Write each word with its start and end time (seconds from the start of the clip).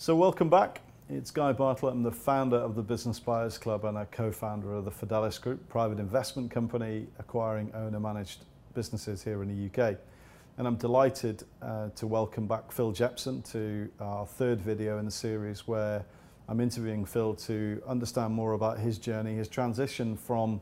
So, 0.00 0.14
welcome 0.14 0.48
back. 0.48 0.80
It's 1.08 1.32
Guy 1.32 1.50
Bartlett. 1.50 1.92
I'm 1.92 2.04
the 2.04 2.12
founder 2.12 2.56
of 2.56 2.76
the 2.76 2.82
Business 2.82 3.18
Buyers 3.18 3.58
Club 3.58 3.84
and 3.84 3.98
a 3.98 4.06
co 4.06 4.30
founder 4.30 4.72
of 4.72 4.84
the 4.84 4.92
Fidelis 4.92 5.40
Group, 5.40 5.68
private 5.68 5.98
investment 5.98 6.52
company 6.52 7.08
acquiring 7.18 7.72
owner 7.74 7.98
managed 7.98 8.44
businesses 8.74 9.24
here 9.24 9.42
in 9.42 9.48
the 9.48 9.66
UK. 9.66 9.96
And 10.56 10.68
I'm 10.68 10.76
delighted 10.76 11.42
uh, 11.60 11.88
to 11.96 12.06
welcome 12.06 12.46
back 12.46 12.70
Phil 12.70 12.92
Jepson 12.92 13.42
to 13.50 13.90
our 13.98 14.24
third 14.24 14.60
video 14.60 14.98
in 14.98 15.04
the 15.04 15.10
series 15.10 15.66
where 15.66 16.04
I'm 16.48 16.60
interviewing 16.60 17.04
Phil 17.04 17.34
to 17.34 17.82
understand 17.84 18.32
more 18.32 18.52
about 18.52 18.78
his 18.78 18.98
journey, 18.98 19.34
his 19.34 19.48
transition 19.48 20.16
from 20.16 20.60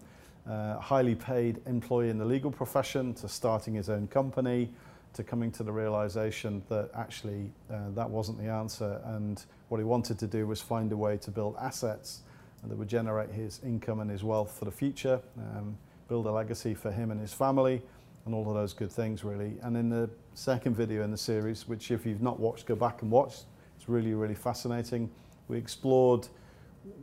uh, 0.48 0.78
highly 0.78 1.14
paid 1.14 1.60
employee 1.66 2.08
in 2.08 2.16
the 2.16 2.24
legal 2.24 2.50
profession 2.50 3.12
to 3.12 3.28
starting 3.28 3.74
his 3.74 3.90
own 3.90 4.06
company 4.06 4.70
to 5.16 5.24
coming 5.24 5.50
to 5.50 5.62
the 5.62 5.72
realization 5.72 6.62
that 6.68 6.90
actually 6.94 7.50
uh, 7.70 7.90
that 7.94 8.08
wasn't 8.08 8.38
the 8.38 8.48
answer 8.48 9.00
and 9.06 9.44
what 9.68 9.78
he 9.78 9.84
wanted 9.84 10.18
to 10.18 10.26
do 10.26 10.46
was 10.46 10.60
find 10.60 10.92
a 10.92 10.96
way 10.96 11.16
to 11.16 11.30
build 11.30 11.56
assets 11.60 12.20
that 12.68 12.76
would 12.76 12.88
generate 12.88 13.30
his 13.30 13.60
income 13.64 14.00
and 14.00 14.10
his 14.10 14.24
wealth 14.24 14.58
for 14.58 14.64
the 14.64 14.70
future, 14.70 15.20
um, 15.38 15.76
build 16.08 16.26
a 16.26 16.30
legacy 16.30 16.74
for 16.74 16.90
him 16.90 17.10
and 17.10 17.20
his 17.20 17.32
family 17.32 17.80
and 18.24 18.34
all 18.34 18.48
of 18.48 18.54
those 18.54 18.72
good 18.72 18.90
things 18.90 19.24
really. 19.24 19.56
And 19.62 19.76
in 19.76 19.88
the 19.88 20.10
second 20.34 20.74
video 20.76 21.02
in 21.02 21.10
the 21.10 21.16
series, 21.16 21.68
which 21.68 21.90
if 21.90 22.04
you've 22.04 22.22
not 22.22 22.40
watched, 22.40 22.66
go 22.66 22.74
back 22.74 23.02
and 23.02 23.10
watch. 23.10 23.34
It's 23.76 23.88
really, 23.88 24.14
really 24.14 24.34
fascinating. 24.34 25.10
We 25.48 25.58
explored 25.58 26.28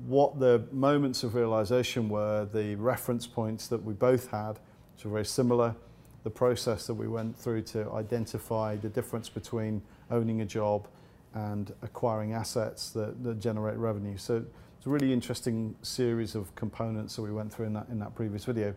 what 0.06 0.40
the 0.40 0.66
moments 0.72 1.24
of 1.24 1.36
realization 1.36 2.10
were, 2.10 2.46
the 2.46 2.76
reference 2.76 3.26
points 3.26 3.68
that 3.68 3.84
we 3.84 3.94
both 3.94 4.30
had, 4.30 4.60
which 4.96 5.06
were 5.06 5.12
very 5.12 5.26
similar, 5.26 5.76
the 6.24 6.30
process 6.30 6.88
that 6.88 6.94
we 6.94 7.08
went 7.08 7.38
through 7.38 7.62
to 7.62 7.92
identify 7.92 8.76
the 8.78 8.90
difference 8.90 9.30
between 9.30 9.82
owning 10.10 10.42
a 10.42 10.46
job 10.46 10.88
and 11.34 11.74
acquiring 11.82 12.34
assets 12.34 12.92
that, 12.92 13.24
that 13.24 13.40
generate 13.40 13.78
revenue. 13.78 14.18
So 14.18 14.46
it's 14.78 14.86
a 14.86 14.90
really 14.90 15.12
interesting 15.12 15.76
series 15.82 16.36
of 16.36 16.54
components 16.56 17.16
that 17.16 17.22
we 17.22 17.32
went 17.32 17.54
through 17.54 17.66
in 17.66 17.74
that, 17.74 17.88
in 17.90 18.00
that 18.00 18.16
previous 18.16 18.46
video. 18.46 18.74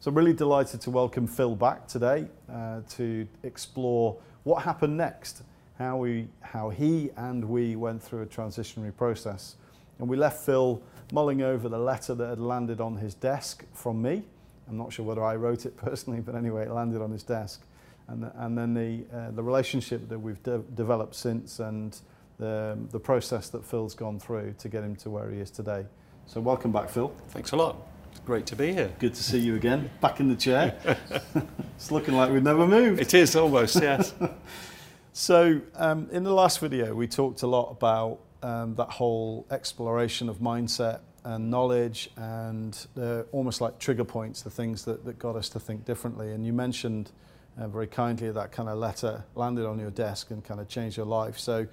So 0.00 0.08
I'm 0.08 0.16
really 0.16 0.32
delighted 0.32 0.80
to 0.82 0.90
welcome 0.90 1.26
Phil 1.26 1.54
back 1.54 1.86
today 1.86 2.26
uh, 2.50 2.80
to 2.90 3.26
explore 3.42 4.16
what 4.44 4.62
happened 4.62 4.96
next, 4.96 5.42
how, 5.78 5.98
we, 5.98 6.28
how 6.40 6.70
he 6.70 7.10
and 7.16 7.44
we 7.44 7.76
went 7.76 8.02
through 8.02 8.22
a 8.22 8.26
transitionary 8.26 8.96
process. 8.96 9.56
And 9.98 10.08
we 10.08 10.16
left 10.16 10.44
Phil 10.44 10.82
mulling 11.12 11.42
over 11.42 11.68
the 11.68 11.78
letter 11.78 12.14
that 12.14 12.28
had 12.28 12.38
landed 12.38 12.80
on 12.80 12.96
his 12.96 13.14
desk 13.14 13.64
from 13.74 14.00
me. 14.00 14.22
I'm 14.68 14.76
not 14.76 14.92
sure 14.92 15.04
whether 15.04 15.24
I 15.24 15.36
wrote 15.36 15.66
it 15.66 15.76
personally, 15.86 16.20
but 16.20 16.34
anyway, 16.34 16.64
it 16.64 16.70
landed 16.70 17.02
on 17.02 17.10
his 17.10 17.22
desk. 17.22 17.62
And, 18.08 18.24
the, 18.24 18.32
and 18.36 18.58
then 18.58 18.74
the, 18.74 19.04
uh, 19.16 19.30
the 19.30 19.42
relationship 19.42 20.08
that 20.08 20.18
we've 20.18 20.42
de 20.42 20.58
developed 20.74 21.14
since 21.14 21.60
and 21.60 21.96
the, 22.38 22.76
the 22.90 22.98
process 22.98 23.48
that 23.50 23.64
Phil's 23.64 23.94
gone 23.94 24.18
through 24.18 24.54
to 24.58 24.68
get 24.68 24.82
him 24.82 24.96
to 24.96 25.10
where 25.10 25.30
he 25.30 25.38
is 25.38 25.50
today. 25.50 25.86
So 26.26 26.40
welcome 26.40 26.72
back, 26.72 26.88
Phil. 26.88 27.12
Thanks 27.28 27.52
a 27.52 27.56
lot. 27.56 27.76
It's 28.10 28.20
great 28.20 28.46
to 28.46 28.56
be 28.56 28.72
here. 28.72 28.90
Good 28.98 29.14
to 29.14 29.22
see 29.22 29.38
you 29.38 29.54
again, 29.54 29.90
back 30.00 30.18
in 30.18 30.28
the 30.28 30.36
chair. 30.36 30.76
it's 31.76 31.90
looking 31.92 32.14
like 32.14 32.30
we've 32.30 32.42
never 32.42 32.66
moved. 32.66 33.00
It 33.00 33.14
is 33.14 33.36
almost, 33.36 33.76
yes. 33.80 34.14
so 35.12 35.60
um, 35.76 36.08
in 36.10 36.24
the 36.24 36.32
last 36.32 36.58
video, 36.58 36.94
we 36.94 37.06
talked 37.06 37.42
a 37.42 37.46
lot 37.46 37.70
about 37.70 38.20
um, 38.42 38.74
that 38.76 38.90
whole 38.90 39.46
exploration 39.50 40.28
of 40.28 40.38
mindset 40.38 41.00
and 41.24 41.50
knowledge 41.50 42.10
and 42.16 42.86
uh, 43.00 43.22
almost 43.32 43.60
like 43.60 43.78
trigger 43.78 44.04
points, 44.04 44.42
the 44.42 44.50
things 44.50 44.84
that, 44.84 45.04
that 45.04 45.18
got 45.18 45.36
us 45.36 45.48
to 45.50 45.60
think 45.60 45.84
differently. 45.84 46.32
And 46.32 46.46
you 46.46 46.52
mentioned 46.52 47.10
uh, 47.58 47.68
very 47.68 47.86
kindly 47.86 48.30
that 48.30 48.52
kind 48.52 48.68
of 48.68 48.78
letter 48.78 49.24
landed 49.34 49.66
on 49.66 49.78
your 49.78 49.90
desk 49.90 50.30
and 50.30 50.44
kind 50.44 50.60
of 50.60 50.68
changed 50.68 50.96
your 50.96 51.06
life. 51.06 51.38
So 51.38 51.66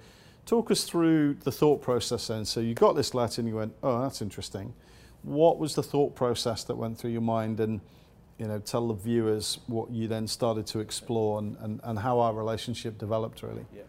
talk 0.44 0.70
us 0.70 0.84
through 0.84 1.34
the 1.34 1.52
thought 1.52 1.82
process 1.82 2.26
then. 2.26 2.44
So 2.44 2.60
you 2.60 2.74
got 2.74 2.94
this 2.94 3.14
letter 3.14 3.40
and 3.40 3.48
you 3.48 3.56
went, 3.56 3.74
oh, 3.82 4.02
that's 4.02 4.22
interesting. 4.22 4.74
What 5.22 5.58
was 5.58 5.74
the 5.74 5.82
thought 5.82 6.14
process 6.14 6.64
that 6.64 6.76
went 6.76 6.98
through 6.98 7.10
your 7.10 7.22
mind 7.22 7.60
and 7.60 7.80
you 8.38 8.46
know, 8.46 8.58
tell 8.60 8.88
the 8.88 8.94
viewers 8.94 9.58
what 9.66 9.90
you 9.90 10.06
then 10.06 10.26
started 10.28 10.66
to 10.68 10.78
explore 10.78 11.40
and, 11.40 11.56
and, 11.58 11.80
and 11.82 11.98
how 11.98 12.20
our 12.20 12.32
relationship 12.32 12.96
developed 12.96 13.42
really? 13.42 13.66
Yeah. 13.74 13.82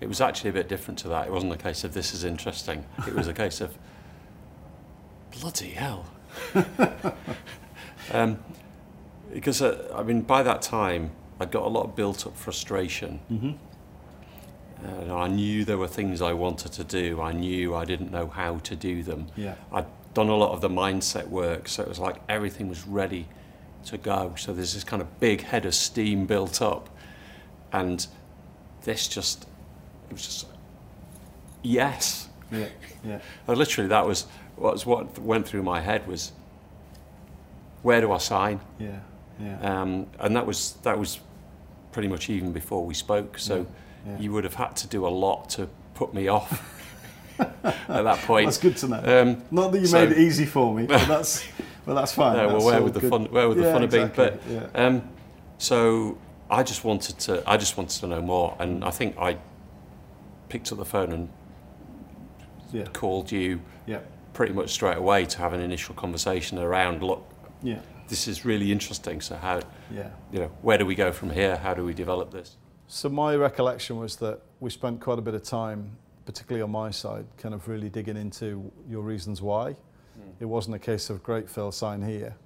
It 0.00 0.08
was 0.08 0.20
actually 0.20 0.50
a 0.50 0.52
bit 0.52 0.68
different 0.68 0.98
to 1.00 1.08
that. 1.08 1.26
It 1.26 1.32
wasn't 1.32 1.52
a 1.52 1.56
case 1.56 1.82
of 1.82 1.94
this 1.94 2.12
is 2.12 2.24
interesting. 2.24 2.84
It 3.06 3.14
was 3.14 3.28
a 3.28 3.32
case 3.32 3.62
of 3.62 3.76
bloody 5.40 5.70
hell. 5.70 6.06
um, 8.12 8.38
because 9.32 9.62
uh, 9.62 9.92
I 9.94 10.02
mean, 10.02 10.22
by 10.22 10.42
that 10.42 10.62
time, 10.62 11.10
I'd 11.40 11.50
got 11.50 11.64
a 11.64 11.68
lot 11.68 11.84
of 11.84 11.96
built-up 11.96 12.36
frustration. 12.36 13.20
Mm-hmm. 13.30 15.10
Uh, 15.10 15.14
I 15.14 15.28
knew 15.28 15.64
there 15.64 15.78
were 15.78 15.88
things 15.88 16.22
I 16.22 16.32
wanted 16.32 16.72
to 16.72 16.84
do. 16.84 17.20
I 17.20 17.32
knew 17.32 17.74
I 17.74 17.84
didn't 17.84 18.10
know 18.10 18.28
how 18.28 18.58
to 18.58 18.76
do 18.76 19.02
them. 19.02 19.28
Yeah. 19.36 19.54
I'd 19.72 19.86
done 20.14 20.28
a 20.28 20.36
lot 20.36 20.52
of 20.52 20.60
the 20.60 20.68
mindset 20.68 21.28
work, 21.28 21.68
so 21.68 21.82
it 21.82 21.88
was 21.88 21.98
like 21.98 22.16
everything 22.28 22.68
was 22.68 22.86
ready 22.86 23.26
to 23.86 23.98
go. 23.98 24.34
So 24.36 24.52
there's 24.52 24.74
this 24.74 24.84
kind 24.84 25.02
of 25.02 25.20
big 25.20 25.42
head 25.42 25.66
of 25.66 25.74
steam 25.74 26.26
built 26.26 26.62
up, 26.62 26.88
and 27.72 28.06
this 28.82 29.08
just 29.08 29.46
it 30.08 30.12
was 30.12 30.22
just 30.22 30.46
yes. 31.62 32.28
Yeah, 32.50 32.68
yeah. 33.04 33.18
literally, 33.48 33.88
that 33.88 34.06
was 34.06 34.26
was 34.56 34.86
what 34.86 35.18
went 35.18 35.46
through 35.46 35.62
my 35.62 35.80
head 35.80 36.06
was 36.06 36.32
where 37.82 38.00
do 38.00 38.12
I 38.12 38.18
sign? 38.18 38.60
Yeah, 38.78 38.98
yeah. 39.40 39.58
Um, 39.60 40.06
and 40.18 40.34
that 40.36 40.46
was 40.46 40.72
that 40.82 40.98
was 40.98 41.20
pretty 41.92 42.08
much 42.08 42.28
even 42.28 42.52
before 42.52 42.84
we 42.84 42.94
spoke. 42.94 43.38
So 43.38 43.66
yeah, 44.06 44.12
yeah. 44.12 44.18
you 44.18 44.32
would 44.32 44.44
have 44.44 44.54
had 44.54 44.76
to 44.76 44.88
do 44.88 45.06
a 45.06 45.08
lot 45.08 45.50
to 45.50 45.68
put 45.94 46.14
me 46.14 46.28
off. 46.28 46.72
at 47.38 47.86
that 47.86 48.18
point, 48.20 48.46
that's 48.46 48.58
good 48.58 48.76
to 48.78 48.88
know. 48.88 49.22
Um, 49.22 49.42
Not 49.50 49.72
that 49.72 49.80
you 49.80 49.86
so, 49.86 50.04
made 50.04 50.16
it 50.16 50.18
easy 50.18 50.46
for 50.46 50.74
me, 50.74 50.86
but 50.86 51.06
that's 51.06 51.44
well, 51.86 51.96
that's 51.96 52.12
fine. 52.12 52.36
No, 52.36 52.48
well, 52.48 52.64
where 52.64 52.82
would 52.82 52.94
the 52.94 53.00
good. 53.00 53.10
fun 53.10 53.24
where 53.26 53.48
would 53.48 53.58
the 53.58 53.64
yeah, 53.64 53.72
fun 53.72 53.82
have 53.82 53.94
exactly. 53.94 54.30
been? 54.30 54.70
But 54.72 54.80
um, 54.80 55.08
so 55.58 56.18
I 56.50 56.62
just 56.62 56.84
wanted 56.84 57.18
to 57.20 57.42
I 57.48 57.56
just 57.56 57.76
wanted 57.76 58.00
to 58.00 58.06
know 58.06 58.22
more, 58.22 58.56
and 58.58 58.84
I 58.84 58.90
think 58.90 59.16
I 59.18 59.38
picked 60.48 60.72
up 60.72 60.78
the 60.78 60.84
phone 60.84 61.12
and 61.12 61.28
yeah. 62.72 62.84
called 62.92 63.30
you. 63.30 63.60
Pretty 64.36 64.52
much 64.52 64.68
straight 64.68 64.98
away 64.98 65.24
to 65.24 65.38
have 65.38 65.54
an 65.54 65.60
initial 65.60 65.94
conversation 65.94 66.58
around 66.58 67.02
look 67.02 67.26
yeah. 67.62 67.78
this 68.06 68.28
is 68.28 68.44
really 68.44 68.70
interesting 68.70 69.18
so 69.18 69.34
how 69.34 69.58
yeah. 69.90 70.10
you 70.30 70.38
know 70.38 70.50
where 70.60 70.76
do 70.76 70.84
we 70.84 70.94
go 70.94 71.10
from 71.10 71.30
here 71.30 71.56
how 71.56 71.72
do 71.72 71.82
we 71.82 71.94
develop 71.94 72.30
this 72.30 72.58
so 72.86 73.08
my 73.08 73.34
recollection 73.34 73.96
was 73.96 74.14
that 74.16 74.38
we 74.60 74.68
spent 74.68 75.00
quite 75.00 75.18
a 75.18 75.22
bit 75.22 75.32
of 75.32 75.42
time 75.42 75.90
particularly 76.26 76.60
on 76.60 76.70
my 76.70 76.90
side 76.90 77.24
kind 77.38 77.54
of 77.54 77.66
really 77.66 77.88
digging 77.88 78.18
into 78.18 78.70
your 78.86 79.00
reasons 79.00 79.40
why 79.40 79.70
mm. 79.70 80.32
it 80.38 80.44
wasn't 80.44 80.76
a 80.76 80.78
case 80.78 81.08
of 81.08 81.22
great 81.22 81.48
Phil 81.48 81.72
sign 81.72 82.02
here 82.02 82.36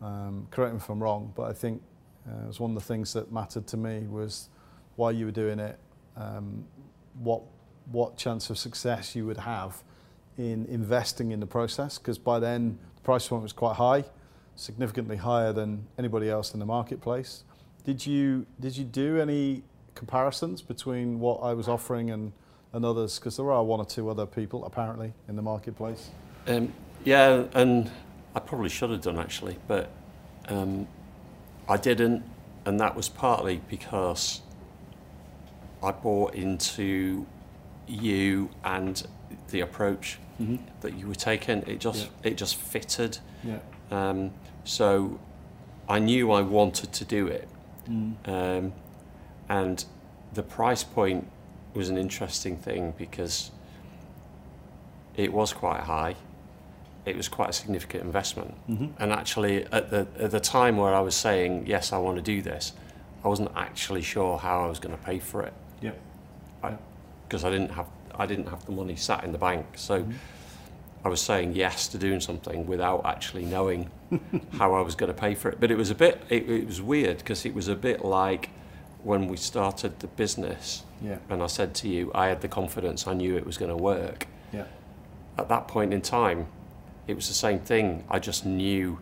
um, 0.00 0.46
correct 0.52 0.74
me 0.74 0.78
if 0.78 0.88
I'm 0.88 1.02
wrong 1.02 1.32
but 1.34 1.50
I 1.50 1.52
think 1.52 1.82
uh, 2.24 2.44
it 2.44 2.46
was 2.46 2.60
one 2.60 2.70
of 2.70 2.76
the 2.76 2.86
things 2.86 3.12
that 3.14 3.32
mattered 3.32 3.66
to 3.66 3.76
me 3.76 4.06
was 4.06 4.48
why 4.94 5.10
you 5.10 5.24
were 5.24 5.32
doing 5.32 5.58
it 5.58 5.76
um, 6.16 6.64
what 7.18 7.42
what 7.90 8.16
chance 8.16 8.48
of 8.48 8.58
success 8.58 9.16
you 9.16 9.26
would 9.26 9.38
have 9.38 9.82
in 10.38 10.66
investing 10.66 11.32
in 11.32 11.40
the 11.40 11.46
process 11.46 11.98
because 11.98 12.18
by 12.18 12.38
then 12.38 12.78
the 12.96 13.02
price 13.02 13.28
point 13.28 13.42
was 13.42 13.52
quite 13.52 13.76
high, 13.76 14.04
significantly 14.56 15.16
higher 15.16 15.52
than 15.52 15.86
anybody 15.98 16.28
else 16.28 16.54
in 16.54 16.60
the 16.60 16.66
marketplace. 16.66 17.44
Did 17.84 18.06
you 18.06 18.46
did 18.60 18.76
you 18.76 18.84
do 18.84 19.20
any 19.20 19.62
comparisons 19.94 20.62
between 20.62 21.20
what 21.20 21.38
I 21.42 21.52
was 21.52 21.68
offering 21.68 22.10
and, 22.10 22.32
and 22.72 22.84
others? 22.84 23.18
Because 23.18 23.36
there 23.36 23.50
are 23.50 23.64
one 23.64 23.80
or 23.80 23.86
two 23.86 24.08
other 24.08 24.26
people 24.26 24.64
apparently 24.64 25.12
in 25.28 25.36
the 25.36 25.42
marketplace. 25.42 26.10
Um, 26.46 26.72
yeah, 27.04 27.44
and 27.54 27.90
I 28.34 28.40
probably 28.40 28.68
should 28.68 28.90
have 28.90 29.02
done 29.02 29.18
actually, 29.18 29.58
but 29.68 29.90
um, 30.48 30.86
I 31.68 31.76
didn't, 31.76 32.22
and 32.64 32.80
that 32.80 32.94
was 32.94 33.08
partly 33.08 33.60
because 33.68 34.40
I 35.82 35.90
bought 35.90 36.34
into 36.34 37.26
you 37.86 38.50
and 38.64 39.02
the 39.50 39.60
approach 39.60 40.18
mm-hmm. 40.40 40.56
that 40.80 40.94
you 40.94 41.06
were 41.06 41.14
taking. 41.14 41.62
It 41.66 41.80
just 41.80 42.04
yeah. 42.04 42.30
it 42.30 42.36
just 42.36 42.56
fitted. 42.56 43.18
Yeah. 43.44 43.58
Um, 43.90 44.32
so 44.64 45.18
I 45.88 45.98
knew 45.98 46.30
I 46.30 46.42
wanted 46.42 46.92
to 46.92 47.04
do 47.04 47.26
it, 47.26 47.48
mm. 47.88 48.14
um, 48.28 48.72
and 49.48 49.84
the 50.32 50.42
price 50.42 50.84
point 50.84 51.28
was 51.74 51.88
an 51.88 51.98
interesting 51.98 52.56
thing 52.56 52.94
because 52.96 53.50
it 55.16 55.32
was 55.32 55.52
quite 55.52 55.80
high. 55.80 56.16
It 57.04 57.16
was 57.16 57.28
quite 57.28 57.50
a 57.50 57.52
significant 57.52 58.04
investment, 58.04 58.54
mm-hmm. 58.68 59.02
and 59.02 59.12
actually, 59.12 59.64
at 59.66 59.90
the 59.90 60.06
at 60.18 60.30
the 60.30 60.40
time 60.40 60.76
where 60.76 60.94
I 60.94 61.00
was 61.00 61.14
saying 61.14 61.66
yes, 61.66 61.92
I 61.92 61.98
want 61.98 62.16
to 62.16 62.22
do 62.22 62.42
this, 62.42 62.72
I 63.24 63.28
wasn't 63.28 63.50
actually 63.56 64.02
sure 64.02 64.38
how 64.38 64.64
I 64.64 64.68
was 64.68 64.78
going 64.78 64.96
to 64.96 65.02
pay 65.02 65.18
for 65.18 65.42
it. 65.42 65.52
Yeah 65.80 65.92
because 67.32 67.44
I 67.46 67.50
didn't 67.50 67.70
have 67.70 67.86
I 68.18 68.26
didn't 68.26 68.48
have 68.48 68.64
the 68.66 68.72
money 68.72 68.96
sat 68.96 69.24
in 69.24 69.32
the 69.32 69.38
bank. 69.38 69.66
So 69.76 70.02
mm-hmm. 70.02 70.12
I 71.04 71.08
was 71.08 71.20
saying 71.20 71.54
yes 71.54 71.88
to 71.88 71.98
doing 71.98 72.20
something 72.20 72.66
without 72.66 73.04
actually 73.04 73.44
knowing 73.44 73.90
how 74.52 74.74
I 74.74 74.80
was 74.80 74.94
going 74.94 75.12
to 75.12 75.18
pay 75.18 75.34
for 75.34 75.48
it. 75.50 75.58
But 75.60 75.70
it 75.70 75.76
was 75.76 75.90
a 75.90 75.94
bit 75.94 76.22
it, 76.28 76.48
it 76.48 76.66
was 76.66 76.80
weird 76.80 77.18
because 77.18 77.44
it 77.44 77.54
was 77.54 77.68
a 77.68 77.74
bit 77.74 78.04
like 78.04 78.50
when 79.02 79.26
we 79.26 79.36
started 79.36 79.98
the 79.98 80.06
business, 80.06 80.84
Yeah. 81.02 81.18
and 81.28 81.42
I 81.42 81.46
said 81.46 81.74
to 81.76 81.88
you, 81.88 82.12
I 82.14 82.28
had 82.28 82.40
the 82.40 82.48
confidence, 82.48 83.06
I 83.06 83.14
knew 83.14 83.36
it 83.36 83.44
was 83.44 83.58
going 83.58 83.70
to 83.70 83.76
work. 83.76 84.28
Yeah. 84.52 84.66
At 85.36 85.48
that 85.48 85.66
point 85.66 85.92
in 85.92 86.00
time, 86.02 86.46
it 87.08 87.16
was 87.16 87.26
the 87.26 87.34
same 87.34 87.58
thing. 87.58 88.04
I 88.08 88.20
just 88.20 88.46
knew, 88.46 89.00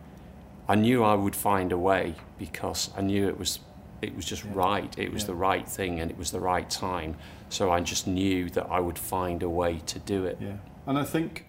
I 0.67 0.73
knew 0.75 1.03
I 1.03 1.13
would 1.13 1.35
find 1.35 1.71
a 1.71 1.77
way 1.77 2.15
because 2.39 2.89
I 2.97 3.01
knew 3.01 3.27
it 3.27 3.37
was, 3.37 3.59
it 4.01 4.15
was 4.15 4.25
just 4.25 4.43
Yeah. 4.43 4.51
right. 4.55 4.97
It 4.97 5.13
was 5.13 5.23
Yeah. 5.23 5.27
the 5.27 5.35
right 5.35 5.69
thing, 5.69 5.99
and 5.99 6.09
it 6.09 6.17
was 6.17 6.31
the 6.31 6.39
right 6.39 6.67
time. 6.69 7.15
So 7.51 7.69
I 7.69 7.81
just 7.81 8.07
knew 8.07 8.49
that 8.51 8.67
I 8.69 8.79
would 8.79 8.97
find 8.97 9.43
a 9.43 9.49
way 9.49 9.81
to 9.87 9.99
do 9.99 10.23
it. 10.23 10.37
Yeah, 10.39 10.55
and 10.87 10.97
I 10.97 11.03
think 11.03 11.47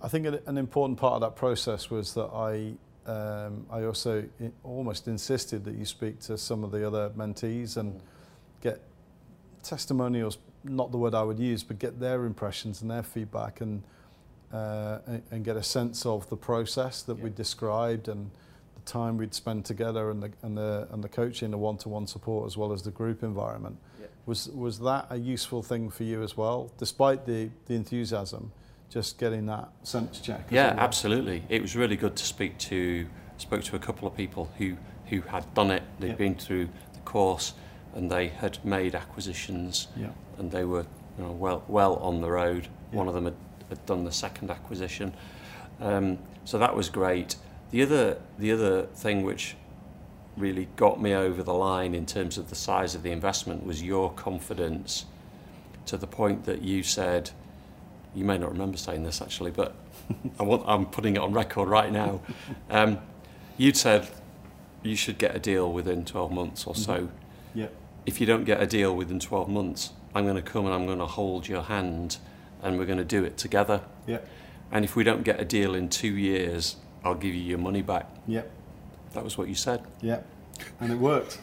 I 0.00 0.06
think 0.06 0.26
an, 0.26 0.38
an 0.46 0.56
important 0.56 0.98
part 0.98 1.14
of 1.14 1.20
that 1.22 1.34
process 1.34 1.90
was 1.90 2.14
that 2.14 2.30
I 2.32 2.74
um, 3.10 3.66
I 3.68 3.82
also 3.82 4.24
almost 4.62 5.08
insisted 5.08 5.64
that 5.64 5.74
you 5.74 5.84
speak 5.84 6.20
to 6.20 6.38
some 6.38 6.62
of 6.62 6.70
the 6.70 6.86
other 6.86 7.10
mentees 7.10 7.76
and 7.76 8.00
get 8.62 8.80
testimonials. 9.64 10.38
Not 10.62 10.92
the 10.92 10.98
word 10.98 11.14
I 11.14 11.22
would 11.22 11.38
use, 11.40 11.64
but 11.64 11.80
get 11.80 11.98
their 11.98 12.24
impressions 12.24 12.82
and 12.82 12.90
their 12.90 13.02
feedback, 13.02 13.60
and 13.60 13.82
uh, 14.52 14.98
and, 15.06 15.22
and 15.32 15.44
get 15.44 15.56
a 15.56 15.62
sense 15.64 16.06
of 16.06 16.28
the 16.30 16.36
process 16.36 17.02
that 17.02 17.18
we 17.18 17.30
described 17.30 18.06
and 18.08 18.30
the 18.76 18.92
time 18.92 19.16
we'd 19.16 19.34
spend 19.34 19.64
together 19.64 20.10
and 20.10 20.22
the 20.22 20.30
and 20.42 20.56
the 20.56 20.86
and 20.92 21.02
the 21.02 21.08
coaching, 21.08 21.50
the 21.50 21.58
one-to-one 21.58 22.06
support, 22.06 22.46
as 22.46 22.56
well 22.56 22.72
as 22.72 22.82
the 22.82 22.92
group 22.92 23.24
environment. 23.24 23.76
Yeah. 24.00 24.06
Was 24.26 24.48
was 24.50 24.78
that 24.80 25.06
a 25.10 25.16
useful 25.16 25.62
thing 25.62 25.90
for 25.90 26.04
you 26.04 26.22
as 26.22 26.36
well, 26.36 26.70
despite 26.78 27.24
the 27.26 27.50
the 27.66 27.74
enthusiasm? 27.74 28.52
Just 28.90 29.18
getting 29.18 29.46
that 29.46 29.68
sense 29.82 30.20
check. 30.20 30.46
Yeah, 30.50 30.74
absolutely. 30.78 31.42
It 31.48 31.60
was 31.60 31.76
really 31.76 31.96
good 31.96 32.16
to 32.16 32.24
speak 32.24 32.56
to 32.58 33.06
spoke 33.36 33.62
to 33.64 33.76
a 33.76 33.78
couple 33.78 34.08
of 34.08 34.16
people 34.16 34.50
who 34.58 34.76
who 35.06 35.20
had 35.22 35.52
done 35.54 35.70
it. 35.70 35.82
they 35.98 36.08
had 36.08 36.14
Yeah. 36.18 36.26
been 36.28 36.34
through 36.34 36.68
the 36.92 37.00
course 37.04 37.54
and 37.94 38.10
they 38.10 38.28
had 38.28 38.62
made 38.64 38.94
acquisitions 38.94 39.88
Yeah. 39.96 40.10
and 40.38 40.50
they 40.50 40.64
were 40.64 40.84
you 41.16 41.24
know, 41.24 41.32
well 41.32 41.62
well 41.68 41.96
on 41.96 42.20
the 42.20 42.30
road. 42.30 42.68
Yeah. 42.92 42.98
One 42.98 43.08
of 43.08 43.14
them 43.14 43.24
had, 43.24 43.36
had 43.70 43.84
done 43.86 44.04
the 44.04 44.12
second 44.12 44.50
acquisition, 44.50 45.14
um, 45.80 46.18
so 46.44 46.58
that 46.58 46.74
was 46.76 46.88
great. 46.90 47.36
The 47.70 47.82
other 47.82 48.18
the 48.38 48.52
other 48.52 48.82
thing 48.94 49.22
which 49.22 49.56
really 50.38 50.68
got 50.76 51.00
me 51.00 51.14
over 51.14 51.42
the 51.42 51.54
line 51.54 51.94
in 51.94 52.06
terms 52.06 52.38
of 52.38 52.48
the 52.48 52.54
size 52.54 52.94
of 52.94 53.02
the 53.02 53.10
investment 53.10 53.64
was 53.64 53.82
your 53.82 54.12
confidence 54.12 55.04
to 55.86 55.96
the 55.96 56.06
point 56.06 56.44
that 56.44 56.62
you 56.62 56.82
said 56.82 57.30
you 58.14 58.24
may 58.24 58.38
not 58.38 58.50
remember 58.50 58.76
saying 58.76 59.04
this 59.04 59.20
actually, 59.20 59.50
but 59.50 59.74
I 60.40 60.42
want, 60.42 60.64
I'm 60.66 60.86
putting 60.86 61.16
it 61.16 61.20
on 61.20 61.32
record 61.32 61.68
right 61.68 61.92
now. 61.92 62.20
Um, 62.70 62.98
you'd 63.56 63.76
said 63.76 64.08
you 64.82 64.94
should 64.94 65.18
get 65.18 65.34
a 65.34 65.38
deal 65.38 65.72
within 65.72 66.04
12 66.04 66.30
months 66.30 66.66
or 66.66 66.74
so. 66.74 67.08
Yeah. 67.54 67.68
If 68.04 68.20
you 68.20 68.26
don't 68.26 68.44
get 68.44 68.62
a 68.62 68.66
deal 68.66 68.94
within 68.94 69.18
12 69.18 69.48
months, 69.48 69.90
I'm 70.14 70.24
going 70.24 70.36
to 70.36 70.42
come 70.42 70.66
and 70.66 70.74
I'm 70.74 70.86
going 70.86 70.98
to 70.98 71.06
hold 71.06 71.48
your 71.48 71.62
hand 71.62 72.18
and 72.62 72.78
we're 72.78 72.84
going 72.84 72.98
to 72.98 73.04
do 73.04 73.24
it 73.24 73.38
together. 73.38 73.80
Yeah. 74.06 74.18
And 74.70 74.84
if 74.84 74.96
we 74.96 75.02
don't 75.02 75.24
get 75.24 75.40
a 75.40 75.44
deal 75.44 75.74
in 75.74 75.88
two 75.88 76.14
years, 76.14 76.76
I'll 77.04 77.14
give 77.14 77.34
you 77.34 77.42
your 77.42 77.58
money 77.58 77.82
back. 77.82 78.06
Yeah. 78.26 78.42
That 79.12 79.24
was 79.24 79.36
what 79.38 79.48
you 79.48 79.54
said. 79.54 79.82
Yeah. 80.00 80.20
And 80.80 80.92
it 80.92 80.98
worked. 80.98 81.40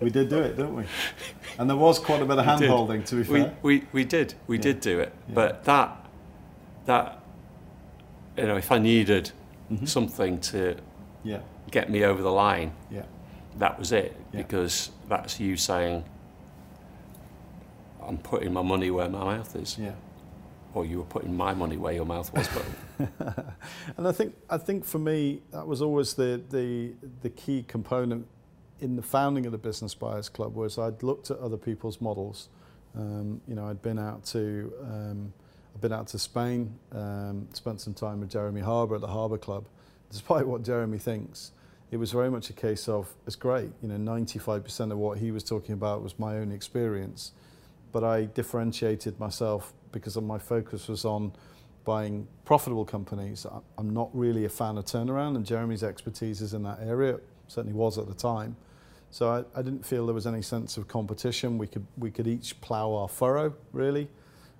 We 0.00 0.10
did 0.10 0.28
do 0.30 0.38
it, 0.40 0.56
didn't 0.56 0.74
we? 0.74 0.84
And 1.58 1.70
there 1.70 1.76
was 1.76 1.98
quite 1.98 2.20
a 2.22 2.24
bit 2.24 2.38
of 2.38 2.44
hand 2.44 2.64
holding, 2.64 3.04
to 3.04 3.14
be 3.16 3.22
fair. 3.24 3.54
we, 3.62 3.84
we 3.92 4.04
did. 4.04 4.34
We 4.46 4.56
Yeah. 4.56 4.62
did 4.62 4.80
do 4.80 4.98
it. 5.00 5.12
Yeah. 5.28 5.34
But 5.34 5.64
that, 5.64 6.06
that, 6.86 7.22
you 8.36 8.44
know, 8.46 8.56
if 8.56 8.72
I 8.72 8.78
needed 8.78 9.30
Mhm. 9.70 9.88
something 9.88 10.40
to 10.40 10.76
Yeah. 11.22 11.40
get 11.70 11.88
me 11.88 12.04
over 12.04 12.20
the 12.22 12.32
line, 12.32 12.72
Yeah. 12.90 13.02
that 13.58 13.78
was 13.78 13.92
it. 13.92 14.16
Because 14.32 14.90
that's 15.08 15.38
you 15.38 15.56
saying, 15.56 16.04
I'm 18.04 18.18
putting 18.18 18.52
my 18.52 18.62
money 18.62 18.90
where 18.90 19.08
my 19.08 19.22
mouth 19.36 19.54
is. 19.54 19.78
Yeah. 19.78 19.92
Or 20.74 20.84
you 20.86 20.98
were 20.98 21.04
putting 21.04 21.36
my 21.36 21.52
money 21.54 21.76
where 21.76 21.92
your 21.92 22.06
mouth 22.06 22.32
was. 22.32 22.48
But 22.48 23.08
and 23.96 24.08
I 24.08 24.12
think 24.12 24.34
I 24.48 24.58
think 24.58 24.84
for 24.84 24.98
me 24.98 25.42
that 25.52 25.66
was 25.66 25.82
always 25.82 26.14
the 26.14 26.40
the 26.50 26.92
the 27.22 27.30
key 27.30 27.64
component 27.68 28.26
in 28.80 28.96
the 28.96 29.02
founding 29.02 29.46
of 29.46 29.52
the 29.52 29.58
Business 29.58 29.94
Buyers 29.94 30.28
Club 30.28 30.56
was 30.56 30.76
I'd 30.76 31.02
looked 31.02 31.30
at 31.30 31.38
other 31.38 31.56
people's 31.56 32.00
models. 32.00 32.48
Um, 32.96 33.40
you 33.46 33.54
know, 33.54 33.68
I'd 33.68 33.80
been 33.80 33.98
out 33.98 34.24
to 34.26 34.72
um, 34.82 35.32
I'd 35.74 35.80
been 35.80 35.92
out 35.92 36.08
to 36.08 36.18
Spain, 36.18 36.74
um, 36.92 37.48
spent 37.52 37.80
some 37.80 37.94
time 37.94 38.20
with 38.20 38.30
Jeremy 38.30 38.60
Harbour 38.60 38.96
at 38.96 39.00
the 39.00 39.06
Harbour 39.06 39.38
Club. 39.38 39.66
Despite 40.10 40.46
what 40.46 40.62
Jeremy 40.62 40.98
thinks, 40.98 41.52
it 41.90 41.96
was 41.96 42.12
very 42.12 42.30
much 42.30 42.50
a 42.50 42.52
case 42.52 42.88
of 42.88 43.14
it's 43.26 43.36
great. 43.36 43.70
You 43.82 43.88
know, 43.88 44.12
95% 44.12 44.92
of 44.92 44.98
what 44.98 45.18
he 45.18 45.30
was 45.30 45.44
talking 45.44 45.74
about 45.74 46.02
was 46.02 46.18
my 46.18 46.36
own 46.36 46.50
experience, 46.50 47.32
but 47.92 48.02
I 48.02 48.24
differentiated 48.24 49.20
myself 49.20 49.72
because 49.92 50.16
my 50.20 50.38
focus 50.38 50.88
was 50.88 51.04
on 51.04 51.32
buying 51.84 52.26
profitable 52.44 52.84
companies. 52.84 53.46
I'm 53.78 53.90
not 53.90 54.10
really 54.12 54.44
a 54.44 54.48
fan 54.48 54.78
of 54.78 54.84
turnaround, 54.84 55.36
and 55.36 55.44
Jeremy's 55.44 55.82
expertise 55.82 56.40
is 56.40 56.54
in 56.54 56.62
that 56.62 56.78
area. 56.82 57.18
Certainly 57.48 57.76
was 57.76 57.98
at 57.98 58.06
the 58.06 58.14
time. 58.14 58.56
So 59.10 59.28
I, 59.30 59.58
I 59.58 59.62
didn't 59.62 59.84
feel 59.84 60.06
there 60.06 60.14
was 60.14 60.26
any 60.26 60.42
sense 60.42 60.76
of 60.78 60.88
competition. 60.88 61.58
We 61.58 61.66
could 61.66 61.86
we 61.98 62.10
could 62.10 62.26
each 62.26 62.58
plough 62.60 62.94
our 62.94 63.08
furrow 63.08 63.54
really. 63.72 64.08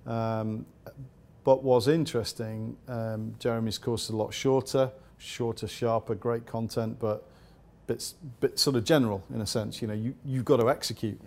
Um, 0.05 0.65
but 1.43 1.63
was 1.63 1.87
interesting. 1.87 2.77
Um, 2.87 3.35
Jeremy's 3.39 3.77
course 3.77 4.05
is 4.05 4.09
a 4.11 4.15
lot 4.15 4.33
shorter, 4.33 4.91
shorter, 5.17 5.67
sharper, 5.67 6.15
great 6.15 6.45
content, 6.45 6.99
but 6.99 7.27
bit 7.87 8.13
bit 8.39 8.59
sort 8.59 8.75
of 8.75 8.83
general 8.83 9.23
in 9.33 9.41
a 9.41 9.47
sense. 9.47 9.81
You 9.81 9.87
know, 9.87 9.93
you 9.93 10.13
you've 10.23 10.45
got 10.45 10.57
to 10.57 10.69
execute. 10.69 11.19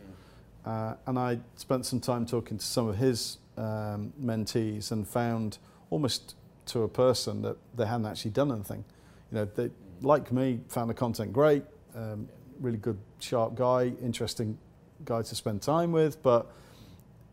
Uh, 0.64 0.94
and 1.06 1.18
I 1.18 1.38
spent 1.54 1.86
some 1.86 2.00
time 2.00 2.26
talking 2.26 2.58
to 2.58 2.64
some 2.64 2.88
of 2.88 2.96
his 2.96 3.38
um, 3.56 4.12
mentees 4.22 4.92
and 4.92 5.06
found 5.06 5.58
almost 5.90 6.34
to 6.66 6.82
a 6.82 6.88
person 6.88 7.42
that 7.42 7.56
they 7.76 7.86
hadn't 7.86 8.06
actually 8.06 8.32
done 8.32 8.52
anything. 8.52 8.84
You 9.30 9.38
know, 9.38 9.44
they, 9.44 9.70
like 10.02 10.32
me, 10.32 10.60
found 10.68 10.90
the 10.90 10.94
content 10.94 11.32
great, 11.32 11.62
um, 11.94 12.28
really 12.60 12.78
good, 12.78 12.98
sharp 13.18 13.54
guy, 13.54 13.92
interesting 14.02 14.58
guy 15.04 15.22
to 15.22 15.34
spend 15.34 15.62
time 15.62 15.92
with, 15.92 16.22
but 16.22 16.50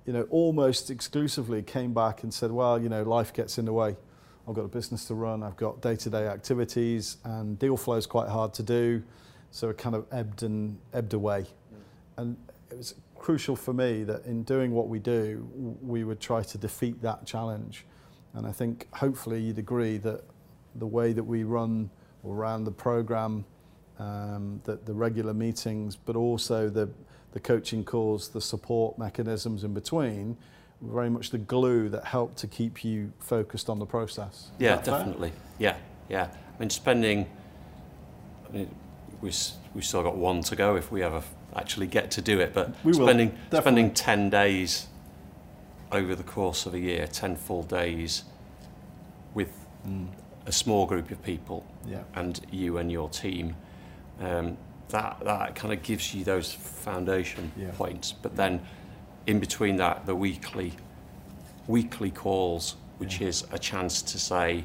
you 0.05 0.13
know, 0.13 0.23
almost 0.29 0.91
exclusively 0.91 1.61
came 1.61 1.93
back 1.93 2.23
and 2.23 2.33
said, 2.33 2.51
well, 2.51 2.81
you 2.81 2.89
know, 2.89 3.03
life 3.03 3.33
gets 3.33 3.57
in 3.57 3.65
the 3.65 3.73
way. 3.73 3.95
I've 4.47 4.53
got 4.53 4.65
a 4.65 4.69
business 4.69 5.05
to 5.05 5.13
run, 5.13 5.41
I've 5.41 5.55
got 5.55 5.81
day-to-day 5.81 6.27
activities, 6.27 7.17
and 7.23 7.57
deal 7.57 7.77
flow 7.77 7.95
is 7.95 8.05
quite 8.05 8.27
hard 8.27 8.53
to 8.55 8.63
do, 8.63 9.01
so 9.51 9.69
it 9.69 9.77
kind 9.77 9.95
of 9.95 10.05
ebbed 10.11 10.43
and 10.43 10.77
ebbed 10.93 11.13
away. 11.13 11.45
And 12.17 12.35
it 12.69 12.77
was 12.77 12.95
crucial 13.23 13.55
for 13.55 13.71
me 13.71 14.03
that 14.03 14.25
in 14.25 14.43
doing 14.43 14.73
what 14.73 14.89
we 14.89 14.99
do, 14.99 15.49
we 15.81 16.03
would 16.03 16.19
try 16.19 16.43
to 16.43 16.57
defeat 16.57 17.01
that 17.01 17.25
challenge. 17.25 17.86
And 18.33 18.45
I 18.45 18.51
think 18.51 18.86
hopefully 18.93 19.39
you'd 19.39 19.59
agree 19.59 19.98
that 20.00 20.25
the 20.75 20.86
way 20.86 21.13
that 21.13 21.24
we 21.24 21.45
run 21.45 21.89
or 22.21 22.36
ran 22.36 22.65
the 22.65 22.71
program, 22.71 23.45
um, 23.98 24.59
that 24.65 24.86
the 24.86 24.93
regular 24.93 25.33
meetings, 25.33 25.95
but 25.95 26.17
also 26.17 26.69
the, 26.69 26.89
the 27.31 27.39
coaching 27.39 27.86
calls, 27.86 28.27
the 28.27 28.41
support 28.41 29.00
mechanisms 29.00 29.63
in 29.63 29.74
between, 29.74 30.36
very 30.81 31.09
much 31.09 31.29
the 31.29 31.38
glue 31.38 31.88
that 31.88 32.03
helped 32.03 32.36
to 32.39 32.48
keep 32.48 32.83
you 32.83 33.13
focused 33.19 33.69
on 33.69 33.79
the 33.79 33.86
process. 33.86 34.33
Is 34.33 34.51
yeah, 34.59 34.75
that 34.75 34.86
fair? 34.86 34.98
definitely. 34.98 35.31
Yeah, 35.59 35.77
yeah. 36.09 36.27
I 36.57 36.59
mean, 36.59 36.69
spending, 36.69 37.29
I 38.50 38.51
mean, 38.51 38.75
we, 39.21 39.31
we've 39.74 39.86
still 39.86 40.03
got 40.03 40.17
one 40.17 40.43
to 40.43 40.57
go 40.57 40.75
if 40.75 40.91
we 40.91 41.03
ever 41.03 41.24
actually 41.55 41.88
get 41.88 42.12
to 42.12 42.22
do 42.22 42.39
it, 42.39 42.53
but 42.53 42.74
We 42.83 42.93
spending, 42.93 43.38
spending 43.51 43.93
10 43.93 44.29
days 44.29 44.88
over 45.91 46.15
the 46.15 46.24
course 46.24 46.65
of 46.65 46.74
a 46.74 46.79
year, 46.79 47.07
10 47.07 47.36
full 47.36 47.63
days 47.63 48.24
with 49.33 49.51
Mm, 49.88 50.07
a 50.45 50.51
small 50.53 50.86
group 50.86 51.12
of 51.12 51.22
people 51.24 51.65
yeah, 51.86 52.03
and 52.15 52.39
you 52.51 52.77
and 52.77 52.89
your 52.89 53.10
team, 53.10 53.53
um, 54.22 54.57
that, 54.89 55.17
that 55.25 55.55
kind 55.55 55.74
of 55.74 55.83
gives 55.83 56.13
you 56.13 56.24
those 56.24 56.53
foundation 56.53 57.51
Yeah. 57.57 57.72
points. 57.72 58.13
But 58.13 58.38
then 58.38 58.62
in 59.27 59.41
between 59.41 59.75
that, 59.77 60.05
the 60.05 60.15
weekly, 60.15 60.72
weekly 61.67 62.12
calls, 62.12 62.75
which 62.98 63.19
Yeah. 63.19 63.27
is 63.27 63.45
a 63.51 63.60
chance 63.60 64.01
to 64.03 64.17
say, 64.17 64.63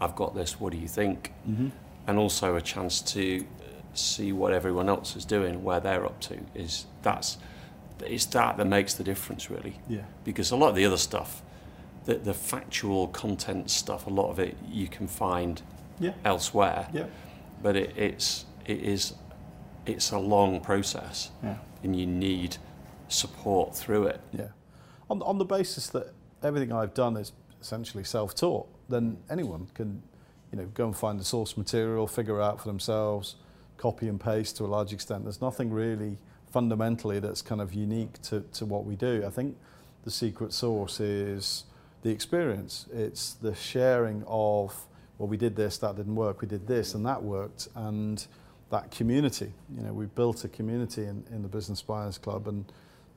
I've 0.00 0.16
got 0.16 0.34
this, 0.34 0.58
what 0.58 0.72
do 0.72 0.78
you 0.78 0.88
think? 0.88 1.32
mm-hmm. 1.46 1.68
And 2.06 2.18
also 2.18 2.56
a 2.56 2.62
chance 2.62 3.02
to 3.12 3.44
see 3.94 4.32
what 4.32 4.52
everyone 4.52 4.88
else 4.88 5.16
is 5.16 5.24
doing, 5.24 5.62
where 5.62 5.80
they're 5.80 6.04
up 6.04 6.20
to. 6.20 6.38
Is 6.54 6.86
that's 7.02 7.38
it's 8.04 8.26
that 8.26 8.56
that 8.56 8.66
makes 8.66 8.94
the 8.94 9.04
difference 9.04 9.50
really, 9.50 9.78
yeah, 9.88 10.04
because 10.24 10.50
a 10.50 10.56
lot 10.56 10.70
of 10.70 10.76
the 10.76 10.86
other 10.86 10.96
stuff, 10.96 11.42
the 12.04 12.14
the 12.14 12.34
factual 12.34 13.08
content 13.08 13.70
stuff, 13.70 14.06
a 14.06 14.10
lot 14.10 14.30
of 14.30 14.38
it 14.38 14.56
you 14.68 14.88
can 14.88 15.06
find 15.06 15.62
yeah, 15.98 16.12
elsewhere, 16.24 16.88
yeah, 16.92 17.06
but 17.62 17.76
it, 17.76 17.96
it's 17.96 18.44
it 18.66 18.80
is 18.80 19.14
it's 19.86 20.12
a 20.12 20.18
long 20.18 20.60
process, 20.60 21.30
yeah. 21.42 21.56
and 21.82 21.98
you 21.98 22.06
need 22.06 22.56
support 23.08 23.74
through 23.74 24.06
it. 24.06 24.20
Yeah. 24.32 24.48
On, 25.08 25.20
on 25.22 25.38
the 25.38 25.44
basis 25.44 25.88
that 25.88 26.14
everything 26.42 26.72
I've 26.72 26.94
done 26.94 27.16
is 27.16 27.32
essentially 27.60 28.04
self-taught, 28.04 28.68
then 28.88 29.18
anyone 29.28 29.68
can, 29.74 30.02
you 30.52 30.58
know, 30.58 30.66
go 30.66 30.86
and 30.86 30.96
find 30.96 31.18
the 31.18 31.24
source 31.24 31.56
material, 31.56 32.06
figure 32.06 32.40
it 32.40 32.44
out 32.44 32.60
for 32.60 32.68
themselves, 32.68 33.36
copy 33.80 34.08
and 34.08 34.20
paste 34.20 34.58
to 34.58 34.64
a 34.64 34.66
large 34.66 34.92
extent. 34.92 35.24
There's 35.24 35.40
nothing 35.40 35.70
really 35.72 36.18
fundamentally 36.52 37.18
that's 37.18 37.40
kind 37.40 37.62
of 37.62 37.72
unique 37.72 38.20
to, 38.22 38.40
to 38.52 38.66
what 38.66 38.84
we 38.84 38.94
do. 38.94 39.24
I 39.26 39.30
think 39.30 39.56
the 40.04 40.10
secret 40.10 40.52
sauce 40.52 41.00
is 41.00 41.64
the 42.02 42.10
experience. 42.10 42.86
It's 42.92 43.34
the 43.34 43.54
sharing 43.54 44.22
of, 44.26 44.74
well, 45.16 45.28
we 45.28 45.38
did 45.38 45.56
this, 45.56 45.78
that 45.78 45.96
didn't 45.96 46.14
work, 46.14 46.42
we 46.42 46.48
did 46.48 46.66
this, 46.66 46.94
and 46.94 47.06
that 47.06 47.22
worked, 47.22 47.68
and 47.74 48.26
that 48.70 48.90
community. 48.90 49.52
You 49.76 49.84
know, 49.84 49.92
we've 49.94 50.14
built 50.14 50.44
a 50.44 50.48
community 50.48 51.04
in, 51.04 51.24
in 51.32 51.42
the 51.42 51.48
Business 51.48 51.80
Buyers 51.80 52.18
Club, 52.18 52.48
and 52.48 52.64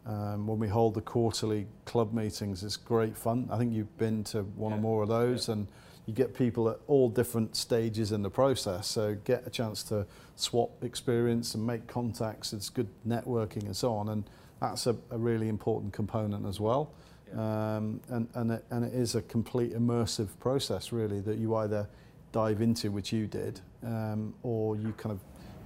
um, 0.06 0.48
when 0.48 0.60
we 0.60 0.68
hold 0.70 0.94
the 0.94 1.02
quarterly 1.02 1.66
club 1.86 2.14
meetings, 2.14 2.64
it's 2.64 2.78
great 2.78 3.18
fun. 3.18 3.50
I 3.52 3.58
think 3.58 3.74
you've 3.74 3.98
been 3.98 4.24
to 4.26 4.44
one 4.44 4.72
Yeah. 4.72 4.78
or 4.78 4.82
more 4.82 5.04
of 5.04 5.10
those, 5.10 5.50
and 5.50 5.68
you 6.06 6.14
get 6.14 6.34
people 6.36 6.70
at 6.70 6.78
all 6.88 7.10
different 7.10 7.56
stages 7.56 8.12
in 8.12 8.22
the 8.24 8.30
process. 8.30 8.88
So 8.88 9.16
get 9.24 9.48
a 9.48 9.50
chance 9.50 9.84
to 9.84 10.06
swap 10.36 10.72
experience 10.84 11.56
and 11.56 11.66
make 11.66 11.88
contacts. 11.88 12.52
It's 12.54 12.70
good 12.70 12.88
networking 13.08 13.64
and 13.64 13.76
so 13.76 13.94
on, 13.94 14.10
and 14.10 14.24
that's 14.60 14.86
a, 14.88 14.96
a 15.12 15.18
really 15.18 15.48
important 15.50 15.94
component 15.94 16.46
as 16.46 16.60
well. 16.60 16.92
Um, 17.34 18.00
and, 18.10 18.28
and, 18.36 18.52
it, 18.52 18.66
and 18.70 18.86
it 18.86 18.94
is 18.94 19.16
a 19.16 19.22
complete 19.24 19.74
immersive 19.74 20.28
process, 20.40 20.92
really, 20.92 21.20
that 21.22 21.38
you 21.38 21.56
either 21.56 21.88
dive 22.32 22.62
into, 22.62 22.92
which 22.92 23.12
you 23.14 23.26
did, 23.28 23.60
um, 23.84 24.34
or 24.44 24.76
you 24.76 24.94
kind 24.98 25.12
of 25.14 25.20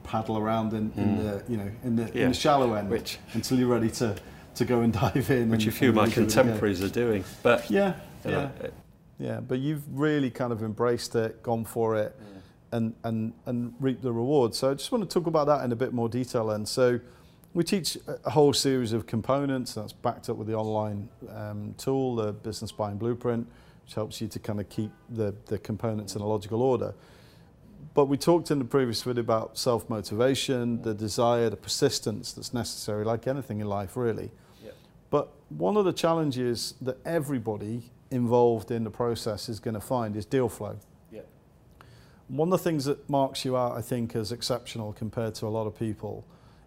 paddle 0.04 0.38
around 0.38 0.72
in, 0.74 0.92
in 0.96 1.18
Mm. 1.18 1.18
the 1.46 1.52
you 1.52 1.58
know 1.58 1.70
in 1.84 1.96
the, 1.98 2.04
in 2.18 2.30
the 2.30 2.34
shallow 2.34 2.74
end 2.76 2.90
Which 2.90 3.18
until 3.34 3.60
you're 3.60 3.68
ready 3.68 3.90
to, 3.92 4.16
to 4.56 4.64
go 4.66 4.80
and 4.82 4.94
dive 4.94 5.30
in. 5.32 5.50
which 5.50 5.66
and, 5.66 5.74
a 5.74 5.76
few 5.76 5.90
of 5.90 5.96
my 5.96 6.04
really 6.04 6.14
give 6.16 6.24
it 6.24 6.32
a 6.32 6.36
go. 6.36 6.42
contemporaries 6.44 6.82
are 6.84 6.90
doing. 6.90 7.26
But 7.44 7.70
Yeah, 7.70 7.96
yeah, 8.24 8.32
know, 8.32 8.52
it- 8.62 8.74
yeah. 9.20 9.40
But 9.40 9.60
you've 9.60 9.84
really 9.92 10.30
kind 10.30 10.52
of 10.52 10.62
embraced 10.64 11.16
it, 11.16 11.42
gone 11.44 11.66
for 11.66 11.96
it, 11.98 12.16
and 12.72 12.94
and 13.04 13.34
and 13.46 13.74
reap 13.80 14.02
the 14.02 14.12
rewards. 14.12 14.58
So 14.58 14.72
I 14.72 14.74
just 14.74 14.92
want 14.92 15.10
to 15.10 15.14
talk 15.14 15.28
about 15.28 15.48
that 15.48 15.64
in 15.64 15.72
a 15.72 15.76
bit 15.76 15.94
more 15.94 16.10
detail. 16.10 16.52
And 16.52 16.68
so 16.68 17.00
we 17.54 17.64
teach 17.64 17.98
a- 18.26 18.30
whole 18.30 18.54
series 18.54 18.94
of 18.94 19.06
components 19.08 19.74
that's 19.74 19.94
backed 19.94 20.30
up 20.30 20.38
with 20.38 20.48
the 20.48 20.54
online 20.56 21.10
um, 21.34 21.74
tool, 21.78 22.16
the 22.16 22.34
Business 22.34 22.72
Buying 22.72 22.98
Blueprint, 22.98 23.48
which 23.84 23.96
helps 23.96 24.22
you 24.22 24.28
to 24.28 24.40
kind 24.40 24.60
of 24.60 24.70
keep 24.70 24.92
the 25.10 25.34
the 25.46 25.58
components 25.58 26.16
in 26.16 26.22
a 26.22 26.28
logical 26.28 26.62
order. 26.62 26.94
But 27.94 28.06
we 28.06 28.18
talked 28.18 28.52
in 28.52 28.60
the 28.60 28.66
previous 28.66 29.02
video 29.02 29.22
about 29.22 29.58
self 29.58 29.90
motivation, 29.90 30.82
the 30.84 30.94
desire, 30.94 31.50
the 31.50 31.58
persistence 31.58 32.32
that's 32.34 32.54
necessary, 32.54 33.04
like 33.04 33.26
anything 33.28 33.60
in 33.60 33.68
life, 33.68 33.98
really. 33.98 34.30
But 35.10 35.30
one 35.50 35.78
of 35.78 35.86
the 35.86 35.94
challenges 35.94 36.76
that 36.82 36.98
everybody 37.06 37.90
involved 38.12 38.72
in 38.72 38.84
the 38.84 38.90
process 38.90 39.50
is 39.50 39.60
going 39.60 39.74
to 39.74 39.82
find 39.82 40.16
is 40.16 40.26
deal 40.26 40.50
flow. 40.50 40.78
Yep. 41.12 41.28
One 42.28 42.48
of 42.52 42.60
the 42.60 42.64
things 42.64 42.86
that 42.86 43.10
marks 43.10 43.46
you 43.46 43.58
out, 43.58 43.78
I 43.78 43.82
think, 43.82 44.16
as 44.16 44.32
exceptional 44.32 44.94
compared 44.94 45.36
to 45.36 45.48
a 45.48 45.50
lot 45.50 45.68
of 45.68 45.78
people 45.78 46.26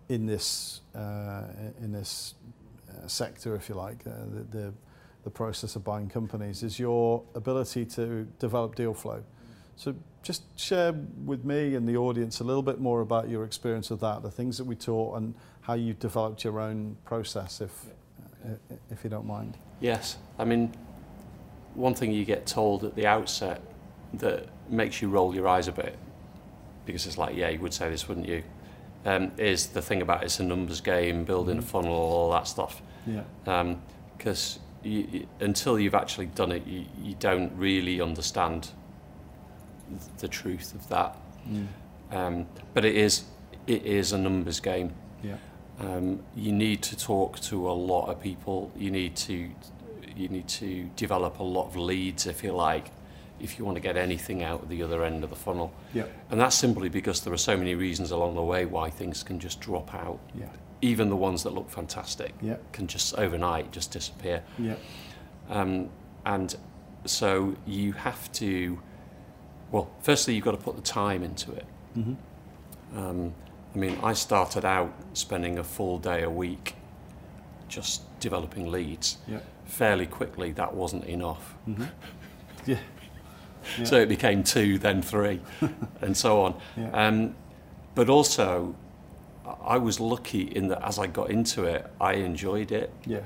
in 0.09 0.27
this 0.27 0.81
uh, 0.95 1.45
in 1.81 1.93
this 1.93 2.35
uh, 2.89 3.07
sector, 3.07 3.55
if 3.55 3.69
you 3.69 3.75
like, 3.75 4.07
uh, 4.07 4.11
the, 4.35 4.59
the 4.59 4.75
the 5.23 5.31
process 5.31 5.77
of 5.77 5.85
buying 5.85 6.09
companies, 6.09 6.63
is 6.63 6.79
your 6.79 7.23
ability 7.35 7.85
to 7.85 8.27
develop 8.39 8.75
deal 8.75 8.95
flow. 8.95 9.23
So 9.77 9.95
just 10.23 10.43
share 10.59 10.93
with 11.25 11.45
me 11.45 11.75
and 11.75 11.89
the 11.89 11.97
audience 11.97 12.41
a 12.41 12.45
little 12.45 12.63
bit 12.63 12.81
more 12.81 13.01
about 13.01 13.29
your 13.29 13.45
experience 13.45 13.91
of 13.91 14.01
that, 14.01 14.23
the 14.23 14.31
things 14.31 14.59
that 14.59 14.65
we 14.65 14.77
taught, 14.77 15.17
and 15.17 15.35
how 15.63 15.75
you 15.75 15.95
developed 15.95 16.45
your 16.45 16.61
own 16.61 16.97
process, 17.05 17.61
if 17.61 17.87
uh, 18.45 18.55
if 18.91 19.05
you 19.05 19.11
don't 19.11 19.27
mind. 19.27 19.57
Yes, 19.81 20.19
I 20.39 20.45
mean, 20.45 20.73
one 21.81 21.95
thing 21.95 22.13
you 22.13 22.25
get 22.25 22.47
told 22.47 22.85
at 22.85 22.95
the 22.95 23.07
outset 23.07 23.61
that 24.15 24.47
makes 24.69 25.01
you 25.01 25.09
roll 25.09 25.35
your 25.35 25.49
eyes 25.49 25.69
a 25.69 25.73
bit, 25.73 25.97
because 26.87 27.07
it's 27.07 27.19
like, 27.19 27.37
yeah, 27.37 27.49
you 27.49 27.61
would 27.61 27.75
say 27.75 27.91
this, 27.91 28.09
wouldn't 28.09 28.29
you? 28.29 28.43
Um, 29.05 29.33
is 29.39 29.69
the 29.69 29.81
thing 29.81 30.03
about 30.03 30.25
it's 30.25 30.41
a 30.41 30.43
numbers 30.43 30.81
game, 30.81 31.25
building 31.25 31.59
a 31.59 31.63
funnel, 31.63 31.93
all 31.93 32.31
that 32.33 32.47
stuff. 32.47 32.83
Yeah. 33.07 33.75
Because 34.17 34.59
you, 34.83 35.09
you, 35.11 35.27
until 35.41 35.79
you've 35.81 35.95
actually 35.95 36.27
done 36.27 36.53
it, 36.53 36.67
you, 36.67 36.85
you 37.03 37.15
don't 37.19 37.53
really 37.57 38.01
understand 38.01 38.71
the 40.19 40.29
truth 40.29 40.75
of 40.75 40.87
that. 40.89 41.17
Mm. 41.49 41.67
Um, 42.13 42.47
but 42.75 42.85
it 42.85 42.95
is, 42.95 43.25
it 43.67 43.87
is 43.87 44.13
a 44.13 44.19
numbers 44.19 44.61
game. 44.61 44.93
Yeah. 45.23 45.37
Um, 45.79 46.23
you 46.37 46.53
need 46.53 46.83
to 46.83 46.97
talk 46.97 47.41
to 47.41 47.71
a 47.71 47.73
lot 47.73 48.09
of 48.11 48.21
people. 48.21 48.71
You 48.77 48.91
need 48.91 49.17
to 49.17 49.51
you 50.21 50.29
need 50.29 50.47
to 50.49 50.89
develop 50.97 51.39
a 51.39 51.43
lot 51.43 51.67
of 51.67 51.77
leads, 51.77 52.27
if 52.27 52.45
you 52.45 52.53
like, 52.53 52.91
if 53.41 53.59
you 53.59 53.65
want 53.65 53.77
to 53.77 53.81
get 53.81 53.97
anything 53.97 54.43
out 54.43 54.63
of 54.63 54.69
the 54.69 54.83
other 54.83 55.03
end 55.03 55.25
of 55.25 55.31
the 55.31 55.37
funnel. 55.37 55.73
Yeah. 55.95 56.05
And 56.31 56.39
that's 56.41 56.55
simply 56.57 56.89
because 56.89 57.23
there 57.23 57.33
are 57.33 57.39
so 57.39 57.57
many 57.57 57.75
reasons 57.75 58.11
along 58.11 58.35
the 58.35 58.43
way 58.43 58.67
why 58.67 58.91
things 58.91 59.23
can 59.23 59.41
just 59.41 59.61
drop 59.61 59.95
out. 59.95 60.21
Yeah. 60.39 60.47
Even 60.83 61.09
the 61.09 61.17
ones 61.17 61.43
that 61.43 61.55
look 61.55 61.71
fantastic 61.71 62.35
Yeah. 62.41 62.57
can 62.73 62.87
just 62.87 63.15
overnight 63.15 63.73
just 63.73 63.91
disappear. 63.93 64.43
Yeah. 64.59 64.77
Um, 65.49 65.89
and 66.27 66.55
so 67.07 67.55
you 67.67 67.93
have 67.93 68.31
to, 68.33 68.79
well, 69.73 69.91
firstly, 70.03 70.35
you've 70.35 70.45
got 70.45 70.53
to 70.53 70.59
put 70.59 70.77
the 70.77 70.83
time 70.83 71.23
into 71.23 71.53
it. 71.53 71.67
Mm-hmm. 71.97 72.99
Um, 72.99 73.35
I 73.75 73.79
mean, 73.79 73.99
I 74.03 74.13
started 74.13 74.65
out 74.65 74.93
spending 75.15 75.59
a 75.59 75.65
full 75.65 75.99
day 75.99 76.23
a 76.23 76.31
week 76.31 76.75
just 77.69 78.03
developing 78.21 78.71
leads. 78.71 79.19
Yeah. 79.29 79.39
Fairly 79.71 80.07
quickly, 80.07 80.53
that 80.53 80.75
wasn't 80.75 81.05
enough. 81.07 81.55
Mm-hmm. 81.69 81.85
Yeah. 82.67 82.77
Yeah. 83.79 83.85
So 83.85 83.97
it 83.97 84.09
became 84.09 84.43
two, 84.45 84.79
then 84.79 85.01
three, 85.01 85.41
and 86.03 86.15
so 86.15 86.43
on. 86.43 86.55
Yeah. 86.77 86.91
Um, 86.91 87.35
but 87.95 88.09
also, 88.11 88.75
I 89.65 89.79
was 89.79 89.99
lucky 89.99 90.43
in 90.43 90.69
that 90.69 90.83
as 90.87 90.99
I 90.99 91.07
got 91.07 91.31
into 91.31 91.65
it, 91.65 91.87
I 92.01 92.15
enjoyed 92.15 92.71
it. 92.73 92.93
Yeah. 93.07 93.21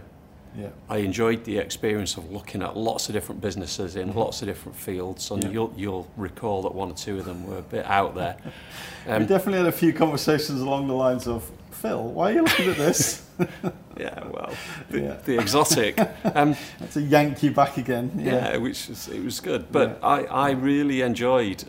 Yeah. 0.56 0.68
I 0.88 0.98
enjoyed 0.98 1.44
the 1.44 1.58
experience 1.58 2.16
of 2.16 2.30
looking 2.30 2.62
at 2.62 2.76
lots 2.76 3.08
of 3.08 3.12
different 3.14 3.40
businesses 3.40 3.96
in 3.96 4.14
lots 4.14 4.40
of 4.42 4.46
different 4.46 4.76
fields, 4.76 5.30
and 5.32 5.42
Yeah. 5.42 5.50
you'll, 5.50 5.72
you'll 5.76 6.08
recall 6.16 6.62
that 6.62 6.74
one 6.74 6.90
or 6.90 6.94
two 6.94 7.18
of 7.18 7.24
them 7.24 7.44
were 7.46 7.58
a 7.58 7.62
bit 7.62 7.84
out 7.86 8.14
there. 8.14 8.36
we 9.06 9.12
Um, 9.12 9.26
definitely 9.26 9.58
had 9.58 9.66
a 9.66 9.72
few 9.72 9.92
conversations 9.92 10.60
along 10.60 10.86
the 10.86 10.94
lines 10.94 11.26
of, 11.26 11.50
Phil, 11.72 12.02
why 12.04 12.30
are 12.30 12.34
you 12.34 12.42
looking 12.42 12.70
at 12.70 12.76
this? 12.76 13.23
yeah, 13.98 14.24
well, 14.28 14.52
the, 14.90 15.00
Yeah. 15.00 15.16
the 15.24 15.38
exotic. 15.40 15.98
Um, 16.34 16.56
a 16.96 17.00
yank 17.00 17.42
you 17.42 17.50
back 17.50 17.76
again. 17.76 18.12
yeah, 18.18 18.56
which 18.56 18.88
was, 18.88 19.08
it 19.08 19.22
was 19.22 19.40
good. 19.40 19.70
But 19.72 19.98
I, 20.02 20.24
I 20.24 20.50
really 20.50 21.00
enjoyed 21.02 21.64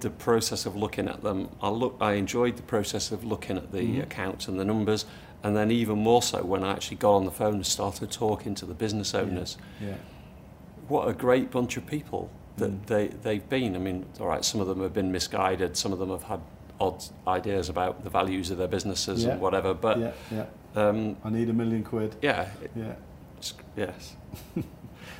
the 0.00 0.10
process 0.10 0.64
of 0.66 0.76
looking 0.76 1.08
at 1.08 1.22
them. 1.22 1.48
I 1.60 1.68
look, 1.70 1.96
I 2.00 2.12
enjoyed 2.12 2.56
the 2.56 2.62
process 2.62 3.10
of 3.10 3.24
looking 3.24 3.56
at 3.56 3.72
the 3.72 3.80
Mhm. 3.80 4.02
accounts 4.04 4.46
and 4.48 4.58
the 4.58 4.64
numbers, 4.64 5.04
and 5.42 5.56
then 5.56 5.70
even 5.70 5.98
more 5.98 6.22
so 6.22 6.42
when 6.44 6.62
I 6.64 6.70
actually 6.72 6.98
got 6.98 7.14
on 7.16 7.24
the 7.24 7.30
phone 7.32 7.54
and 7.54 7.66
started 7.66 8.10
talking 8.12 8.54
to 8.56 8.64
the 8.66 8.74
business 8.74 9.14
owners. 9.14 9.56
Yeah. 9.80 9.94
What 10.86 11.08
a 11.08 11.12
great 11.12 11.50
bunch 11.50 11.76
of 11.76 11.84
people 11.86 12.30
that 12.56 12.70
Mm. 12.70 12.86
they 12.86 13.08
they've 13.08 13.48
been. 13.48 13.74
I 13.74 13.78
mean, 13.78 14.06
all 14.20 14.26
right, 14.28 14.44
some 14.44 14.60
of 14.60 14.66
them 14.68 14.80
have 14.82 14.94
been 14.94 15.10
misguided, 15.12 15.76
some 15.76 15.92
of 15.92 15.98
them 15.98 16.10
have 16.10 16.22
had 16.24 16.40
odd 16.80 17.02
ideas 17.26 17.68
about 17.68 18.04
the 18.04 18.10
values 18.10 18.50
of 18.52 18.58
their 18.58 18.68
businesses 18.68 19.24
Yeah. 19.24 19.32
and 19.32 19.40
whatever. 19.40 19.74
But 19.74 19.98
yeah. 20.30 20.44
Yeah. 20.74 20.82
um, 20.88 21.16
I 21.24 21.30
need 21.30 21.48
a 21.48 21.52
million 21.52 21.82
quid. 21.84 22.16
yeah, 22.22 22.48
Yeah. 22.76 22.94
yes. 23.76 24.16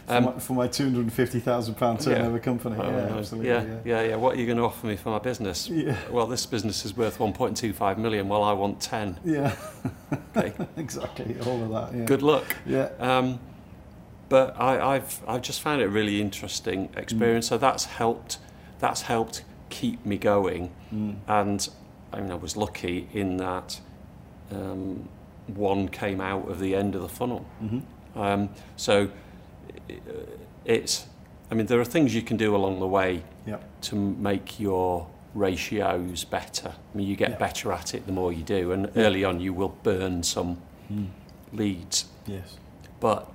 For, 0.07 0.15
Um, 0.15 0.25
my, 0.25 0.33
for 0.39 0.53
my 0.55 0.67
two 0.69 0.85
hundred 0.85 1.01
and 1.03 1.13
fifty 1.13 1.39
thousand 1.39 1.75
pound 1.75 1.99
Yeah. 2.01 2.15
turnover 2.15 2.39
company. 2.39 2.77
Oh, 2.81 2.91
yeah, 2.91 3.09
no. 3.09 3.19
absolutely. 3.19 3.51
yeah, 3.51 3.63
Yeah. 3.63 3.79
yeah, 3.85 4.03
yeah. 4.09 4.17
What 4.17 4.37
are 4.37 4.41
you 4.41 4.47
going 4.47 4.57
to 4.57 4.65
offer 4.65 4.87
me 4.87 4.97
for 4.97 5.11
my 5.11 5.19
business? 5.19 5.69
Yeah. 5.69 5.97
Well, 6.11 6.27
this 6.27 6.47
business 6.47 6.87
is 6.87 6.97
worth 6.97 7.19
1.25 7.19 7.99
million. 7.99 8.27
Well, 8.27 8.43
I 8.43 8.55
want 8.55 8.81
10. 8.81 9.19
Yeah. 9.23 9.55
Okay. 10.35 10.55
exactly. 10.79 11.37
All 11.47 11.63
of 11.63 11.69
that. 11.71 11.99
Yeah. 11.99 12.05
Good 12.07 12.23
luck. 12.23 12.57
Yeah. 12.65 12.89
Um, 12.99 13.39
but 14.31 14.59
I, 14.59 14.95
I've 14.95 15.21
I've 15.29 15.43
just 15.43 15.61
found 15.61 15.83
it 15.83 15.85
a 15.85 15.89
really 15.91 16.23
interesting 16.23 16.89
experience. 16.97 17.45
Mm. 17.47 17.49
So 17.51 17.59
that's 17.59 17.85
helped. 17.85 18.39
That's 18.79 19.03
helped 19.03 19.45
keep 19.69 20.07
me 20.07 20.17
going. 20.17 20.71
Mm. 20.91 21.17
And 21.29 21.69
I 22.15 22.21
mean, 22.23 22.31
I 22.31 22.35
was 22.37 22.57
lucky 22.57 23.09
in 23.13 23.37
that 23.37 23.79
um, 24.51 25.09
one 25.55 25.89
came 25.89 26.21
out 26.21 26.49
of 26.51 26.61
the 26.61 26.75
end 26.75 26.95
of 26.95 27.03
the 27.03 27.09
funnel. 27.09 27.45
Mhm. 27.63 27.83
Um, 28.17 28.49
so 28.77 29.09
it's. 30.65 31.07
I 31.51 31.55
mean, 31.55 31.67
there 31.67 31.81
are 31.81 31.85
things 31.85 32.15
you 32.15 32.21
can 32.23 32.37
do 32.37 32.55
along 32.55 32.79
the 32.81 32.87
way 32.87 33.23
Yeah. 33.47 33.57
to 33.83 33.97
make 33.97 34.61
your 34.61 35.07
ratios 35.35 36.25
better. 36.25 36.69
I 36.93 36.97
mean, 36.97 37.07
you 37.07 37.17
get 37.17 37.31
Yeah. 37.31 37.37
better 37.39 37.73
at 37.73 37.95
it 37.95 38.07
the 38.07 38.13
more 38.13 38.33
you 38.33 38.43
do, 38.43 38.73
and 38.73 38.91
Yeah. 38.95 39.03
early 39.05 39.25
on 39.25 39.41
you 39.41 39.55
will 39.55 39.75
burn 39.83 40.23
some 40.23 40.59
Mm. 40.93 41.07
leads. 41.53 42.07
Yes. 42.27 42.57
But 43.01 43.31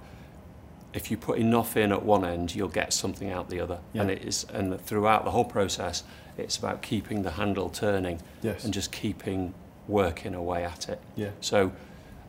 if 0.93 1.10
you 1.10 1.17
put 1.17 1.39
enough 1.39 1.75
in 1.75 1.91
at 1.91 2.03
one 2.05 2.24
end, 2.24 2.53
you'll 2.53 2.67
get 2.67 2.93
something 2.93 3.32
out 3.32 3.50
the 3.50 3.60
other. 3.60 3.79
And 3.96 4.12
it 4.12 4.24
is, 4.24 4.46
and 4.53 4.79
throughout 4.79 5.25
the 5.25 5.32
whole 5.32 5.46
process, 5.46 6.03
it's 6.38 6.58
about 6.58 6.84
keeping 6.84 7.24
the 7.24 7.32
handle 7.32 7.70
turning 7.70 8.20
Yes. 8.43 8.63
and 8.63 8.72
just 8.74 8.91
keeping 8.91 9.55
working 9.88 10.36
away 10.36 10.63
at 10.63 10.88
it. 10.88 11.00
Yeah. 11.15 11.29
So, 11.41 11.72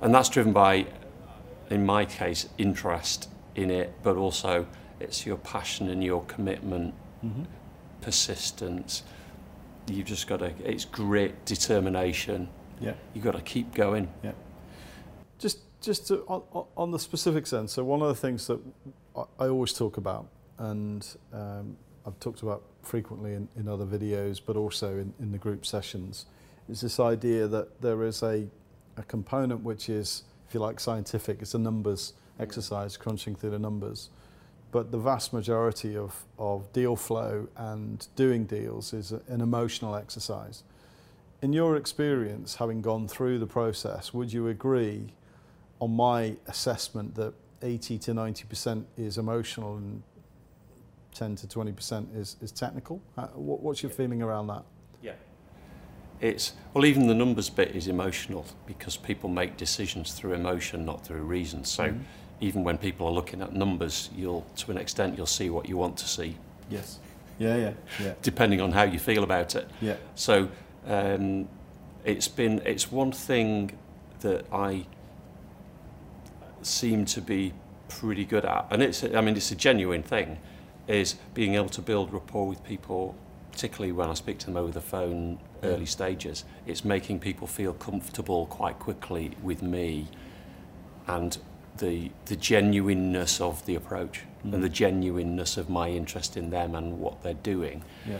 and 0.01 0.15
that's 0.15 0.29
driven 0.29 0.53
by, 0.53 0.87
in 1.71 1.85
my 1.87 2.05
case, 2.05 2.49
interest 2.59 3.29
in 3.55 3.71
it, 3.71 3.93
but 4.03 4.17
also 4.17 4.67
it's 5.01 5.25
your 5.27 5.37
passion 5.39 5.89
and 5.89 6.03
your 6.03 6.23
commitment, 6.25 6.95
Mhm. 7.25 7.47
persistence. 8.01 9.03
You've 9.89 10.07
just 10.07 10.27
got 10.27 10.39
to, 10.39 10.53
it's 10.65 10.85
grit, 10.85 11.45
determination, 11.45 12.49
Yeah. 12.81 12.95
You've 13.15 13.25
got 13.25 13.37
to 13.37 13.41
keep 13.41 13.73
going. 13.73 14.09
Yeah. 14.23 14.33
Just, 15.39 15.59
just 15.81 16.09
to, 16.09 16.23
on, 16.27 16.67
on 16.77 16.91
the 16.91 16.99
specific 16.99 17.47
sense, 17.47 17.73
so 17.73 17.85
one 17.85 18.03
of 18.03 18.09
the 18.09 18.15
things 18.17 18.47
that 18.49 18.61
I, 19.17 19.23
I 19.39 19.49
always 19.49 19.73
talk 19.73 19.97
about, 19.97 20.27
and 20.59 21.07
um, 21.33 21.77
I've 22.05 22.19
talked 22.19 22.43
about 22.43 22.63
frequently 22.83 23.35
in, 23.35 23.49
in 23.57 23.69
other 23.69 23.87
videos, 23.87 24.41
but 24.45 24.57
also 24.57 24.99
in, 24.99 25.15
in 25.21 25.31
the 25.33 25.39
group 25.39 25.65
sessions, 25.65 26.27
is 26.69 26.81
this 26.81 26.99
idea 26.99 27.47
that 27.47 27.81
there 27.81 28.03
is 28.05 28.23
a, 28.23 28.47
a 28.97 29.03
component 29.03 29.63
which 29.63 29.89
is, 29.89 30.25
if 30.49 30.55
you 30.55 30.61
like, 30.61 30.81
scientific. 30.81 31.43
It's 31.43 31.55
a 31.55 31.59
numbers 31.59 32.15
exercise, 32.39 32.97
crunching 32.97 33.35
through 33.35 33.51
the 33.51 33.59
numbers. 33.59 34.11
But 34.73 34.91
the 34.91 34.99
vast 34.99 35.33
majority 35.33 35.97
of, 35.97 36.25
of 36.39 36.73
deal 36.73 36.97
flow 36.97 37.49
and 37.57 38.07
doing 38.17 38.45
deals 38.45 38.93
is 38.93 39.13
a, 39.13 39.21
an 39.29 39.41
emotional 39.41 39.95
exercise. 39.95 40.65
In 41.43 41.53
your 41.53 41.77
experience, 41.77 42.57
having 42.57 42.83
gone 42.83 43.07
through 43.07 43.39
the 43.39 43.47
process, 43.47 44.13
would 44.13 44.33
you 44.33 44.49
agree 44.49 45.13
on 45.81 45.95
my 45.95 46.37
assessment 46.47 47.15
that 47.17 47.35
80 47.63 47.99
to 47.99 48.13
90% 48.13 48.85
is 48.97 49.19
emotional 49.19 49.77
and 49.77 50.03
10 51.15 51.37
to 51.37 51.47
20% 51.47 52.17
is, 52.17 52.37
is 52.41 52.51
technical? 52.51 53.01
What's 53.35 53.83
your 53.83 53.91
feeling 53.91 54.23
around 54.23 54.49
that? 54.49 54.65
It's, 56.25 56.55
well, 56.73 56.87
even 56.87 57.07
the 57.07 57.15
numbers 57.15 57.51
bit 57.51 57.77
is 57.77 57.87
emotional 57.87 58.47
because 58.67 58.97
people 58.97 59.29
make 59.29 59.59
decisions 59.59 60.15
through 60.15 60.33
emotion, 60.33 60.87
not 60.87 61.05
through 61.05 61.21
reason. 61.21 61.65
So 61.65 61.89
Mhm. 61.91 62.01
even 62.41 62.65
when 62.65 62.79
people 62.79 63.07
are 63.07 63.13
looking 63.13 63.43
at 63.43 63.53
numbers, 63.55 64.09
you'll, 64.17 64.47
to 64.57 64.71
an 64.71 64.79
extent, 64.79 65.19
you'll 65.19 65.27
see 65.27 65.51
what 65.51 65.69
you 65.69 65.77
want 65.77 65.99
to 65.99 66.09
see, 66.09 66.37
Yes. 66.71 66.99
Yeah, 67.39 67.57
yeah, 67.57 67.73
yeah, 68.01 68.15
depending 68.23 68.63
on 68.63 68.73
how 68.73 68.85
you 68.85 68.99
feel 68.99 69.23
about 69.23 69.55
it. 69.55 69.69
yeah. 69.83 69.97
So 70.15 70.49
um, 70.87 71.47
it's 72.07 72.29
been 72.29 72.63
it's 72.65 72.91
one 72.93 73.13
thing 73.13 73.73
that 74.21 74.47
I 74.53 74.87
seem 76.63 77.05
to 77.07 77.21
be 77.21 77.53
pretty 77.89 78.25
good 78.25 78.45
at, 78.47 78.67
and 78.71 78.83
it's 78.83 79.03
I 79.05 79.21
mean 79.21 79.37
it's 79.37 79.51
a 79.51 79.57
genuine 79.57 80.03
thing, 80.03 80.39
is 80.89 81.17
being 81.35 81.55
able 81.55 81.69
to 81.71 81.83
build 81.83 82.13
rapport 82.13 82.47
with 82.47 82.63
people, 82.65 83.15
particularly 83.53 83.93
when 83.93 84.09
I 84.09 84.15
speak 84.15 84.39
to 84.39 84.47
them 84.47 84.57
over 84.57 84.73
the 84.73 84.81
phone 84.81 85.39
early 85.65 85.87
stages. 85.87 86.45
It's 86.67 86.85
making 86.85 87.21
people 87.21 87.47
feel 87.47 87.73
comfortable 87.75 88.47
quite 88.47 88.79
quickly 88.79 89.33
with 89.43 89.63
me, 89.63 90.09
and 91.07 91.37
the 91.79 92.11
the 92.27 92.37
genuineness 92.37 93.41
of 93.41 93.65
the 93.67 93.75
approach 93.75 94.23
Mm. 94.45 94.53
and 94.55 94.63
the 94.63 94.69
genuineness 94.69 95.57
of 95.57 95.71
my 95.71 95.89
interest 95.89 96.37
in 96.37 96.51
them 96.51 96.75
and 96.75 97.01
what 97.01 97.23
they're 97.23 97.33
doing 97.43 97.83
Yeah. 98.07 98.19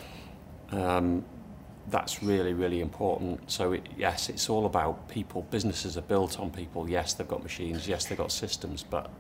um, 0.97 1.25
that's 1.91 2.23
really, 2.23 2.55
really 2.55 2.81
important. 2.81 3.51
So, 3.51 3.73
it, 3.75 3.87
yes, 3.99 4.31
it's 4.31 4.49
all 4.49 4.65
about 4.65 5.07
people. 5.07 5.43
Businesses 5.51 5.99
are 5.99 6.07
built 6.09 6.41
on 6.41 6.51
people. 6.51 6.89
Yes, 6.89 7.13
they've 7.13 7.29
got 7.29 7.43
machines. 7.43 7.87
Yes, 7.87 8.07
they've 8.07 8.17
got 8.17 8.33
systems. 8.33 8.83
But 8.89 9.11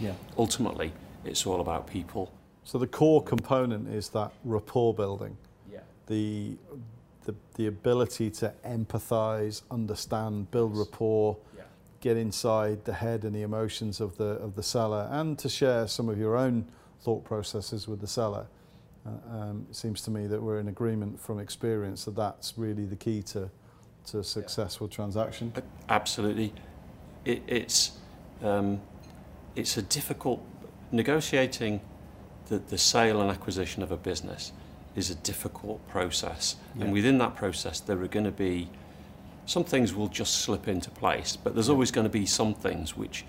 Yeah. 0.00 0.14
ultimately, 0.36 0.92
it's 1.24 1.46
all 1.46 1.60
about 1.60 1.86
people. 1.86 2.32
So 2.64 2.76
the 2.76 2.88
core 2.88 3.22
component 3.22 3.86
is 3.88 4.08
that 4.10 4.32
rapport 4.44 4.92
building, 4.94 5.36
Yeah. 5.72 5.78
the 6.08 6.56
the, 7.28 7.34
the 7.56 7.66
ability 7.66 8.30
to 8.30 8.52
empathize, 8.66 9.60
understand, 9.70 10.50
build 10.50 10.76
rapport, 10.76 11.36
Yeah. 11.54 11.64
get 12.00 12.16
inside 12.16 12.86
the 12.86 12.94
head 12.94 13.24
and 13.24 13.34
the 13.34 13.42
emotions 13.42 14.00
of 14.00 14.16
the 14.16 14.32
of 14.46 14.54
the 14.54 14.62
seller, 14.62 15.06
and 15.10 15.38
to 15.38 15.48
share 15.48 15.86
some 15.88 16.08
of 16.08 16.18
your 16.18 16.36
own 16.36 16.64
thought 17.02 17.24
processes 17.24 17.86
with 17.86 18.00
the 18.00 18.06
seller. 18.06 18.46
Uh, 19.06 19.10
um, 19.36 19.66
it 19.70 19.76
seems 19.76 20.00
to 20.02 20.10
me 20.10 20.26
that 20.26 20.42
we're 20.42 20.58
in 20.58 20.68
agreement 20.68 21.20
from 21.20 21.38
experience 21.38 22.04
that 22.06 22.16
that's 22.16 22.54
really 22.56 22.86
the 22.86 22.96
key 22.96 23.22
to 23.22 23.50
to 24.06 24.18
a 24.20 24.24
successful 24.24 24.88
transaction. 24.88 25.52
Absolutely. 25.90 26.54
It, 27.26 27.42
it's, 27.46 27.92
um, 28.42 28.80
it's 29.54 29.76
a 29.76 29.82
difficult, 29.82 30.40
negotiating 30.92 31.82
the, 32.48 32.58
the 32.58 32.78
sale 32.78 33.20
and 33.20 33.30
acquisition 33.30 33.82
of 33.82 33.92
a 33.92 33.98
business 33.98 34.52
is 34.98 35.10
a 35.10 35.14
difficult 35.14 35.86
process. 35.88 36.56
Yeah. 36.76 36.84
And 36.84 36.92
within 36.92 37.18
that 37.18 37.36
process, 37.36 37.80
there 37.80 38.00
are 38.02 38.08
going 38.08 38.24
to 38.26 38.32
be, 38.32 38.68
some 39.46 39.64
things 39.64 39.94
will 39.94 40.08
just 40.08 40.40
slip 40.42 40.68
into 40.68 40.90
place, 40.90 41.36
but 41.36 41.54
there's 41.54 41.68
Yeah. 41.68 41.74
always 41.74 41.90
going 41.90 42.04
to 42.06 42.10
be 42.12 42.26
some 42.26 42.52
things 42.52 42.96
which 42.96 43.24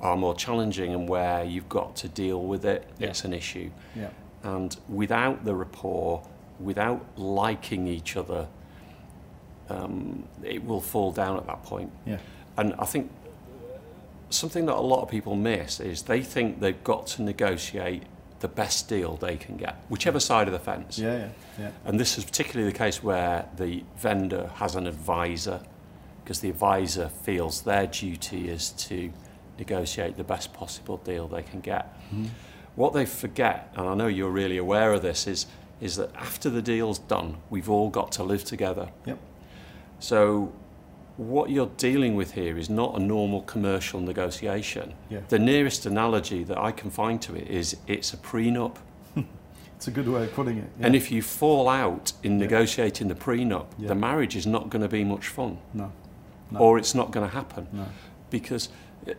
are 0.00 0.16
more 0.16 0.34
challenging 0.34 0.92
and 0.94 1.08
where 1.08 1.42
you've 1.44 1.68
got 1.68 1.96
to 1.96 2.08
deal 2.08 2.42
with 2.42 2.64
it. 2.64 2.88
Yeah. 2.98 3.08
It's 3.08 3.24
an 3.24 3.32
issue. 3.32 3.70
Yeah. 3.96 4.10
And 4.42 4.76
without 4.88 5.44
the 5.44 5.54
rapport, 5.54 6.22
without 6.60 7.04
liking 7.16 7.86
each 7.86 8.16
other, 8.16 8.48
um, 9.68 10.24
it 10.42 10.64
will 10.64 10.80
fall 10.80 11.12
down 11.12 11.36
at 11.38 11.46
that 11.46 11.62
point. 11.62 11.90
Yeah. 12.04 12.18
And 12.56 12.74
I 12.78 12.84
think 12.84 13.10
something 14.30 14.66
that 14.66 14.74
a 14.74 14.80
lot 14.80 15.02
of 15.02 15.08
people 15.08 15.36
miss 15.36 15.80
is 15.80 16.02
they 16.02 16.22
think 16.22 16.60
they've 16.60 16.84
got 16.84 17.06
to 17.06 17.22
negotiate 17.22 18.02
the 18.42 18.48
best 18.48 18.88
deal 18.88 19.16
they 19.16 19.36
can 19.36 19.56
get, 19.56 19.76
whichever 19.88 20.20
side 20.20 20.46
of 20.48 20.52
the 20.52 20.58
fence. 20.58 20.98
Yeah. 20.98 21.16
Yeah. 21.16 21.28
Yeah. 21.58 21.70
And 21.86 21.98
this 21.98 22.18
is 22.18 22.24
particularly 22.24 22.70
the 22.70 22.76
case 22.76 23.02
where 23.02 23.46
the 23.56 23.82
vendor 23.96 24.50
has 24.56 24.74
an 24.74 24.86
advisor, 24.86 25.60
because 26.22 26.40
the 26.40 26.50
advisor 26.50 27.08
feels 27.08 27.62
their 27.62 27.86
duty 27.86 28.48
is 28.48 28.70
to 28.88 29.12
negotiate 29.58 30.16
the 30.16 30.24
best 30.24 30.52
possible 30.52 30.96
deal 30.98 31.28
they 31.28 31.42
can 31.42 31.60
get. 31.60 31.94
Mhm. 32.12 32.28
What 32.74 32.92
they 32.92 33.06
forget, 33.06 33.72
and 33.76 33.88
I 33.88 33.94
know 33.94 34.08
you're 34.08 34.30
really 34.30 34.56
aware 34.58 34.92
of 34.92 35.02
this, 35.02 35.26
is, 35.26 35.46
is 35.80 35.96
that 35.96 36.10
after 36.16 36.50
the 36.50 36.62
deal's 36.62 36.98
done, 36.98 37.36
we've 37.48 37.70
all 37.70 37.90
got 37.90 38.12
to 38.12 38.24
live 38.24 38.44
together. 38.44 38.88
Yep. 39.06 39.18
So 40.00 40.52
what 41.16 41.50
you're 41.50 41.70
dealing 41.76 42.14
with 42.16 42.32
here 42.32 42.56
is 42.58 42.68
not 42.70 42.96
a 42.96 43.02
normal 43.02 43.42
commercial 43.42 44.00
negotiation. 44.00 44.94
Yeah. 45.10 45.20
The 45.28 45.38
nearest 45.38 45.86
analogy 45.86 46.42
that 46.44 46.58
I 46.58 46.72
can 46.72 46.90
find 46.90 47.20
to 47.22 47.34
it 47.34 47.48
is 47.48 47.76
it's 47.86 48.12
a 48.14 48.16
prenup. 48.16 48.76
It's 49.76 49.88
a 49.88 49.90
good 49.90 50.08
way 50.08 50.22
of 50.22 50.32
putting 50.32 50.58
it. 50.58 50.70
Yeah. 50.78 50.86
And 50.86 50.94
if 50.94 51.10
you 51.10 51.22
fall 51.22 51.68
out 51.68 52.12
in 52.22 52.32
Yeah. 52.38 52.44
negotiating 52.46 53.08
the 53.08 53.16
prenup, 53.16 53.66
the 53.78 53.96
marriage 53.96 54.36
is 54.36 54.46
not 54.46 54.70
going 54.70 54.82
to 54.82 54.88
be 54.88 55.02
much 55.02 55.26
fun, 55.26 55.58
no. 55.74 55.90
No. 56.52 56.60
or 56.60 56.78
it's 56.78 56.94
not 56.94 57.10
going 57.10 57.28
to 57.28 57.34
happen 57.34 57.66
No. 57.72 57.86
because 58.30 58.68
i- 59.08 59.14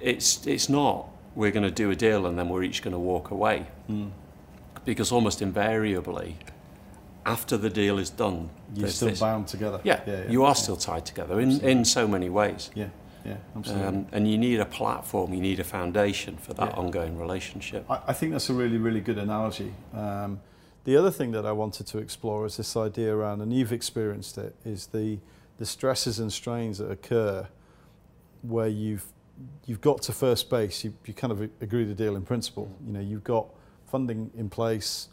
it's 0.00 0.46
it's 0.46 0.68
not. 0.70 1.08
We're 1.34 1.50
going 1.52 1.68
to 1.74 1.82
do 1.84 1.90
a 1.90 1.94
deal 1.96 2.24
and 2.26 2.38
then 2.38 2.48
we're 2.48 2.62
each 2.62 2.80
going 2.82 2.94
to 2.94 2.98
walk 3.12 3.30
away 3.30 3.66
Mm. 3.90 4.10
because 4.86 5.12
almost 5.12 5.42
invariably, 5.42 6.36
after 7.26 7.56
the 7.56 7.68
deal 7.68 7.98
is 7.98 8.08
done, 8.08 8.48
You're 8.74 8.88
still 8.88 9.08
this- 9.08 9.20
bound 9.20 9.48
together. 9.48 9.80
Yeah, 9.84 10.00
Yeah. 10.06 10.22
yeah. 10.24 10.30
you 10.30 10.44
are 10.44 10.54
still 10.54 10.76
tied 10.76 11.04
together 11.04 11.40
in, 11.40 11.60
in 11.60 11.84
so 11.84 12.06
many 12.08 12.30
ways. 12.30 12.70
Yeah. 12.74 12.88
Yeah. 13.24 13.36
Absolutely. 13.56 13.86
Um, 13.86 14.06
and 14.12 14.30
you 14.30 14.38
need 14.38 14.60
a 14.60 14.64
platform, 14.64 15.34
you 15.34 15.40
need 15.40 15.58
a 15.58 15.64
foundation 15.64 16.36
for 16.36 16.54
that 16.54 16.68
Yeah. 16.70 16.76
ongoing 16.76 17.18
relationship. 17.18 17.84
I, 17.90 18.00
I 18.08 18.12
think 18.12 18.30
that's 18.32 18.48
a 18.50 18.54
really, 18.54 18.78
really 18.78 19.00
good 19.00 19.18
analogy. 19.18 19.74
Um, 19.92 20.40
the 20.84 20.96
other 20.96 21.10
thing 21.10 21.32
that 21.32 21.44
I 21.44 21.50
wanted 21.50 21.88
to 21.88 21.98
explore 21.98 22.46
is 22.46 22.56
this 22.56 22.76
idea 22.76 23.12
around, 23.16 23.40
and 23.40 23.52
you've 23.52 23.72
experienced 23.72 24.38
it, 24.38 24.54
is 24.64 24.86
the, 24.86 25.18
the 25.58 25.66
stresses 25.66 26.20
and 26.20 26.32
strains 26.32 26.78
that 26.78 26.88
occur 26.90 27.48
where 28.42 28.68
you've 28.68 29.06
you've 29.66 29.82
got 29.82 30.00
to 30.00 30.12
first 30.12 30.48
base, 30.48 30.82
you, 30.82 30.94
you 31.04 31.12
kind 31.12 31.30
of 31.30 31.42
agree 31.60 31.84
the 31.84 31.92
deal 31.94 32.16
in 32.16 32.22
principle. 32.22 32.70
You 32.86 32.92
know, 32.94 33.00
you've 33.00 33.24
got 33.24 33.46
funding 33.84 34.30
in 34.34 34.48
place. 34.48 35.08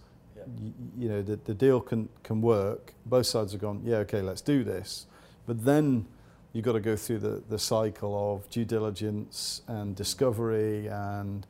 Yeah. 0.47 0.63
You, 0.63 0.73
you 0.97 1.09
know, 1.09 1.21
the, 1.21 1.35
the 1.37 1.53
deal 1.53 1.79
can 1.81 2.09
can 2.23 2.41
work. 2.41 2.93
Both 3.05 3.27
sides 3.27 3.51
have 3.53 3.61
gone, 3.61 3.81
yeah, 3.83 3.97
okay, 3.97 4.21
let's 4.21 4.41
do 4.41 4.63
this. 4.63 5.05
But 5.45 5.63
then 5.65 6.05
you've 6.53 6.65
got 6.65 6.73
to 6.73 6.79
go 6.79 6.95
through 6.95 7.19
the, 7.19 7.41
the 7.49 7.59
cycle 7.59 8.33
of 8.35 8.49
due 8.49 8.65
diligence 8.65 9.61
and 9.67 9.95
discovery 9.95 10.87
and 10.87 11.45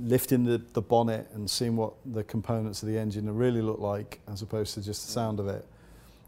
lifting 0.00 0.44
the, 0.44 0.60
the 0.72 0.82
bonnet 0.82 1.28
and 1.34 1.48
seeing 1.48 1.76
what 1.76 1.92
the 2.04 2.24
components 2.24 2.82
of 2.82 2.88
the 2.88 2.98
engine 2.98 3.32
really 3.34 3.62
look 3.62 3.78
like 3.78 4.20
as 4.32 4.42
opposed 4.42 4.74
to 4.74 4.82
just 4.82 5.06
the 5.06 5.12
sound 5.12 5.38
of 5.38 5.46
it. 5.48 5.64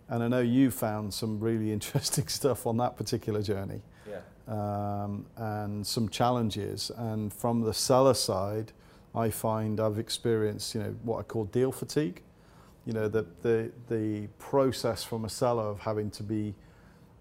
And 0.08 0.22
I 0.22 0.28
know 0.28 0.40
you 0.40 0.70
found 0.70 1.12
some 1.12 1.40
really 1.40 1.72
interesting 1.78 2.28
stuff 2.28 2.66
on 2.66 2.76
that 2.76 2.96
particular 2.96 3.42
journey 3.42 3.80
Yeah. 4.08 4.20
um, 4.46 5.26
and 5.36 5.86
some 5.86 6.08
challenges. 6.08 6.90
And 6.96 7.32
from 7.32 7.62
the 7.62 7.74
seller 7.74 8.14
side, 8.14 8.72
I 9.14 9.30
find 9.30 9.80
I've 9.80 9.98
experienced, 9.98 10.74
you 10.74 10.82
know, 10.82 10.94
what 11.02 11.18
I 11.18 11.22
call 11.22 11.44
deal 11.44 11.72
fatigue. 11.72 12.22
You 12.84 12.92
know, 12.92 13.08
the, 13.08 13.26
the, 13.42 13.70
the 13.88 14.28
process 14.38 15.02
from 15.04 15.24
a 15.24 15.28
seller 15.28 15.64
of 15.64 15.80
having 15.80 16.10
to 16.12 16.22
be 16.22 16.54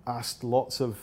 asked 0.06 0.44
lots 0.44 0.80
of 0.80 0.98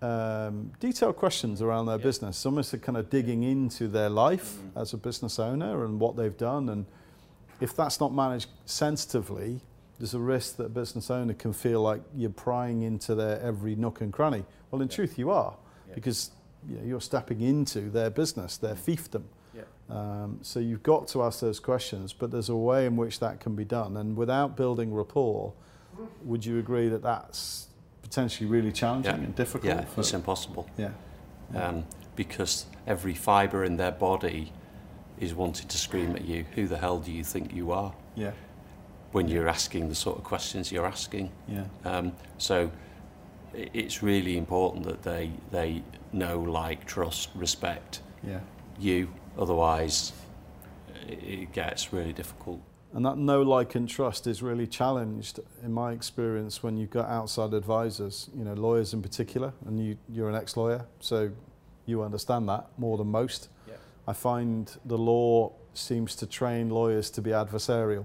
um, 0.00 0.70
detailed 0.78 1.16
questions 1.16 1.60
around 1.60 1.86
their 1.86 1.98
Yeah. 1.98 2.04
business, 2.04 2.46
almost 2.46 2.72
a 2.72 2.78
kind 2.78 2.96
of 2.96 3.10
digging 3.10 3.42
into 3.42 3.88
their 3.88 4.08
life 4.08 4.56
Mhm. 4.58 4.80
as 4.80 4.92
a 4.92 4.96
business 4.96 5.40
owner 5.40 5.84
and 5.84 5.98
what 5.98 6.14
they've 6.16 6.36
done. 6.36 6.68
And 6.68 6.86
if 7.60 7.74
that's 7.74 7.98
not 7.98 8.14
managed 8.14 8.48
sensitively, 8.64 9.60
there's 9.98 10.14
a 10.14 10.20
risk 10.20 10.56
that 10.56 10.66
a 10.66 10.68
business 10.68 11.10
owner 11.10 11.34
can 11.34 11.52
feel 11.52 11.80
like 11.82 12.00
you're 12.14 12.30
prying 12.30 12.82
into 12.82 13.16
their 13.16 13.40
every 13.40 13.74
nook 13.74 14.00
and 14.00 14.12
cranny. 14.12 14.44
Well, 14.70 14.80
in 14.82 14.86
Yeah. 14.88 14.94
truth, 14.94 15.18
you 15.18 15.30
are, 15.30 15.56
Yeah. 15.88 15.94
because 15.96 16.30
you 16.68 16.76
know, 16.76 16.84
you're 16.84 17.00
stepping 17.00 17.40
into 17.40 17.90
their 17.90 18.10
business, 18.10 18.56
their 18.56 18.76
fiefdom. 18.76 19.22
Yeah. 19.88 19.94
Um, 19.96 20.38
so 20.42 20.60
you've 20.60 20.82
got 20.82 21.08
to 21.08 21.22
ask 21.22 21.40
those 21.40 21.60
questions, 21.60 22.12
but 22.12 22.30
there's 22.30 22.48
a 22.48 22.56
way 22.56 22.86
in 22.86 22.96
which 22.96 23.20
that 23.20 23.40
can 23.40 23.54
be 23.54 23.64
done. 23.64 23.96
And 23.96 24.16
without 24.16 24.56
building 24.56 24.92
rapport, 24.92 25.52
would 26.24 26.44
you 26.44 26.58
agree 26.58 26.88
that 26.88 27.02
that's 27.02 27.68
potentially 28.02 28.48
really 28.48 28.72
challenging 28.72 29.14
Yeah. 29.16 29.24
and 29.24 29.34
difficult. 29.34 29.64
Yeah, 29.74 29.84
for, 29.84 30.00
it's 30.00 30.12
impossible. 30.14 30.68
yeah, 30.76 30.90
um, 31.54 31.84
because 32.16 32.66
every 32.86 33.14
fibre 33.14 33.64
in 33.64 33.76
their 33.76 33.92
body 33.92 34.52
is 35.18 35.34
wanting 35.34 35.68
to 35.68 35.78
scream 35.78 36.14
at 36.16 36.24
you, 36.24 36.44
who 36.54 36.66
the 36.68 36.78
hell 36.78 36.98
do 37.00 37.10
you 37.12 37.24
think 37.24 37.52
you 37.54 37.72
are? 37.72 37.92
yeah, 38.14 38.30
When 39.12 39.26
you're 39.28 39.48
asking 39.48 39.88
the 39.88 39.94
sort 39.94 40.18
of 40.18 40.24
questions 40.24 40.70
you're 40.72 40.86
asking. 40.86 41.30
yeah, 41.48 41.64
Um, 41.84 42.12
so 42.38 42.70
it's 43.54 44.02
really 44.02 44.36
important 44.36 44.84
that 44.84 45.02
they, 45.02 45.32
they 45.50 45.82
know, 46.12 46.38
like, 46.40 46.86
trust, 46.86 47.30
respect 47.34 48.00
yeah. 48.22 48.40
You, 48.78 49.08
otherwise 49.38 50.12
it, 51.08 51.52
gets 51.52 51.92
really 51.92 52.12
difficult. 52.12 52.60
And 52.92 53.04
that 53.04 53.18
no 53.18 53.42
like, 53.42 53.74
and 53.74 53.88
trust 53.88 54.26
is 54.26 54.42
really 54.42 54.66
challenged, 54.66 55.40
in 55.62 55.72
my 55.72 55.92
experience, 55.92 56.62
when 56.62 56.76
you've 56.76 56.90
got 56.90 57.08
outside 57.08 57.52
advisors, 57.52 58.30
you 58.36 58.44
know, 58.44 58.54
lawyers 58.54 58.94
in 58.94 59.02
particular, 59.02 59.52
and 59.66 59.78
you, 59.78 59.98
you're 60.08 60.28
an 60.30 60.34
ex-lawyer, 60.34 60.86
so 61.00 61.30
you 61.84 62.02
understand 62.02 62.48
that 62.48 62.66
more 62.78 62.96
than 62.96 63.08
most. 63.08 63.48
Yeah. 63.66 63.74
I 64.06 64.14
find 64.14 64.74
the 64.86 64.96
law 64.96 65.52
seems 65.74 66.14
to 66.16 66.26
train 66.26 66.70
lawyers 66.70 67.10
to 67.10 67.22
be 67.22 67.30
adversarial. 67.30 68.04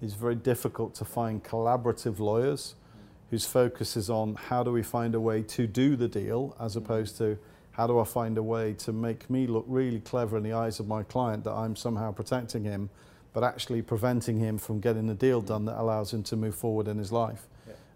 It's 0.00 0.14
very 0.14 0.34
difficult 0.34 0.94
to 0.96 1.04
find 1.04 1.42
collaborative 1.42 2.18
lawyers 2.18 2.74
mm. 2.74 3.00
whose 3.30 3.46
focus 3.46 3.96
is 3.96 4.10
on 4.10 4.34
how 4.34 4.62
do 4.62 4.72
we 4.72 4.82
find 4.82 5.14
a 5.14 5.20
way 5.20 5.42
to 5.42 5.66
do 5.66 5.96
the 5.96 6.08
deal 6.08 6.56
as 6.60 6.74
mm. 6.74 6.78
opposed 6.78 7.16
to 7.18 7.38
how 7.72 7.86
do 7.86 7.98
I 7.98 8.04
find 8.04 8.38
a 8.38 8.42
way 8.42 8.74
to 8.74 8.92
make 8.92 9.28
me 9.28 9.46
look 9.46 9.64
really 9.66 10.00
clever 10.00 10.36
in 10.36 10.42
the 10.42 10.52
eyes 10.52 10.78
of 10.80 10.86
my 10.86 11.02
client 11.02 11.44
that 11.44 11.52
I'm 11.52 11.74
somehow 11.76 12.12
protecting 12.12 12.64
him 12.64 12.90
but 13.32 13.42
actually 13.42 13.80
preventing 13.82 14.38
him 14.38 14.58
from 14.58 14.78
getting 14.78 15.06
the 15.06 15.14
deal 15.14 15.40
done 15.40 15.64
that 15.64 15.80
allows 15.80 16.12
him 16.12 16.22
to 16.22 16.36
move 16.36 16.54
forward 16.54 16.86
in 16.86 16.98
his 16.98 17.10
life. 17.10 17.46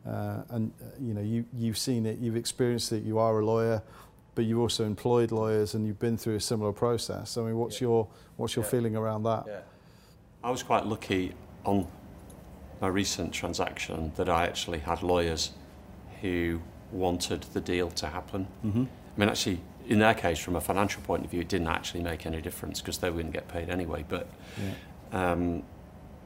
Uh, 0.07 0.43
and 0.51 0.73
uh, 0.81 0.87
you 1.01 1.13
know, 1.13 1.21
you, 1.21 1.45
you've 1.53 1.77
seen 1.77 2.07
it, 2.07 2.19
you've 2.19 2.37
experienced 2.37 2.93
it, 2.93 3.03
you 3.03 3.19
are 3.19 3.41
a 3.41 3.45
lawyer, 3.45 3.83
but 4.37 4.45
you've 4.45 4.61
also 4.61 4.85
employed 4.85 5.33
lawyers 5.33 5.75
and 5.75 5.85
you've 5.87 5.99
been 5.99 6.17
through 6.17 6.37
a 6.37 6.41
similar 6.41 6.73
process. 6.73 7.37
I 7.37 7.43
mean, 7.43 7.57
what's 7.59 7.81
your 7.81 8.07
what's 8.37 8.55
your 8.55 8.65
Yeah. 8.65 8.71
feeling 8.71 8.97
around 8.97 9.25
that? 9.25 9.67
I 10.45 10.51
was 10.51 10.63
quite 10.63 10.87
lucky 10.87 11.35
on 11.65 11.89
my 12.81 12.87
recent 12.87 13.33
transaction 13.33 14.13
that 14.17 14.29
I 14.29 14.45
actually 14.45 14.79
had 14.79 15.03
lawyers 15.03 15.51
who 16.23 16.61
wanted 16.93 17.43
the 17.53 17.61
deal 17.61 17.91
to 17.91 18.07
happen. 18.07 18.47
Mm-hmm. 18.65 18.85
I 19.17 19.21
mean, 19.21 19.29
actually, 19.29 19.61
in 19.89 19.99
their 19.99 20.15
case, 20.15 20.39
from 20.39 20.57
a 20.57 20.61
financial 20.61 21.01
point 21.03 21.25
of 21.25 21.31
view, 21.31 21.41
it 21.41 21.49
didn't 21.49 21.69
actually 21.69 22.03
make 22.03 22.27
any 22.27 22.41
difference 22.43 22.81
because 22.81 22.99
they 22.99 23.11
wouldn't 23.11 23.33
get 23.33 23.49
paid 23.49 23.71
anyway. 23.71 24.05
But 24.09 24.29
Yeah. 25.13 25.33
um, 25.33 25.63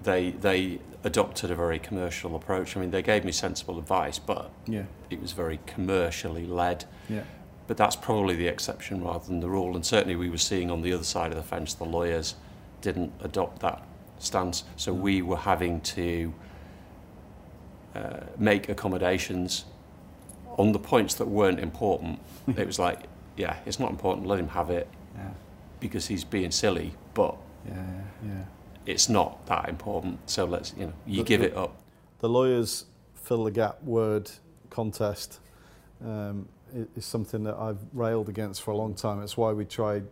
they 0.02 0.30
they 0.30 0.80
adopted 1.04 1.50
a 1.50 1.54
very 1.54 1.78
commercial 1.78 2.34
approach. 2.36 2.76
I 2.76 2.80
mean, 2.80 2.90
they 2.90 3.02
gave 3.02 3.24
me 3.24 3.32
sensible 3.32 3.78
advice, 3.78 4.18
but 4.18 4.50
Yeah. 4.66 4.84
it 5.08 5.20
was 5.20 5.32
very 5.32 5.60
commercially 5.66 6.46
led. 6.46 6.84
Yeah. 7.08 7.22
But 7.66 7.76
that's 7.76 7.96
probably 7.96 8.34
the 8.34 8.48
exception 8.48 9.04
rather 9.04 9.24
than 9.26 9.40
the 9.40 9.48
rule. 9.48 9.76
And 9.76 9.86
certainly, 9.86 10.16
we 10.16 10.28
were 10.28 10.38
seeing 10.38 10.70
on 10.70 10.82
the 10.82 10.92
other 10.92 11.04
side 11.04 11.30
of 11.30 11.36
the 11.36 11.42
fence, 11.44 11.72
the 11.74 11.84
lawyers 11.84 12.34
didn't 12.80 13.12
adopt 13.22 13.60
that 13.60 13.82
stance. 14.18 14.64
So 14.76 14.92
Mm. 14.94 15.00
we 15.00 15.22
were 15.22 15.36
having 15.36 15.80
to 15.82 16.34
uh, 17.94 18.20
make 18.38 18.68
accommodations 18.68 19.64
on 20.58 20.72
the 20.72 20.78
points 20.78 21.14
that 21.14 21.26
weren't 21.26 21.60
important. 21.60 22.18
it 22.56 22.66
was 22.66 22.78
like, 22.78 23.00
yeah, 23.36 23.56
it's 23.66 23.78
not 23.78 23.90
important. 23.90 24.26
Let 24.26 24.38
him 24.38 24.48
have 24.48 24.70
it 24.70 24.88
Yeah. 25.14 25.30
because 25.80 26.06
he's 26.08 26.24
being 26.24 26.50
silly, 26.50 26.94
but 27.14 27.36
Yeah. 27.66 27.84
Yeah. 28.24 28.44
it's 28.86 29.08
not 29.08 29.44
that 29.46 29.68
important. 29.68 30.18
So 30.28 30.44
let's, 30.44 30.74
you 30.76 30.86
know, 30.86 30.92
you 31.06 31.18
The- 31.22 31.28
give 31.28 31.40
the- 31.40 31.46
it 31.48 31.56
up. 31.56 31.76
The 32.20 32.28
lawyers 32.28 32.84
fill 33.14 33.44
the 33.44 33.50
gap 33.50 33.82
word 33.82 34.30
contest 34.70 35.40
um, 36.04 36.48
is 36.96 37.04
something 37.04 37.44
that 37.44 37.56
I've 37.56 37.78
railed 37.92 38.28
against 38.28 38.62
for 38.62 38.70
a 38.70 38.76
long 38.76 38.94
time. 38.94 39.22
It's 39.22 39.36
why 39.36 39.52
we 39.52 39.64
tried 39.64 40.04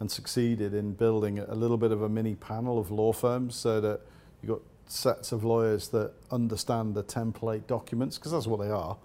and 0.00 0.10
succeeded 0.10 0.74
in 0.74 0.92
building 0.92 1.38
a 1.40 1.54
little 1.54 1.76
bit 1.76 1.90
of 1.92 2.02
a 2.02 2.08
mini 2.08 2.34
panel 2.36 2.78
of 2.78 2.90
law 2.90 3.12
firms 3.12 3.54
so 3.56 3.80
that 3.80 4.00
you've 4.42 4.50
got 4.50 4.60
sets 4.86 5.32
of 5.32 5.44
lawyers 5.44 5.88
that 5.88 6.12
understand 6.30 6.94
the 6.94 7.02
template 7.02 7.66
documents, 7.66 8.16
because 8.18 8.32
that's 8.32 8.46
what 8.46 8.60
they 8.60 8.70
are. 8.70 8.96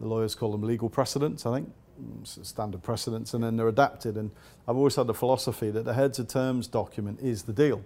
The 0.00 0.06
lawyers 0.06 0.34
call 0.34 0.52
them 0.52 0.62
legal 0.62 0.88
precedents, 0.90 1.46
I 1.46 1.56
think, 1.56 1.72
standard 2.24 2.82
precedents, 2.82 3.34
and 3.34 3.42
then 3.42 3.56
they're 3.56 3.68
adapted. 3.68 4.16
And 4.16 4.30
I've 4.68 4.76
always 4.76 4.96
had 4.96 5.06
the 5.06 5.14
philosophy 5.14 5.70
that 5.70 5.84
the 5.84 5.94
heads 5.94 6.18
of 6.18 6.28
terms 6.28 6.66
document 6.66 7.20
is 7.20 7.44
the 7.44 7.52
deal. 7.52 7.82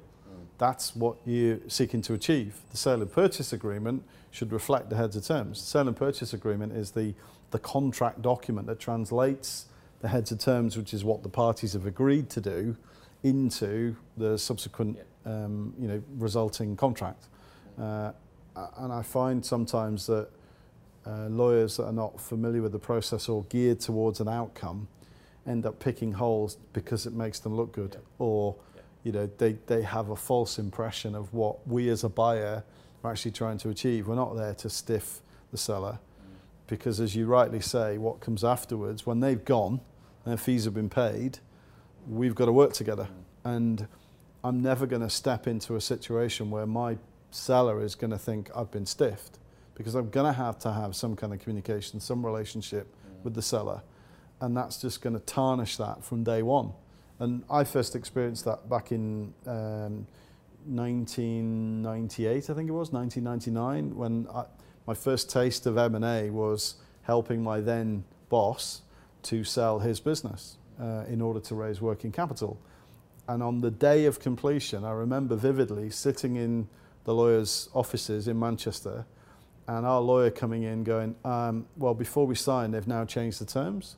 That's 0.59 0.95
what 0.95 1.17
you're 1.25 1.59
seeking 1.69 2.03
to 2.03 2.13
achieve. 2.13 2.59
The 2.71 2.77
sale 2.77 3.01
and 3.01 3.11
purchase 3.11 3.55
agreement 3.55 4.05
should 4.31 4.53
reflect 4.53 4.91
the 4.91 4.97
heads 4.97 5.17
of 5.17 5.25
terms. 5.25 5.59
The 5.59 5.67
sale 5.67 5.89
and 5.89 5.97
purchase 5.97 6.35
agreement 6.35 6.75
is 6.75 6.91
the, 6.91 7.15
the 7.51 7.59
contract 7.59 8.21
document 8.21 8.67
that 8.67 8.79
translates 8.79 9.67
the 10.01 10.09
heads 10.09 10.33
of 10.33 10.39
terms, 10.39 10.77
which 10.77 10.93
is 10.93 11.03
what 11.03 11.23
the 11.23 11.31
parties 11.31 11.73
have 11.73 11.87
agreed 11.87 12.29
to 12.31 12.43
do, 12.43 12.77
into 13.23 13.97
the 14.19 14.37
subsequent 14.37 14.99
um, 15.25 15.73
you 15.79 15.89
know, 15.89 16.03
resulting 16.19 16.77
contract. 16.77 17.29
Uh, 17.79 18.13
and 18.79 18.93
I 18.93 19.01
find 19.01 19.45
sometimes 19.45 20.07
that 20.09 20.29
uh, 21.07 21.27
lawyers 21.27 21.77
that 21.77 21.85
are 21.85 21.93
not 21.93 22.21
familiar 22.21 22.63
with 22.63 22.73
the 22.73 22.79
process 22.79 23.29
or 23.29 23.45
geared 23.45 23.81
towards 23.81 24.21
an 24.21 24.29
outcome 24.29 24.89
end 25.47 25.65
up 25.65 25.79
picking 25.79 26.13
holes 26.13 26.59
because 26.73 27.07
it 27.07 27.13
makes 27.13 27.39
them 27.41 27.57
look 27.57 27.73
good. 27.73 27.97
Or 28.19 28.57
you 29.03 29.13
know 29.13 29.29
they, 29.39 29.53
they 29.67 29.83
have 29.83 30.11
a 30.11 30.17
false 30.17 30.59
impression 30.59 31.15
of 31.15 31.33
what 31.33 31.67
we 31.67 31.89
as 31.89 32.05
a 32.05 32.09
buyer 32.09 32.63
are 33.03 33.11
actually 33.11 33.33
trying 33.33 33.59
to 33.59 33.71
achieve. 33.71 34.09
We're 34.09 34.15
not 34.15 34.37
there 34.37 34.55
to 34.55 34.71
stiff 34.71 35.21
the 35.51 35.57
seller 35.57 35.99
because 36.67 37.01
as 37.01 37.17
you 37.17 37.27
rightly 37.27 37.61
say, 37.61 37.99
what 37.99 38.21
comes 38.21 38.45
afterwards, 38.45 39.05
when 39.05 39.21
they've 39.21 39.45
gone 39.45 39.81
and 40.25 40.33
their 40.33 40.37
fees 40.37 40.65
have 40.67 40.75
been 40.75 40.89
paid, 40.89 41.39
we've 42.09 42.35
got 42.35 42.47
to 42.47 42.53
work 42.53 42.73
together. 42.73 43.09
And 43.45 43.89
I'm 44.45 44.63
never 44.63 44.87
going 44.87 45.03
to 45.03 45.11
step 45.11 45.47
into 45.47 45.75
a 45.75 45.81
situation 45.81 46.51
where 46.51 46.67
my 46.67 46.99
seller 47.33 47.83
is 47.83 47.95
going 47.97 48.13
to 48.13 48.19
think 48.19 48.51
I've 48.55 48.71
been 48.71 48.87
stiffed 48.87 49.39
because 49.75 49.95
I'm 49.95 50.11
going 50.11 50.27
to 50.27 50.33
have 50.33 50.59
to 50.61 50.73
have 50.73 50.95
some 50.95 51.17
kind 51.17 51.33
of 51.33 51.41
communication, 51.41 52.01
some 52.01 52.25
relationship 52.25 52.95
with 53.23 53.35
the 53.35 53.43
seller. 53.43 53.83
And 54.41 54.57
that's 54.57 54.81
just 54.81 55.03
going 55.03 55.15
to 55.15 55.21
tarnish 55.21 55.77
that 55.77 56.05
from 56.05 56.25
day 56.25 56.43
one. 56.43 56.73
And 57.19 57.45
I 57.51 57.65
first 57.65 57.95
experienced 57.95 58.45
that 58.47 58.69
back 58.69 58.93
in 58.93 59.35
um, 59.47 60.07
1998, 60.67 62.51
I 62.51 62.55
think 62.55 62.69
it 62.69 62.73
was, 62.73 62.93
1999, 62.93 63.97
when 63.97 64.27
I, 64.33 64.45
my 64.87 64.95
first 64.95 65.31
taste 65.31 65.67
of 65.67 65.77
M&A 65.77 66.31
was 66.31 66.77
helping 67.03 67.43
my 67.43 67.61
then 67.61 68.05
boss 68.29 68.83
to 69.23 69.45
sell 69.45 69.81
his 69.81 70.01
business 70.01 70.57
uh, 70.81 71.05
in 71.09 71.21
order 71.21 71.41
to 71.41 71.55
raise 71.55 71.81
working 71.81 72.13
capital. 72.13 72.61
And 73.29 73.43
on 73.43 73.61
the 73.61 73.71
day 73.71 74.07
of 74.07 74.19
completion, 74.19 74.85
I 74.85 74.93
remember 74.93 75.37
vividly 75.37 75.91
sitting 75.91 76.37
in 76.37 76.69
the 77.05 77.15
lawyer's 77.15 77.69
offices 77.75 78.29
in 78.29 78.39
Manchester 78.39 79.07
and 79.77 79.87
our 79.87 80.01
lawyer 80.01 80.31
coming 80.31 80.65
in 80.65 80.83
going, 80.83 81.15
um, 81.25 81.65
well, 81.77 81.95
before 81.95 82.27
we 82.27 82.35
sign, 82.35 82.73
they've 82.73 82.89
now 82.89 83.05
changed 83.05 83.41
the 83.41 83.45
terms. 83.45 83.97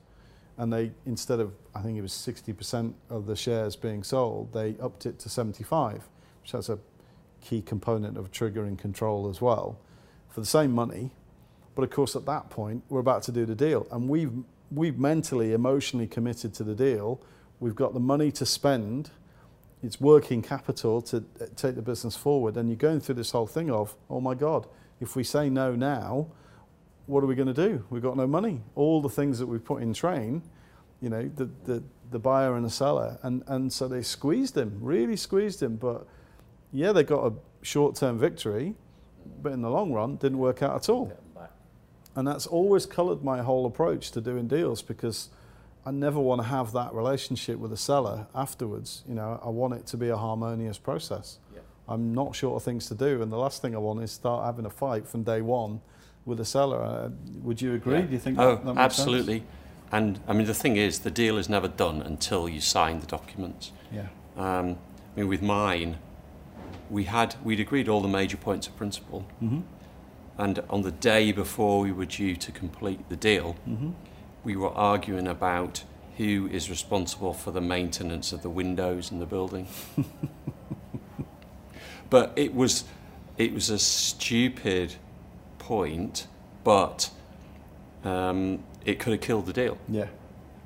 And 0.58 0.70
they, 0.70 0.92
instead 1.06 1.40
of, 1.40 1.54
I 1.74 1.80
think 1.80 1.96
it 1.96 2.02
was 2.02 2.12
60% 2.12 2.92
of 3.08 3.24
the 3.24 3.34
shares 3.34 3.74
being 3.74 4.02
sold, 4.02 4.52
they 4.52 4.76
upped 4.82 5.06
it 5.06 5.18
to 5.20 5.30
75, 5.30 6.06
which 6.42 6.52
has 6.52 6.68
a 6.68 6.78
key 7.40 7.62
component 7.62 8.18
of 8.18 8.30
triggering 8.30 8.76
control 8.76 9.30
as 9.30 9.40
well, 9.40 9.78
for 10.28 10.40
the 10.40 10.46
same 10.46 10.72
money. 10.72 11.10
But 11.74 11.84
of 11.84 11.90
course, 11.90 12.14
at 12.16 12.26
that 12.26 12.50
point, 12.50 12.84
we're 12.90 13.00
about 13.00 13.22
to 13.22 13.32
do 13.32 13.46
the 13.46 13.54
deal. 13.54 13.86
And 13.90 14.10
we've, 14.10 14.32
we've 14.70 14.98
mentally, 14.98 15.54
emotionally 15.54 16.06
committed 16.06 16.52
to 16.54 16.64
the 16.64 16.74
deal. 16.74 17.18
We've 17.60 17.74
got 17.74 17.94
the 17.94 18.00
money 18.00 18.30
to 18.32 18.44
spend. 18.44 19.10
It's 19.82 19.98
working 19.98 20.42
capital 20.42 21.00
to 21.00 21.24
uh, 21.40 21.46
take 21.56 21.76
the 21.76 21.82
business 21.82 22.14
forward. 22.14 22.58
And 22.58 22.68
you're 22.68 22.76
going 22.76 23.00
through 23.00 23.14
this 23.14 23.30
whole 23.30 23.46
thing 23.46 23.70
of, 23.70 23.96
oh 24.10 24.20
my 24.20 24.34
God, 24.34 24.66
if 25.02 25.16
we 25.16 25.24
say 25.24 25.50
no 25.50 25.74
now, 25.74 26.28
what 27.06 27.24
are 27.24 27.26
we 27.26 27.34
going 27.34 27.52
to 27.52 27.68
do? 27.68 27.84
We've 27.90 28.02
got 28.02 28.16
no 28.16 28.26
money. 28.26 28.62
All 28.76 29.02
the 29.02 29.08
things 29.08 29.38
that 29.40 29.46
we've 29.46 29.64
put 29.64 29.82
in 29.82 29.92
train, 29.92 30.42
you 31.00 31.10
know, 31.10 31.28
the, 31.34 31.50
the, 31.64 31.82
the 32.12 32.18
buyer 32.20 32.54
and 32.54 32.64
the 32.64 32.70
seller. 32.70 33.18
And, 33.22 33.42
and 33.48 33.72
so 33.72 33.88
they 33.88 34.02
squeezed 34.02 34.56
him, 34.56 34.78
really 34.80 35.16
squeezed 35.16 35.62
him. 35.62 35.76
But 35.76 36.06
yeah, 36.72 36.92
they 36.92 37.02
got 37.02 37.26
a 37.26 37.34
short 37.62 37.96
term 37.96 38.18
victory, 38.18 38.74
but 39.42 39.52
in 39.52 39.60
the 39.60 39.70
long 39.70 39.92
run, 39.92 40.16
didn't 40.16 40.38
work 40.38 40.62
out 40.62 40.76
at 40.76 40.88
all. 40.88 41.12
And 42.14 42.28
that's 42.28 42.46
always 42.46 42.86
coloured 42.86 43.24
my 43.24 43.42
whole 43.42 43.66
approach 43.66 44.12
to 44.12 44.20
doing 44.20 44.46
deals 44.46 44.82
because 44.82 45.30
I 45.84 45.90
never 45.90 46.20
want 46.20 46.42
to 46.42 46.46
have 46.46 46.72
that 46.72 46.94
relationship 46.94 47.58
with 47.58 47.72
the 47.72 47.76
seller 47.76 48.26
afterwards. 48.34 49.02
You 49.08 49.14
know, 49.14 49.40
I 49.44 49.48
want 49.48 49.74
it 49.74 49.86
to 49.88 49.96
be 49.96 50.10
a 50.10 50.16
harmonious 50.16 50.78
process. 50.78 51.38
I'm 51.92 52.14
not 52.14 52.34
short 52.34 52.56
of 52.56 52.62
things 52.62 52.86
to 52.88 52.94
do, 52.94 53.20
and 53.22 53.30
the 53.30 53.36
last 53.36 53.60
thing 53.60 53.74
I 53.74 53.78
want 53.78 54.02
is 54.02 54.10
start 54.10 54.44
having 54.46 54.64
a 54.64 54.70
fight 54.70 55.06
from 55.06 55.22
day 55.24 55.40
one 55.42 55.80
with 56.24 56.38
the 56.38 56.44
seller. 56.44 56.80
Uh, 56.82 57.10
would 57.42 57.60
you 57.60 57.74
agree? 57.74 57.96
Yeah. 57.96 58.02
Do 58.02 58.12
you 58.12 58.18
think? 58.18 58.38
Oh, 58.38 58.56
that, 58.56 58.64
that 58.64 58.74
makes 58.74 58.96
sense? 58.96 59.06
absolutely. 59.08 59.44
And 59.90 60.20
I 60.26 60.32
mean, 60.32 60.46
the 60.46 60.54
thing 60.54 60.76
is, 60.76 61.00
the 61.00 61.10
deal 61.10 61.36
is 61.36 61.48
never 61.50 61.68
done 61.68 62.00
until 62.00 62.48
you 62.48 62.60
sign 62.62 63.00
the 63.00 63.06
documents. 63.06 63.72
Yeah. 63.92 64.06
Um, 64.38 64.78
I 65.14 65.20
mean, 65.20 65.28
with 65.28 65.42
mine, 65.42 65.98
we 66.88 67.04
had 67.04 67.34
we'd 67.44 67.60
agreed 67.60 67.88
all 67.90 68.00
the 68.00 68.08
major 68.08 68.36
points 68.38 68.66
of 68.66 68.76
principle, 68.76 69.26
Mm-hmm. 69.42 69.60
And 70.38 70.60
on 70.70 70.80
the 70.80 70.90
day 70.92 71.30
before 71.30 71.80
we 71.80 71.92
were 71.92 72.06
due 72.06 72.36
to 72.36 72.50
complete 72.52 73.06
the 73.10 73.16
deal, 73.16 73.56
Mm-hmm. 73.68 73.90
we 74.44 74.56
were 74.56 74.72
arguing 74.72 75.26
about 75.28 75.84
who 76.16 76.48
is 76.50 76.70
responsible 76.70 77.34
for 77.34 77.50
the 77.52 77.60
maintenance 77.60 78.32
of 78.32 78.40
the 78.42 78.48
windows 78.50 79.10
in 79.12 79.18
the 79.18 79.26
building. 79.26 79.66
but 82.12 82.30
it 82.36 82.54
was 82.54 82.84
it 83.38 83.52
was 83.54 83.70
a 83.70 83.78
stupid 83.78 84.94
point, 85.58 86.26
but 86.62 87.10
um, 88.04 88.62
it 88.84 88.98
could 89.00 89.12
have 89.12 89.22
killed 89.22 89.46
the 89.46 89.52
deal 89.54 89.78
Yeah. 89.88 90.06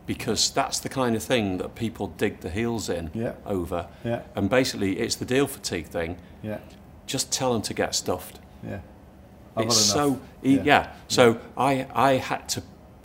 because 0.06 0.50
that's 0.50 0.80
the 0.80 0.88
kind 0.88 1.14
of 1.16 1.22
thing 1.22 1.58
that 1.58 1.74
people 1.76 2.08
dig 2.08 2.40
the 2.40 2.50
heels 2.50 2.88
in 2.88 3.10
Yeah. 3.14 3.34
over. 3.46 3.86
Yeah. 4.04 4.22
And 4.34 4.50
basically, 4.50 4.98
it's 4.98 5.14
the 5.16 5.24
deal 5.24 5.46
fatigue 5.46 5.86
thing. 5.86 6.18
Yeah. 6.42 6.58
Just 7.06 7.30
tell 7.30 7.52
them 7.52 7.62
to 7.62 7.74
get 7.74 7.94
stuffed. 7.94 8.40
Yeah. 8.66 8.80
I've 9.56 9.66
it's 9.66 9.76
so 9.76 10.20
e- 10.42 10.56
Yeah. 10.56 10.62
yeah. 10.64 10.92
So 11.08 11.38
I 11.56 11.86
I 11.94 12.12
had 12.14 12.48
to 12.54 12.62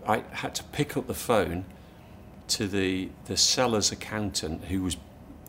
I 0.08 0.24
had 0.32 0.56
to 0.56 0.64
pick 0.64 0.98
up 0.98 1.06
the 1.08 1.14
phone 1.30 1.66
to 2.48 2.68
the 2.68 3.10
the 3.26 3.38
seller's 3.38 3.92
accountant, 3.92 4.66
who 4.66 4.82
was, 4.82 4.98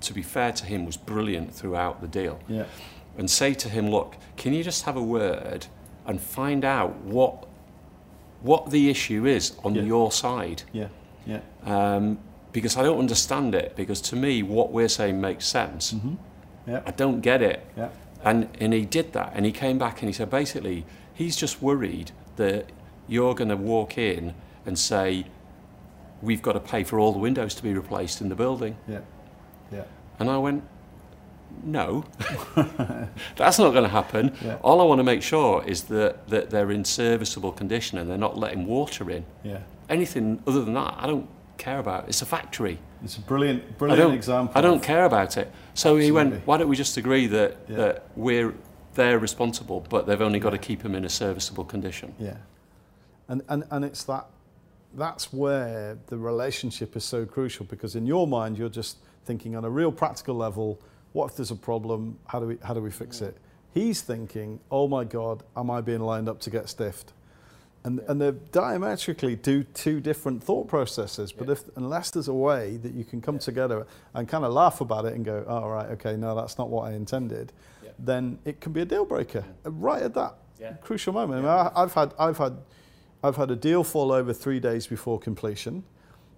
to 0.02 0.12
be 0.14 0.22
fair 0.22 0.52
to 0.52 0.64
him, 0.66 0.84
was 0.86 0.96
brilliant 0.96 1.54
throughout 1.54 2.00
the 2.00 2.08
deal, 2.08 2.38
Yeah. 2.48 2.64
and 3.18 3.30
say 3.30 3.54
to 3.54 3.68
him, 3.68 3.88
look, 3.90 4.16
can 4.36 4.52
you 4.52 4.62
just 4.64 4.84
have 4.84 4.96
a 4.96 5.02
word 5.02 5.66
and 6.06 6.20
find 6.20 6.64
out 6.64 6.96
what 7.04 7.46
what 8.42 8.70
the 8.70 8.90
issue 8.90 9.24
is 9.24 9.52
on 9.64 9.74
Yeah. 9.76 9.82
your 9.82 10.10
side? 10.12 10.62
Yeah. 10.72 10.88
Yeah. 11.26 11.40
um, 11.64 12.18
because 12.52 12.76
I 12.76 12.82
don't 12.82 12.98
understand 12.98 13.54
it. 13.54 13.74
Because 13.76 14.00
to 14.10 14.16
me, 14.16 14.42
what 14.42 14.72
we're 14.72 14.88
saying 14.88 15.20
makes 15.20 15.46
sense. 15.46 15.92
Mm-hmm. 15.92 16.14
Yeah. 16.66 16.80
I 16.84 16.90
don't 16.90 17.20
get 17.20 17.40
it. 17.40 17.64
Yeah. 17.76 17.88
And 18.24 18.48
and 18.60 18.72
he 18.72 18.84
did 18.84 19.12
that, 19.12 19.32
and 19.34 19.46
he 19.46 19.52
came 19.52 19.78
back 19.78 20.02
and 20.02 20.08
he 20.08 20.12
said 20.12 20.28
basically 20.30 20.84
he's 21.14 21.36
just 21.36 21.62
worried 21.62 22.10
that 22.36 22.66
you're 23.08 23.34
going 23.34 23.48
to 23.50 23.56
walk 23.56 23.96
in 23.96 24.34
and 24.66 24.76
say 24.78 25.26
we've 26.20 26.42
got 26.42 26.52
to 26.52 26.60
pay 26.60 26.84
for 26.84 26.98
all 26.98 27.12
the 27.12 27.18
windows 27.18 27.54
to 27.54 27.62
be 27.62 27.72
replaced 27.74 28.20
in 28.20 28.28
the 28.28 28.34
building, 28.36 28.76
Yeah. 28.88 29.00
Yeah. 29.72 29.84
and 30.18 30.28
I 30.30 30.38
went. 30.38 30.64
No, 31.64 32.04
that's 33.36 33.58
not 33.58 33.72
going 33.72 33.84
to 33.84 33.88
happen. 33.90 34.34
Yeah. 34.42 34.56
All 34.62 34.80
I 34.80 34.84
want 34.84 35.00
to 35.00 35.04
make 35.04 35.22
sure 35.22 35.62
is 35.64 35.84
that, 35.84 36.26
that 36.28 36.48
they're 36.48 36.70
in 36.70 36.82
serviceable 36.84 37.52
condition 37.52 37.98
and 37.98 38.10
they're 38.10 38.16
not 38.16 38.38
letting 38.38 38.66
water 38.66 39.10
in. 39.10 39.26
Yeah. 39.44 39.58
Anything 39.90 40.42
other 40.46 40.64
than 40.64 40.72
that, 40.74 40.94
I 40.98 41.06
don't 41.06 41.28
care 41.58 41.78
about. 41.78 42.08
It's 42.08 42.22
a 42.22 42.26
factory. 42.26 42.78
It's 43.04 43.18
a 43.18 43.20
brilliant, 43.20 43.64
I 43.68 43.72
brilliant 43.72 44.00
don't, 44.02 44.14
example. 44.14 44.56
I 44.56 44.62
don't 44.62 44.82
care 44.82 45.04
about 45.04 45.36
it. 45.36 45.52
So 45.74 45.98
he 45.98 46.10
went, 46.10 46.46
why 46.46 46.56
don't 46.56 46.68
we 46.68 46.76
just 46.76 46.96
agree 46.96 47.26
that, 47.26 47.56
Yeah. 47.68 47.76
that 47.76 48.06
we're 48.16 48.54
they're 48.94 49.18
responsible, 49.18 49.84
but 49.88 50.06
they've 50.06 50.20
only 50.20 50.38
got 50.38 50.50
to 50.50 50.58
keep 50.58 50.82
them 50.82 50.94
in 50.94 51.04
a 51.04 51.08
serviceable 51.10 51.64
condition. 51.64 52.14
Yeah. 52.18 52.36
And, 53.28 53.42
and, 53.48 53.64
and 53.70 53.84
it's 53.84 54.04
that, 54.04 54.26
that's 54.94 55.32
where 55.32 55.98
the 56.06 56.18
relationship 56.18 56.96
is 56.96 57.04
so 57.04 57.24
crucial 57.24 57.64
because 57.66 57.94
in 57.94 58.06
your 58.06 58.26
mind, 58.26 58.58
you're 58.58 58.68
just 58.68 58.98
thinking 59.24 59.56
on 59.56 59.64
a 59.64 59.70
real 59.70 59.92
practical 59.92 60.34
level, 60.34 60.80
what 61.12 61.30
if 61.30 61.36
there's 61.36 61.50
a 61.50 61.56
problem? 61.56 62.18
How 62.26 62.40
do 62.40 62.46
we, 62.46 62.58
how 62.62 62.74
do 62.74 62.80
we 62.80 62.90
fix 62.90 63.20
it? 63.20 63.36
He's 63.74 64.00
thinking, 64.02 64.60
oh 64.70 64.88
my 64.88 65.04
God, 65.04 65.42
am 65.56 65.70
I 65.70 65.80
being 65.80 66.00
lined 66.00 66.28
up 66.28 66.40
to 66.40 66.50
get 66.50 66.68
stiffed? 66.68 67.12
And, 67.84 67.98
and 68.00 68.20
they 68.20 68.30
diametrically 68.52 69.34
do 69.34 69.64
two 69.64 70.00
different 70.00 70.42
thought 70.44 70.68
processes. 70.68 71.32
But 71.32 71.48
if 71.48 71.64
unless 71.76 72.10
there's 72.10 72.28
a 72.28 72.34
way 72.34 72.76
that 72.76 72.92
you 72.94 73.04
can 73.04 73.20
come 73.20 73.38
together 73.40 73.86
and 74.14 74.28
kind 74.28 74.44
of 74.44 74.52
laugh 74.52 74.80
about 74.80 75.04
it 75.04 75.14
and 75.14 75.24
go, 75.24 75.44
oh, 75.48 75.54
all 75.56 75.70
right, 75.70 75.88
okay, 75.90 76.16
no, 76.16 76.34
that's 76.36 76.58
not 76.58 76.68
what 76.70 76.82
I 76.88 76.92
intended, 76.94 77.52
then 77.98 78.38
it 78.44 78.60
can 78.60 78.72
be 78.72 78.82
a 78.82 78.84
deal 78.84 79.04
breaker 79.04 79.44
right 79.64 80.02
at 80.02 80.14
that 80.14 80.34
Yeah. 80.60 80.74
crucial 80.74 81.12
moment. 81.12 81.40
I 81.40 81.42
mean, 81.42 81.70
I, 81.74 81.82
I've 81.82 81.92
had, 81.94 82.14
I've 82.18 82.38
had, 82.38 82.56
I've 83.24 83.36
had 83.36 83.50
a 83.50 83.56
deal 83.56 83.82
fall 83.84 84.12
over 84.12 84.32
three 84.32 84.60
days 84.60 84.86
before 84.86 85.18
completion 85.18 85.82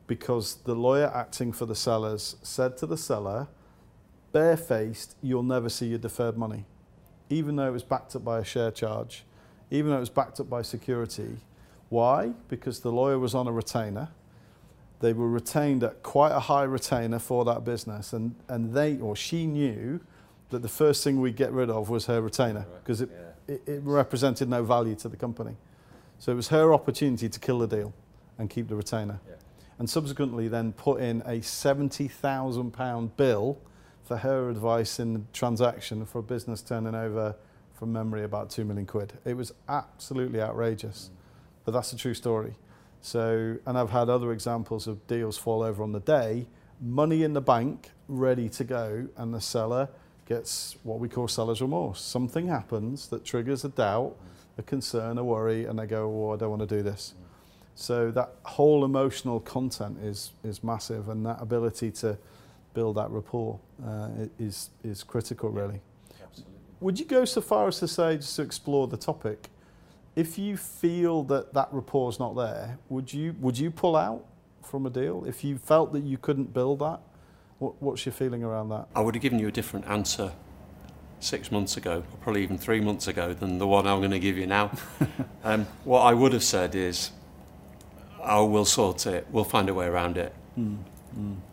because 0.07 0.57
the 0.65 0.75
lawyer 0.75 1.11
acting 1.15 1.53
for 1.53 1.67
the 1.67 1.75
sellers 1.75 2.37
said 2.43 2.77
to 2.79 2.87
the 2.87 2.97
seller, 2.97 3.49
barefaced, 4.33 5.17
you'll 5.23 5.43
never 5.43 5.69
see 5.69 5.87
your 5.87 5.99
deferred 5.99 6.37
money, 6.37 6.65
even 7.31 7.57
though 7.57 7.69
it 7.69 7.73
was 7.73 7.83
backed 7.83 8.15
up 8.15 8.25
by 8.25 8.39
a 8.41 8.45
share 8.45 8.71
charge, 8.71 9.25
even 9.71 9.91
though 9.91 9.97
it 9.97 10.01
was 10.01 10.11
backed 10.11 10.41
up 10.41 10.51
by 10.51 10.63
security. 10.63 11.37
Why? 11.89 12.33
Because 12.49 12.81
the 12.81 12.93
lawyer 12.93 13.19
was 13.19 13.35
on 13.35 13.47
a 13.47 13.53
retainer. 13.53 14.09
They 15.01 15.13
were 15.13 15.29
retained 15.29 15.85
at 15.85 16.03
quite 16.03 16.33
a 16.33 16.41
high 16.41 16.65
retainer 16.65 17.19
for 17.19 17.45
that 17.45 17.65
business, 17.65 18.13
and, 18.13 18.35
and 18.49 18.75
they 18.75 18.99
or 18.99 19.15
she 19.15 19.47
knew 19.47 20.01
that 20.51 20.63
the 20.63 20.69
first 20.69 21.03
thing 21.05 21.21
we'd 21.21 21.37
get 21.37 21.53
rid 21.53 21.71
of 21.71 21.89
was 21.89 22.07
her 22.07 22.21
retainer 22.21 22.67
because 22.83 23.01
it, 23.01 23.11
it, 23.49 23.63
it 23.67 23.83
represented 23.83 24.49
no 24.49 24.63
value 24.63 24.95
to 24.95 25.09
the 25.09 25.17
company. 25.17 25.57
So 26.19 26.33
it 26.33 26.37
was 26.37 26.49
her 26.49 26.73
opportunity 26.73 27.29
to 27.29 27.41
kill 27.41 27.59
the 27.59 27.67
deal 27.67 27.93
and 28.39 28.49
keep 28.49 28.69
the 28.69 28.77
retainer. 28.77 29.21
And 29.79 29.91
subsequently, 29.91 30.49
then 30.49 30.73
put 30.73 31.01
in 31.01 31.21
a 31.23 31.41
£70,000 31.41 33.17
bill 33.17 33.59
for 34.05 34.19
her 34.19 34.49
advice 34.49 35.01
in 35.01 35.15
the 35.15 35.23
transaction 35.33 36.05
for 36.07 36.19
a 36.19 36.23
business 36.23 36.63
turning 36.63 36.95
over, 36.95 37.35
from 37.73 37.93
memory, 37.93 38.23
about 38.23 38.51
2 38.51 38.65
million 38.65 38.87
quid. 38.87 39.15
It 39.25 39.37
was 39.37 39.53
absolutely 39.69 40.41
outrageous. 40.41 41.11
But 41.65 41.73
that's 41.73 41.93
a 41.93 41.97
true 41.97 42.15
story. 42.15 42.55
So, 43.01 43.57
and 43.67 43.77
I've 43.77 43.91
had 43.91 44.09
other 44.09 44.33
examples 44.33 44.87
of 44.87 45.07
deals 45.07 45.37
fall 45.37 45.63
over 45.63 45.83
on 45.83 45.93
the 45.93 46.01
day, 46.01 46.47
money 46.81 47.23
in 47.23 47.33
the 47.33 47.41
bank, 47.41 47.91
ready 48.09 48.49
to 48.51 48.65
go, 48.65 49.09
and 49.17 49.35
the 49.35 49.41
seller 49.41 49.89
gets 50.27 50.77
what 50.85 50.99
we 50.99 51.09
call 51.09 51.29
seller's 51.29 51.61
remorse. 51.61 52.01
Something 52.01 52.49
happens 52.49 53.09
that 53.09 53.25
triggers 53.25 53.65
a 53.65 53.69
doubt, 53.69 54.17
a 54.57 54.63
concern, 54.63 55.19
a 55.19 55.25
worry, 55.25 55.65
and 55.65 55.79
they 55.79 55.87
go, 55.87 56.07
oh, 56.07 56.33
I 56.33 56.37
don't 56.37 56.51
want 56.51 56.67
to 56.67 56.77
do 56.77 56.83
this. 56.83 57.15
So 57.75 58.11
that 58.13 58.35
whole 58.45 58.85
emotional 58.85 59.41
content 59.41 59.99
is, 60.03 60.33
is 60.45 60.63
massive, 60.63 61.09
and 61.09 61.27
that 61.27 61.41
ability 61.41 61.91
to 61.93 62.17
build 62.73 62.97
that 62.97 63.11
rapport 63.11 63.59
uh, 63.85 64.09
is, 64.39 64.71
is 64.83 65.03
critical, 65.03 65.51
really. 65.51 65.81
Would 66.81 66.99
you 66.99 67.07
go 67.07 67.25
so 67.25 67.41
far 67.41 67.69
as 67.69 67.79
to 67.79 67.89
say, 67.89 68.17
just 68.17 68.37
to 68.37 68.43
explore 68.43 68.87
the 68.87 68.97
topic, 68.97 69.49
if 70.17 70.39
you 70.39 70.57
feel 70.57 71.23
that 71.25 71.55
that 71.55 71.69
rapport 71.73 72.11
is 72.11 72.19
not 72.19 72.37
there, 72.37 72.79
would 72.89 73.13
you, 73.13 73.35
would 73.41 73.59
you 73.59 73.71
pull 73.71 73.97
out 73.97 74.25
from 74.63 74.87
a 74.87 74.91
deal? 74.91 75.25
If 75.27 75.43
you 75.43 75.59
felt 75.59 75.93
that 75.93 76.05
you 76.05 76.19
couldn't 76.19 76.53
build 76.53 76.81
that, 76.81 77.01
what, 77.59 77.81
what's 77.81 78.05
your 78.05 78.13
feeling 78.13 78.45
around 78.45 78.69
that? 78.69 78.87
I 78.95 79.01
would 79.01 79.15
have 79.15 79.23
given 79.23 79.39
you 79.39 79.49
a 79.49 79.53
different 79.53 79.87
answer 79.89 80.33
six 81.21 81.51
months 81.51 81.77
ago, 81.77 82.05
or 82.13 82.19
probably 82.21 82.43
even 82.43 82.59
three 82.59 82.81
months 82.81 83.09
ago, 83.09 83.33
than 83.33 83.59
the 83.59 83.67
one 83.67 83.87
I'm 83.87 83.99
going 83.99 84.11
to 84.11 84.21
give 84.21 84.37
you 84.37 84.47
now. 84.47 84.71
um, 85.45 85.67
what 85.85 86.03
I 86.03 86.13
would 86.13 86.33
have 86.33 86.45
said 86.45 86.75
is, 86.75 87.11
"Oh, 88.27 88.45
we'll 88.47 88.65
sort 88.65 89.07
it. 89.07 89.27
We'll 89.31 89.45
find 89.45 89.69
a 89.69 89.75
way 89.75 89.87
around 89.87 90.17
it. 90.17 90.35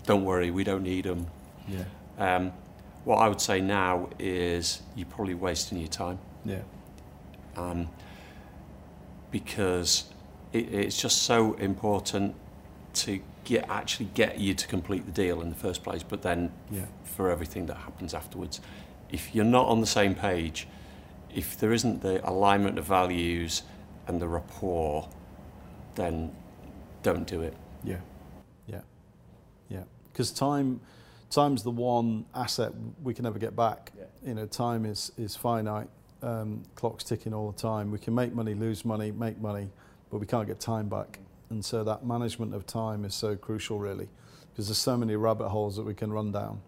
Don't 0.06 0.26
worry, 0.26 0.52
we 0.52 0.64
don't 0.64 0.84
need 0.84 1.06
them." 1.06 1.28
Yeah. 1.68 1.84
Um, 2.18 2.52
what 3.06 3.18
I 3.18 3.28
would 3.28 3.42
say 3.42 3.62
now 3.62 4.10
is, 4.20 4.82
you're 4.96 5.08
probably 5.08 5.34
wasting 5.36 5.78
your 5.80 5.88
time. 5.88 6.20
Yeah. 6.46 6.62
um, 7.58 7.88
because 9.32 10.06
it, 10.54 10.74
it's 10.74 11.02
just 11.02 11.24
so 11.24 11.54
important 11.54 12.36
to 12.94 13.20
get 13.44 13.68
actually 13.70 14.10
get 14.14 14.40
you 14.40 14.54
to 14.54 14.68
complete 14.68 15.06
the 15.06 15.12
deal 15.12 15.42
in 15.42 15.50
the 15.50 15.56
first 15.56 15.84
place, 15.84 16.04
but 16.04 16.22
then 16.22 16.52
Yeah. 16.70 16.86
for 17.04 17.30
everything 17.32 17.66
that 17.68 17.78
happens 17.78 18.14
afterwards. 18.14 18.60
If 19.12 19.34
you're 19.36 19.46
not 19.46 19.68
on 19.68 19.82
the 19.82 19.88
same 19.88 20.16
page, 20.16 20.68
if 21.34 21.58
there 21.60 21.72
isn't 21.74 22.02
the 22.02 22.28
alignment 22.30 22.78
of 22.78 22.86
values 22.86 23.64
and 24.08 24.22
the 24.22 24.28
rapport, 24.28 25.08
then 25.96 26.32
don't 27.04 27.28
do 27.28 27.42
it. 27.42 27.56
Yeah, 27.84 28.00
yeah, 28.68 28.82
yeah. 29.70 29.84
Because 30.12 30.32
time, 30.32 30.80
time's 31.30 31.64
the 31.64 31.72
one 31.72 32.26
asset 32.36 32.72
we 33.04 33.14
can 33.14 33.24
never 33.24 33.40
get 33.40 33.56
back. 33.56 33.92
Yeah. 33.98 34.06
You 34.26 34.34
know, 34.36 34.46
time 34.46 34.86
is 34.86 35.12
is 35.18 35.36
finite. 35.36 35.88
Um, 36.22 36.64
clock's 36.76 37.04
ticking 37.04 37.34
all 37.34 37.52
the 37.52 37.60
time. 37.60 37.90
We 37.90 37.98
can 37.98 38.14
make 38.14 38.34
money, 38.34 38.54
lose 38.54 38.86
money, 38.86 39.12
make 39.12 39.40
money, 39.42 39.70
but 40.12 40.20
we 40.20 40.28
can't 40.28 40.48
get 40.48 40.60
time 40.60 40.88
back. 40.88 41.20
And 41.50 41.66
so 41.66 41.84
that 41.84 42.06
management 42.06 42.54
of 42.54 42.66
time 42.66 43.06
is 43.06 43.16
so 43.16 43.36
crucial, 43.36 43.80
really, 43.80 44.08
because 44.52 44.68
there's 44.68 44.78
so 44.78 44.96
many 44.96 45.16
rabbit 45.16 45.50
holes 45.50 45.76
that 45.76 45.84
we 45.84 45.94
can 45.94 46.14
run 46.14 46.32
down 46.32 46.62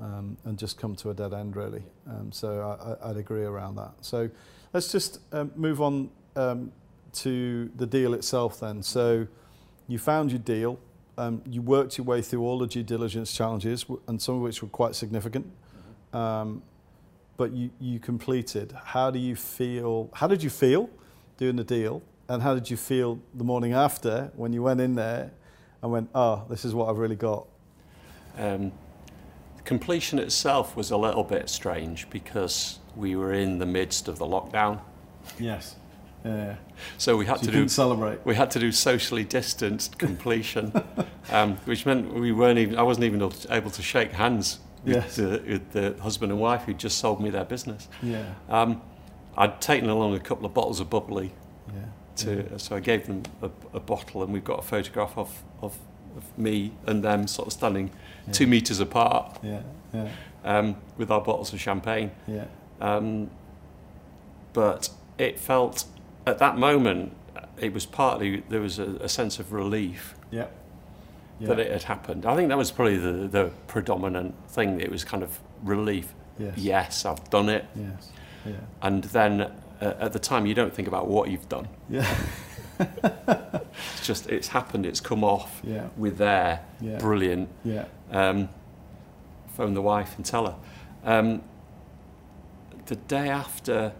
um, 0.00 0.36
and 0.44 0.58
just 0.58 0.78
come 0.78 0.94
to 0.96 1.10
a 1.10 1.14
dead 1.14 1.32
end, 1.32 1.56
really. 1.56 1.82
Um, 2.06 2.30
so 2.30 2.60
I, 2.60 3.06
I, 3.06 3.10
I'd 3.10 3.16
agree 3.16 3.44
around 3.44 3.76
that. 3.76 3.92
So 4.00 4.30
let's 4.72 4.92
just 4.92 5.20
um, 5.32 5.50
move 5.56 5.80
on 5.80 6.10
um, 6.36 6.70
to 7.14 7.70
the 7.76 7.86
deal 7.86 8.14
itself 8.14 8.60
then. 8.60 8.82
So 8.82 9.26
you 9.88 9.98
found 9.98 10.30
your 10.30 10.38
deal, 10.38 10.78
um, 11.16 11.42
you 11.44 11.60
worked 11.62 11.98
your 11.98 12.04
way 12.04 12.22
through 12.22 12.42
all 12.42 12.58
the 12.58 12.66
due 12.66 12.84
diligence 12.84 13.32
challenges, 13.32 13.84
and 14.06 14.22
some 14.22 14.36
of 14.36 14.42
which 14.42 14.62
were 14.62 14.68
quite 14.68 14.94
significant. 14.94 15.50
Um, 16.12 16.62
but 17.36 17.52
you, 17.52 17.70
you 17.80 17.98
completed. 17.98 18.72
How 18.84 19.10
do 19.10 19.18
you 19.18 19.34
feel? 19.34 20.10
How 20.12 20.26
did 20.26 20.42
you 20.42 20.50
feel 20.50 20.90
doing 21.36 21.56
the 21.56 21.64
deal? 21.64 22.02
And 22.28 22.42
how 22.42 22.54
did 22.54 22.68
you 22.70 22.76
feel 22.76 23.18
the 23.34 23.44
morning 23.44 23.72
after 23.72 24.30
when 24.36 24.52
you 24.52 24.62
went 24.62 24.80
in 24.80 24.94
there 24.94 25.32
and 25.82 25.90
went, 25.90 26.10
oh, 26.14 26.44
this 26.50 26.64
is 26.64 26.74
what 26.74 26.90
I've 26.90 26.98
really 26.98 27.16
got? 27.16 27.46
Um, 28.36 28.70
completion 29.64 30.18
itself 30.18 30.76
was 30.76 30.90
a 30.90 30.96
little 30.96 31.24
bit 31.24 31.48
strange 31.48 32.08
because 32.10 32.80
we 32.96 33.16
were 33.16 33.32
in 33.32 33.58
the 33.58 33.66
midst 33.66 34.08
of 34.08 34.18
the 34.18 34.26
lockdown. 34.26 34.80
Yes. 35.38 35.76
Yeah. 36.24 36.56
So 36.98 37.16
we 37.16 37.26
had 37.26 37.38
So 37.40 37.46
to 37.46 37.52
do 37.52 37.68
celebrate. 37.68 38.18
we 38.24 38.34
had 38.34 38.50
to 38.52 38.58
do 38.58 38.72
socially 38.72 39.24
distanced 39.24 39.98
completion, 39.98 40.72
um, 41.30 41.56
which 41.64 41.86
meant 41.86 42.12
we 42.12 42.32
weren't 42.32 42.58
even. 42.58 42.76
I 42.78 42.82
wasn't 42.82 43.04
even 43.04 43.22
able 43.50 43.70
to- 43.70 43.82
shake 43.82 44.12
hands 44.12 44.58
with, 44.84 44.94
Yes. 44.96 45.16
the, 45.16 45.42
with 45.46 45.72
the 45.72 45.96
husband 46.02 46.32
and 46.32 46.40
wife 46.40 46.62
who 46.64 46.74
just 46.74 46.98
sold 46.98 47.20
me 47.20 47.30
their 47.30 47.44
business. 47.44 47.88
Yeah. 48.02 48.24
Um, 48.48 48.80
I'd 49.36 49.60
taken 49.60 49.88
along 49.88 50.14
a 50.14 50.20
couple 50.20 50.44
of 50.46 50.52
bottles 50.54 50.80
of 50.80 50.90
bubbly, 50.90 51.32
Yeah. 51.68 51.84
to, 52.16 52.58
so 52.58 52.76
I 52.76 52.80
gave 52.80 53.06
them 53.06 53.22
a, 53.42 53.50
a 53.74 53.80
bottle, 53.80 54.22
and 54.22 54.32
we've 54.32 54.44
got 54.44 54.58
a 54.58 54.62
photograph 54.62 55.16
of, 55.16 55.42
of, 55.62 55.76
of 56.16 56.36
me 56.38 56.72
and 56.86 57.02
them 57.04 57.26
sort 57.28 57.46
of 57.46 57.52
standing 57.52 57.90
Yeah. 58.26 58.32
two 58.32 58.46
meters 58.48 58.80
apart 58.80 59.38
Yeah. 59.42 59.62
Yeah. 59.94 60.08
um, 60.44 60.76
with 60.96 61.10
our 61.10 61.20
bottles 61.20 61.52
of 61.52 61.60
champagne. 61.60 62.10
Yeah. 62.26 62.46
Um, 62.80 63.30
but 64.52 64.90
it 65.18 65.38
felt 65.38 65.84
at 66.28 66.38
that 66.38 66.58
moment 66.58 67.12
it 67.58 67.72
was 67.72 67.86
partly 67.86 68.42
there 68.48 68.60
was 68.60 68.78
a, 68.78 68.84
a 69.00 69.08
sense 69.08 69.38
of 69.40 69.52
relief 69.52 70.14
Yeah. 70.30 70.46
Yeah. 71.40 71.48
that 71.48 71.58
it 71.60 71.70
had 71.72 71.82
happened. 71.84 72.26
I 72.26 72.34
think 72.36 72.48
that 72.48 72.58
was 72.58 72.70
probably 72.70 72.96
the, 72.98 73.28
the 73.28 73.50
predominant 73.66 74.34
thing. 74.48 74.80
It 74.80 74.90
was 74.90 75.04
kind 75.04 75.22
of 75.22 75.38
relief. 75.62 76.14
Yes. 76.38 76.58
Yes, 76.58 77.04
I've 77.04 77.28
done 77.30 77.48
it. 77.48 77.64
Yes. 77.76 78.10
Yeah. 78.46 78.52
And 78.82 79.04
then 79.04 79.40
uh, 79.80 79.94
at 80.00 80.12
the 80.12 80.18
time, 80.18 80.46
you 80.46 80.54
don't 80.54 80.72
think 80.74 80.88
about 80.88 81.06
what 81.08 81.30
you've 81.30 81.48
done. 81.48 81.68
Yeah. 81.88 82.06
It's 83.92 84.06
just 84.06 84.28
it's 84.28 84.48
happened. 84.48 84.86
It's 84.86 85.00
come 85.00 85.24
off. 85.24 85.60
Yeah. 85.64 85.88
We're 85.96 86.12
there. 86.12 86.60
Yeah. 86.80 86.98
Brilliant. 86.98 87.48
Yeah. 87.64 87.84
Um, 88.10 88.48
phone 89.56 89.74
the 89.74 89.82
wife 89.82 90.14
and 90.16 90.24
tell 90.24 90.46
her. 90.46 90.56
Um, 91.04 91.42
the 92.86 92.96
day 92.96 93.28
after, 93.28 93.92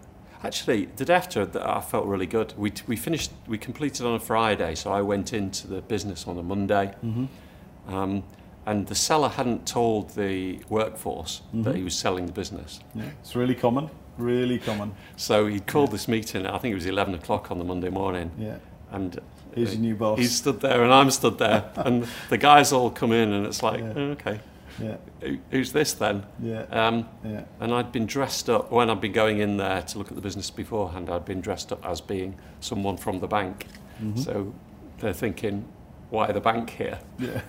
actually, 0.44 0.86
the 0.96 1.04
day 1.04 1.14
after, 1.14 1.44
that 1.46 1.66
I 1.66 1.80
felt 1.80 2.06
really 2.06 2.26
good. 2.26 2.54
We, 2.56 2.72
we 2.86 2.96
finished, 2.96 3.30
we 3.46 3.58
completed 3.58 4.06
on 4.06 4.14
a 4.14 4.20
Friday, 4.20 4.74
so 4.74 4.92
I 4.92 5.02
went 5.02 5.32
into 5.32 5.66
the 5.66 5.80
business 5.82 6.26
on 6.26 6.38
a 6.38 6.42
Monday. 6.42 6.94
Mm-hmm. 7.04 7.94
Um, 7.94 8.22
and 8.66 8.86
the 8.86 8.94
seller 8.94 9.30
hadn't 9.30 9.66
told 9.66 10.10
the 10.10 10.60
workforce 10.68 11.40
that 11.54 11.72
Mhm. 11.72 11.76
he 11.76 11.82
was 11.84 11.96
selling 11.96 12.26
the 12.26 12.32
business. 12.32 12.80
Yeah. 12.94 13.04
It's 13.22 13.34
really 13.34 13.54
common. 13.54 13.88
Really 14.18 14.58
common. 14.58 14.92
So 15.16 15.46
he 15.46 15.60
called 15.60 15.88
Yeah. 15.88 15.92
this 15.92 16.08
meeting, 16.08 16.46
I 16.46 16.58
think 16.58 16.72
it 16.72 16.74
was 16.74 16.84
11 16.86 17.14
o'clock 17.14 17.50
on 17.50 17.58
the 17.58 17.64
Monday 17.64 17.88
morning, 17.88 18.30
Yeah. 18.38 18.56
and 18.92 19.18
Here's 19.54 19.72
your 19.72 19.80
new 19.80 19.94
boss. 19.94 20.18
he 20.18 20.26
stood 20.26 20.60
there 20.60 20.82
and 20.84 20.92
I'm 20.92 21.10
stood 21.10 21.38
there, 21.38 21.64
and 21.76 22.06
the 22.28 22.36
guys 22.36 22.70
all 22.72 22.90
come 22.90 23.12
in, 23.12 23.32
and 23.32 23.46
it's 23.46 23.62
like, 23.62 23.80
Yeah. 23.80 23.92
"Oh, 23.96 24.00
okay, 24.16 24.40
Yeah. 24.82 24.96
who, 25.20 25.38
who's 25.50 25.72
this 25.72 25.92
then? 25.92 26.24
Yeah. 26.42 26.62
Um, 26.70 27.08
Yeah. 27.24 27.44
and 27.60 27.72
I'd 27.74 27.90
been 27.92 28.06
dressed 28.06 28.48
up, 28.48 28.70
when 28.70 28.90
I'd 28.90 29.00
been 29.00 29.12
going 29.12 29.38
in 29.40 29.56
there 29.56 29.82
to 29.82 29.98
look 29.98 30.08
at 30.08 30.14
the 30.14 30.20
business 30.22 30.50
beforehand, 30.50 31.10
I'd 31.10 31.24
been 31.24 31.40
dressed 31.40 31.72
up 31.72 31.84
as 31.84 32.00
being 32.00 32.36
someone 32.60 32.96
from 32.96 33.20
the 33.20 33.26
bank. 33.26 33.66
Mhm. 34.02 34.18
So 34.24 34.54
they're 35.00 35.12
thinking, 35.12 35.64
why 36.10 36.30
the 36.32 36.40
bank 36.40 36.70
here? 36.70 36.98
Yeah. 37.18 37.40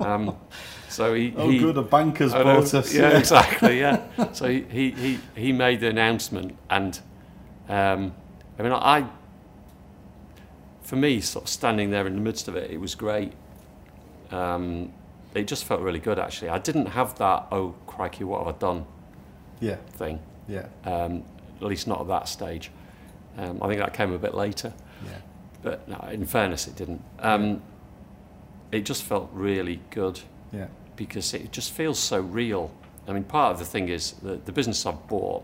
Um, 0.00 0.36
so 0.88 1.12
he, 1.12 1.34
Oh, 1.36 1.50
he 1.50 1.58
good. 1.58 1.76
A 1.76 1.82
banker's 1.82 2.32
bought 2.32 2.72
us. 2.74 2.94
Yeah, 2.94 3.18
exactly. 3.18 3.78
Yeah. 3.80 4.00
So 4.32 4.48
he, 4.48 4.62
he, 4.70 4.90
he, 4.92 5.18
he 5.36 5.52
made 5.52 5.80
the 5.80 5.88
announcement, 5.88 6.56
and 6.70 6.98
um, 7.68 8.14
I 8.58 8.62
mean, 8.62 8.72
I, 8.72 9.06
for 10.82 10.96
me, 10.96 11.20
sort 11.20 11.44
of 11.44 11.48
standing 11.50 11.90
there 11.90 12.06
in 12.06 12.14
the 12.14 12.20
midst 12.20 12.48
of 12.48 12.56
it, 12.56 12.70
it 12.70 12.78
was 12.78 12.94
great. 12.94 13.32
Um, 14.30 14.92
it 15.34 15.46
just 15.46 15.64
felt 15.64 15.80
really 15.80 15.98
good, 15.98 16.18
actually. 16.18 16.48
I 16.50 16.58
didn't 16.58 16.86
have 16.86 17.16
that 17.18 17.46
"oh 17.52 17.74
crikey, 17.86 18.24
what 18.24 18.44
have 18.46 18.54
I 18.54 18.58
done" 18.58 18.86
Yeah. 19.60 19.76
thing. 19.96 20.20
Yeah. 20.48 20.66
Um, 20.84 21.24
at 21.60 21.66
least 21.66 21.86
not 21.86 22.00
at 22.00 22.08
that 22.08 22.28
stage. 22.28 22.70
Um, 23.38 23.62
I 23.62 23.68
think 23.68 23.80
that 23.80 23.94
came 23.94 24.12
a 24.12 24.18
bit 24.18 24.34
later. 24.34 24.72
Yeah. 25.04 25.10
But 25.62 25.88
no, 25.88 25.96
in 26.12 26.26
fairness, 26.26 26.66
it 26.68 26.76
didn't. 26.76 27.02
Um, 27.18 27.62
it 28.70 28.84
just 28.84 29.02
felt 29.02 29.30
really 29.32 29.80
good 29.90 30.20
Yeah. 30.52 30.66
because 30.96 31.32
it 31.34 31.52
just 31.52 31.72
feels 31.72 31.98
so 31.98 32.20
real. 32.20 32.70
I 33.08 33.12
mean, 33.12 33.24
part 33.24 33.52
of 33.52 33.58
the 33.58 33.64
thing 33.64 33.88
is 33.88 34.12
that 34.22 34.46
the 34.46 34.52
business 34.52 34.84
I've 34.86 35.06
bought 35.08 35.42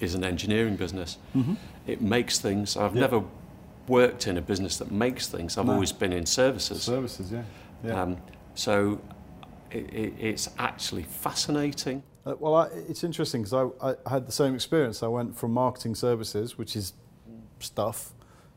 is 0.00 0.14
an 0.14 0.24
engineering 0.24 0.76
business. 0.76 1.18
Mm-hmm. 1.34 1.54
It 1.86 2.00
makes 2.00 2.38
things. 2.38 2.76
I've 2.76 2.94
Yeah. 2.94 3.00
never 3.02 3.24
worked 3.88 4.26
in 4.26 4.36
a 4.36 4.42
business 4.42 4.76
that 4.78 4.90
makes 4.92 5.26
things. 5.28 5.58
I've 5.58 5.66
No. 5.66 5.72
always 5.74 5.92
been 5.92 6.12
in 6.12 6.26
services. 6.26 6.82
Services. 6.82 7.32
Yeah. 7.32 7.42
Yeah. 7.84 8.00
Um, 8.02 8.16
so 8.54 9.00
it, 9.70 9.92
it, 9.92 10.14
it's 10.18 10.50
actually 10.58 11.02
fascinating. 11.02 12.02
Uh, 12.24 12.34
well, 12.38 12.54
I, 12.54 12.66
it's 12.88 13.04
interesting 13.04 13.42
because 13.42 13.72
I, 13.82 13.94
I 14.06 14.10
had 14.10 14.26
the 14.26 14.32
same 14.32 14.54
experience. 14.54 15.02
I 15.02 15.08
went 15.08 15.36
from 15.36 15.52
marketing 15.52 15.94
services, 15.94 16.56
which 16.56 16.76
is 16.76 16.92
stuff, 17.58 18.12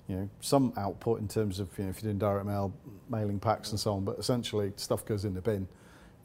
you 0.08 0.16
know, 0.16 0.30
some 0.42 0.74
output 0.78 1.20
in 1.20 1.28
terms 1.28 1.60
of, 1.60 1.70
you 1.78 1.86
know, 1.86 1.90
if 1.90 2.04
you're 2.04 2.12
doing 2.12 2.20
direct 2.20 2.46
mail, 2.46 2.74
mailing 3.10 3.40
packs 3.40 3.72
and 3.72 3.80
so 3.80 3.94
on, 3.94 4.04
but 4.06 4.20
essentially 4.20 4.72
stuff 4.76 5.06
goes 5.06 5.26
in 5.26 5.34
the 5.34 5.42
bin 5.42 5.68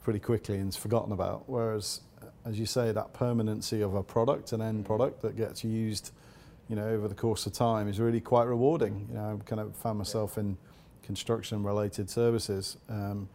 pretty 0.03 0.19
quickly 0.19 0.57
and 0.57 0.69
is 0.69 0.75
forgotten 0.75 1.11
about. 1.13 1.43
Whereas, 1.47 2.01
uh, 2.21 2.25
as 2.45 2.59
you 2.59 2.65
say, 2.65 2.91
that 2.91 3.13
permanency 3.13 3.81
of 3.81 3.95
a 3.95 4.03
product, 4.03 4.51
an 4.51 4.61
end 4.61 4.85
product 4.85 5.21
that 5.21 5.35
gets 5.35 5.63
used, 5.63 6.11
you 6.69 6.75
know, 6.75 6.87
over 6.87 7.07
the 7.07 7.15
course 7.15 7.45
of 7.45 7.53
time 7.53 7.87
is 7.87 7.99
really 7.99 8.21
quite 8.21 8.45
rewarding. 8.45 9.07
You 9.09 9.15
know, 9.15 9.39
I 9.39 9.49
kind 9.49 9.61
of 9.61 9.75
found 9.75 9.97
myself 9.97 10.37
in 10.37 10.57
construction 11.03 11.63
related 11.63 12.09
services. 12.09 12.77
Um, 12.87 13.27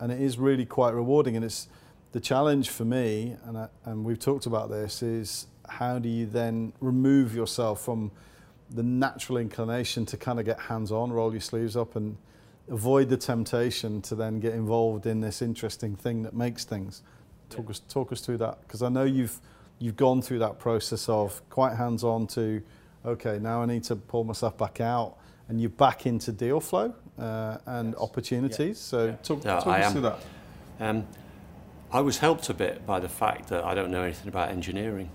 and 0.00 0.12
it 0.12 0.20
is 0.20 0.38
really 0.38 0.66
quite 0.66 0.94
rewarding 0.94 1.36
and 1.36 1.44
it's 1.44 1.68
the 2.12 2.20
challenge 2.20 2.70
for 2.70 2.84
me 2.84 3.36
and, 3.44 3.58
I, 3.58 3.68
and 3.84 4.04
we've 4.04 4.18
talked 4.18 4.46
about 4.46 4.70
this 4.70 5.02
is 5.02 5.46
how 5.68 5.98
do 5.98 6.08
you 6.08 6.26
then 6.26 6.72
remove 6.80 7.34
yourself 7.34 7.84
from 7.84 8.10
the 8.70 8.82
natural 8.82 9.38
inclination 9.38 10.06
to 10.06 10.16
kind 10.16 10.38
of 10.38 10.46
get 10.46 10.58
hands 10.58 10.90
on 10.92 11.12
roll 11.12 11.32
your 11.32 11.40
sleeves 11.40 11.76
up 11.76 11.96
and 11.96 12.16
avoid 12.68 13.08
the 13.08 13.16
temptation 13.16 14.02
to 14.02 14.14
then 14.14 14.40
get 14.40 14.54
involved 14.54 15.06
in 15.06 15.20
this 15.20 15.42
interesting 15.42 15.94
thing 15.94 16.22
that 16.22 16.34
makes 16.34 16.64
things? 16.64 17.02
Talk 17.48 17.70
us 17.70 17.80
talk 17.88 18.12
us 18.12 18.20
through 18.20 18.38
that 18.38 18.60
because 18.62 18.82
I 18.82 18.88
know 18.88 19.04
you've 19.04 19.38
you've 19.78 19.96
gone 19.96 20.20
through 20.20 20.40
that 20.40 20.58
process 20.58 21.08
of 21.08 21.48
quite 21.48 21.76
hands 21.76 22.02
on 22.02 22.26
to 22.28 22.62
okay 23.04 23.38
now 23.38 23.62
I 23.62 23.66
need 23.66 23.84
to 23.84 23.96
pull 23.96 24.24
myself 24.24 24.58
back 24.58 24.80
out 24.80 25.16
and 25.48 25.60
you're 25.60 25.70
back 25.70 26.06
into 26.06 26.32
deal 26.32 26.60
flow 26.60 26.94
uh, 27.18 27.58
and 27.66 27.92
Yes. 27.92 28.00
opportunities. 28.00 28.78
So 28.78 29.06
Yeah. 29.06 29.12
talk, 29.22 29.44
Yeah, 29.44 29.54
talk 29.60 29.66
I 29.68 29.80
us 29.80 29.86
am. 29.86 29.92
through 29.92 30.00
that. 30.02 30.18
Um, 30.80 31.06
I 31.92 32.00
was 32.00 32.18
helped 32.18 32.48
a 32.48 32.54
bit 32.54 32.84
by 32.86 33.00
the 33.00 33.08
fact 33.08 33.48
that 33.48 33.64
I 33.64 33.74
don't 33.74 33.90
know 33.90 34.02
anything 34.02 34.28
about 34.28 34.50
engineering. 34.50 35.08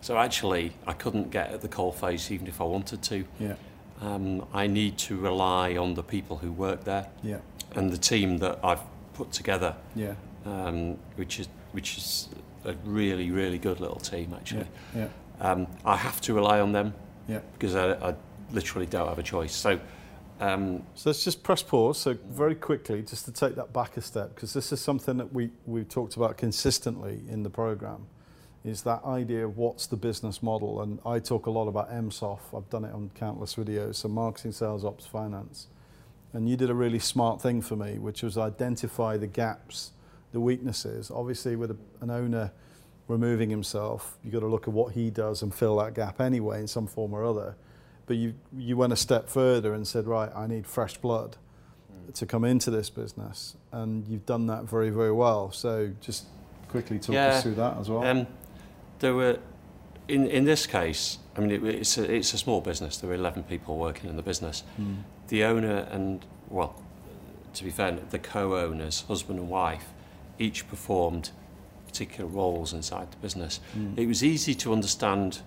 So 0.00 0.16
actually, 0.18 0.72
I 0.86 0.92
couldn't 0.92 1.30
get 1.30 1.50
at 1.52 1.60
the 1.60 1.68
coalface 1.68 2.30
even 2.30 2.46
if 2.46 2.60
I 2.60 2.64
wanted 2.64 3.02
to. 3.02 3.24
Yeah, 3.40 3.54
Um, 4.00 4.46
I 4.52 4.66
need 4.68 4.96
to 4.98 5.16
rely 5.16 5.76
on 5.76 5.94
the 5.94 6.02
people 6.02 6.36
who 6.38 6.52
work 6.52 6.84
there 6.84 7.08
yeah, 7.22 7.38
and 7.74 7.90
the 7.90 7.98
team 7.98 8.38
that 8.38 8.58
I've 8.62 8.82
put 9.14 9.32
together, 9.32 9.74
yeah, 9.96 10.14
um, 10.46 10.98
which 11.16 11.40
is 11.40 11.48
which 11.72 11.96
is 11.98 12.28
a 12.64 12.74
really 12.84 13.30
really 13.30 13.58
good 13.58 13.80
little 13.80 13.98
team 14.00 14.30
yeah, 14.30 14.36
actually. 14.36 14.66
yeah, 14.94 15.08
Um, 15.40 15.66
I 15.84 15.96
have 15.96 16.20
to 16.22 16.34
rely 16.34 16.60
on 16.60 16.72
them 16.72 16.94
yeah. 17.28 17.40
because 17.54 17.74
I, 17.74 18.10
I 18.10 18.14
literally 18.52 18.86
don't 18.86 19.08
have 19.08 19.18
a 19.18 19.22
choice. 19.22 19.52
So 19.54 19.80
um, 20.40 20.82
So 20.94 21.10
let's 21.10 21.24
just 21.24 21.42
press 21.42 21.62
pause. 21.62 21.98
So 21.98 22.16
very 22.30 22.54
quickly, 22.54 23.02
just 23.02 23.24
to 23.24 23.32
take 23.32 23.56
that 23.56 23.72
back 23.72 23.96
a 23.96 24.00
step, 24.00 24.34
because 24.34 24.52
this 24.52 24.72
is 24.72 24.80
something 24.80 25.16
that 25.16 25.32
we 25.32 25.50
we've 25.66 25.88
talked 25.88 26.16
about 26.16 26.36
consistently 26.36 27.22
in 27.28 27.42
the 27.42 27.50
program, 27.50 28.06
is 28.64 28.82
that 28.82 29.04
idea 29.04 29.44
of 29.44 29.56
what's 29.56 29.86
the 29.86 29.96
business 29.96 30.42
model. 30.42 30.82
And 30.82 31.00
I 31.04 31.18
talk 31.18 31.46
a 31.46 31.50
lot 31.50 31.68
about 31.68 31.90
MSOF. 31.90 32.40
I've 32.56 32.68
done 32.70 32.84
it 32.84 32.92
on 32.92 33.10
countless 33.14 33.54
videos. 33.54 33.96
So 33.96 34.08
marketing, 34.08 34.52
sales, 34.52 34.84
ops, 34.84 35.06
finance. 35.06 35.68
And 36.32 36.48
you 36.48 36.56
did 36.56 36.70
a 36.70 36.74
really 36.74 36.98
smart 36.98 37.40
thing 37.40 37.62
for 37.62 37.76
me, 37.76 37.98
which 37.98 38.22
was 38.22 38.36
identify 38.36 39.16
the 39.16 39.26
gaps, 39.26 39.92
the 40.32 40.40
weaknesses. 40.40 41.10
Obviously, 41.10 41.56
with 41.56 41.70
a, 41.70 41.76
an 42.00 42.10
owner 42.10 42.52
removing 43.08 43.48
himself, 43.48 44.18
you've 44.22 44.34
got 44.34 44.40
to 44.40 44.46
look 44.46 44.68
at 44.68 44.74
what 44.74 44.92
he 44.92 45.10
does 45.10 45.42
and 45.42 45.54
fill 45.54 45.78
that 45.78 45.94
gap 45.94 46.20
anyway 46.20 46.60
in 46.60 46.68
some 46.68 46.86
form 46.86 47.14
or 47.14 47.24
other. 47.24 47.56
But 48.08 48.16
you, 48.16 48.34
you 48.56 48.76
went 48.76 48.92
a 48.92 48.96
step 48.96 49.28
further 49.28 49.74
and 49.74 49.86
said, 49.86 50.06
right, 50.06 50.30
I 50.34 50.46
need 50.46 50.66
fresh 50.66 50.96
blood 50.96 51.36
to 52.14 52.24
come 52.24 52.42
into 52.42 52.70
this 52.70 52.88
business. 52.88 53.54
And 53.70 54.08
you've 54.08 54.24
done 54.24 54.46
that 54.46 54.64
very, 54.64 54.88
very 54.88 55.12
well. 55.12 55.52
So 55.52 55.92
just 56.00 56.24
quickly 56.68 56.98
talk 56.98 57.14
Yeah. 57.14 57.26
us 57.28 57.42
through 57.42 57.56
that 57.56 57.76
as 57.76 57.90
well. 57.90 58.02
Um, 58.02 58.26
there 59.00 59.14
were, 59.14 59.38
in, 60.08 60.26
in 60.26 60.44
this 60.46 60.66
case, 60.66 61.18
I 61.36 61.40
mean, 61.40 61.50
it, 61.50 61.62
it's, 61.62 61.98
a, 61.98 62.10
it's 62.12 62.32
a 62.32 62.38
small 62.38 62.62
business. 62.62 62.96
There 62.96 63.08
were 63.08 63.14
11 63.14 63.42
people 63.42 63.76
working 63.76 64.08
in 64.08 64.16
the 64.16 64.22
business. 64.22 64.62
Mm. 64.80 65.02
The 65.28 65.44
owner 65.44 65.86
and, 65.90 66.24
well, 66.48 66.82
to 67.52 67.64
be 67.64 67.70
fair, 67.70 67.92
the 68.10 68.18
co-owners, 68.18 69.02
husband 69.02 69.38
and 69.38 69.50
wife, 69.50 69.84
each 70.38 70.66
performed 70.66 71.30
particular 71.86 72.28
roles 72.28 72.72
inside 72.72 73.10
the 73.10 73.18
business. 73.18 73.60
Mm. 73.76 73.98
It 73.98 74.06
was 74.06 74.24
easy 74.24 74.54
to 74.54 74.72
understand 74.72 75.40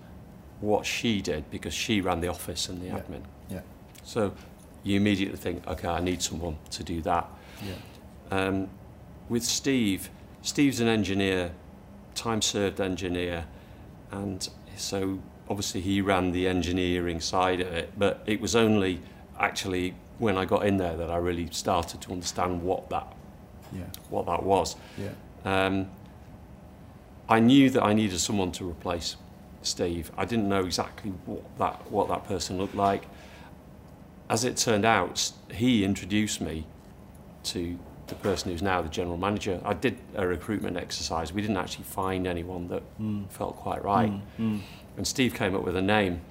what 0.61 0.85
she 0.85 1.21
did 1.21 1.49
because 1.51 1.73
she 1.73 2.01
ran 2.01 2.21
the 2.21 2.27
office 2.27 2.69
and 2.69 2.81
the 2.81 2.85
Yeah. 2.87 2.99
admin. 2.99 3.21
Yeah. 3.49 3.61
So 4.03 4.33
you 4.83 4.95
immediately 4.95 5.37
think, 5.37 5.65
okay, 5.67 5.87
I 5.87 5.99
need 5.99 6.21
someone 6.21 6.57
to 6.71 6.83
do 6.83 7.01
that. 7.01 7.27
Yeah. 7.65 7.73
Um, 8.37 8.69
with 9.29 9.43
Steve, 9.43 10.09
Steve's 10.41 10.79
an 10.79 10.87
engineer, 10.87 11.51
time 12.15 12.41
served 12.41 12.79
engineer, 12.81 13.45
and 14.11 14.47
so 14.75 15.19
obviously 15.49 15.81
he 15.81 16.01
ran 16.01 16.31
the 16.31 16.47
engineering 16.47 17.19
side 17.19 17.59
of 17.59 17.67
it, 17.67 17.91
but 17.97 18.21
it 18.25 18.39
was 18.41 18.55
only 18.55 19.01
actually 19.39 19.93
when 20.17 20.37
I 20.37 20.45
got 20.45 20.65
in 20.65 20.77
there 20.77 20.95
that 20.97 21.09
I 21.09 21.17
really 21.17 21.47
started 21.51 22.01
to 22.01 22.11
understand 22.11 22.61
what 22.63 22.89
that 22.89 23.11
Yeah. 23.73 23.83
what 24.09 24.25
that 24.27 24.43
was. 24.43 24.75
Yeah. 24.97 25.09
Um, 25.45 25.87
I 27.29 27.39
knew 27.39 27.69
that 27.69 27.83
I 27.83 27.93
needed 27.93 28.19
someone 28.19 28.51
to 28.53 28.69
replace 28.69 29.15
Steve. 29.61 30.11
I 30.17 30.25
didn't 30.25 30.49
know 30.49 30.63
exactly 30.65 31.11
what 31.25 31.43
that 31.57 31.91
what 31.91 32.07
that 32.09 32.25
person 32.27 32.57
looked 32.57 32.75
like. 32.75 33.03
As 34.29 34.43
it 34.45 34.57
turned 34.57 34.85
out, 34.85 35.31
he 35.53 35.83
introduced 35.83 36.39
me 36.41 36.65
to 37.43 37.77
the 38.07 38.15
person 38.15 38.51
who's 38.51 38.61
now 38.61 38.81
the 38.81 38.89
general 38.89 39.17
manager. 39.17 39.59
I 39.63 39.73
did 39.73 39.97
a 40.15 40.25
recruitment 40.25 40.77
exercise. 40.77 41.31
We 41.33 41.41
didn't 41.41 41.57
actually 41.57 41.85
find 41.85 42.27
anyone 42.27 42.67
that 42.69 42.83
Mm. 42.99 43.29
felt 43.29 43.55
quite 43.57 43.83
right. 43.83 44.11
Mm. 44.39 44.59
And 44.97 45.07
Steve 45.07 45.33
came 45.33 45.55
up 45.55 45.63
with 45.63 45.75
a 45.75 45.81
name 45.81 46.21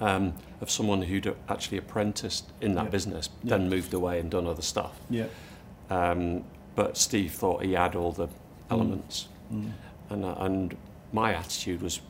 um, 0.00 0.34
of 0.60 0.70
someone 0.70 1.02
who'd 1.02 1.34
actually 1.48 1.78
apprenticed 1.78 2.50
in 2.60 2.74
that 2.74 2.84
Yeah. 2.86 2.90
business, 2.90 3.28
Yeah. 3.44 3.50
then 3.56 3.68
moved 3.68 3.94
away 3.94 4.18
and 4.18 4.28
done 4.30 4.46
other 4.46 4.60
stuff. 4.62 4.98
Yeah. 5.08 5.26
Um, 5.88 6.44
but 6.74 6.96
Steve 6.96 7.32
thought 7.32 7.62
he 7.62 7.72
had 7.74 7.94
all 7.94 8.10
the 8.12 8.28
elements. 8.70 9.28
Mm. 9.52 9.70
And, 10.10 10.24
uh, 10.24 10.34
and 10.38 10.76
my 11.14 11.32
attitude 11.32 11.80
was, 11.80 12.00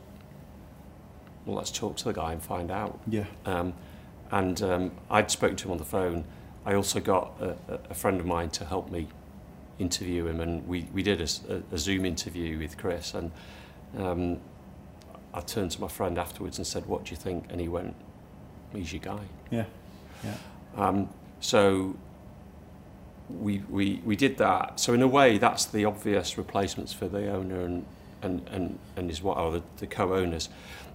well, 1.45 1.57
let's 1.57 1.71
talk 1.71 1.97
to 1.99 2.05
the 2.05 2.13
guy 2.13 2.33
and 2.33 2.43
find 2.43 2.71
out. 2.71 2.99
Yeah. 3.07 3.27
Um, 3.45 3.75
and 4.33 4.61
um, 4.63 4.91
I'd 5.11 5.31
spoken 5.31 5.57
to 5.59 5.65
him 5.67 5.73
on 5.73 5.79
the 5.79 5.85
phone. 5.85 6.25
I 6.65 6.75
also 6.75 6.99
got 6.99 7.35
a, 7.41 7.51
a- 7.73 7.81
a 7.91 7.95
friend 7.95 8.19
of 8.19 8.27
mine 8.27 8.49
to 8.51 8.65
help 8.65 8.91
me 8.91 9.07
interview 9.79 10.27
him, 10.27 10.41
and 10.41 10.67
we, 10.67 10.89
we 10.95 11.03
did 11.03 11.21
a 11.21 11.77
Zoom 11.79 12.07
interview 12.07 12.59
with 12.59 12.79
Chris. 12.79 13.13
And 13.13 13.31
um, 13.99 14.39
I 15.35 15.41
turned 15.43 15.73
to 15.73 15.81
my 15.83 15.89
friend 15.89 16.17
afterwards 16.19 16.57
and 16.59 16.67
said, 16.67 16.87
"What 16.87 17.05
do 17.05 17.11
you 17.11 17.17
think?" 17.19 17.45
And 17.51 17.61
he 17.61 17.69
went, 17.69 17.95
"He's 18.73 18.91
your 18.93 19.03
guy." 19.03 19.21
Yeah. 19.51 19.67
Yeah. 20.25 20.37
Um, 20.77 21.11
so 21.41 21.95
we, 23.29 23.59
we, 23.69 24.01
we 24.05 24.17
did 24.17 24.39
that. 24.39 24.81
So 24.81 24.95
in 24.95 25.03
a 25.03 25.09
way, 25.09 25.37
that's 25.39 25.67
the 25.67 25.85
obvious 25.85 26.39
replacements 26.39 26.93
for 26.95 27.07
the 27.09 27.31
owner 27.31 27.61
and, 27.61 27.85
and, 28.25 28.49
and, 28.49 28.79
and 28.97 29.09
his 29.09 29.23
what 29.23 29.37
are 29.37 29.53
the, 29.53 29.63
the 29.77 29.87
co-owners. 29.87 30.49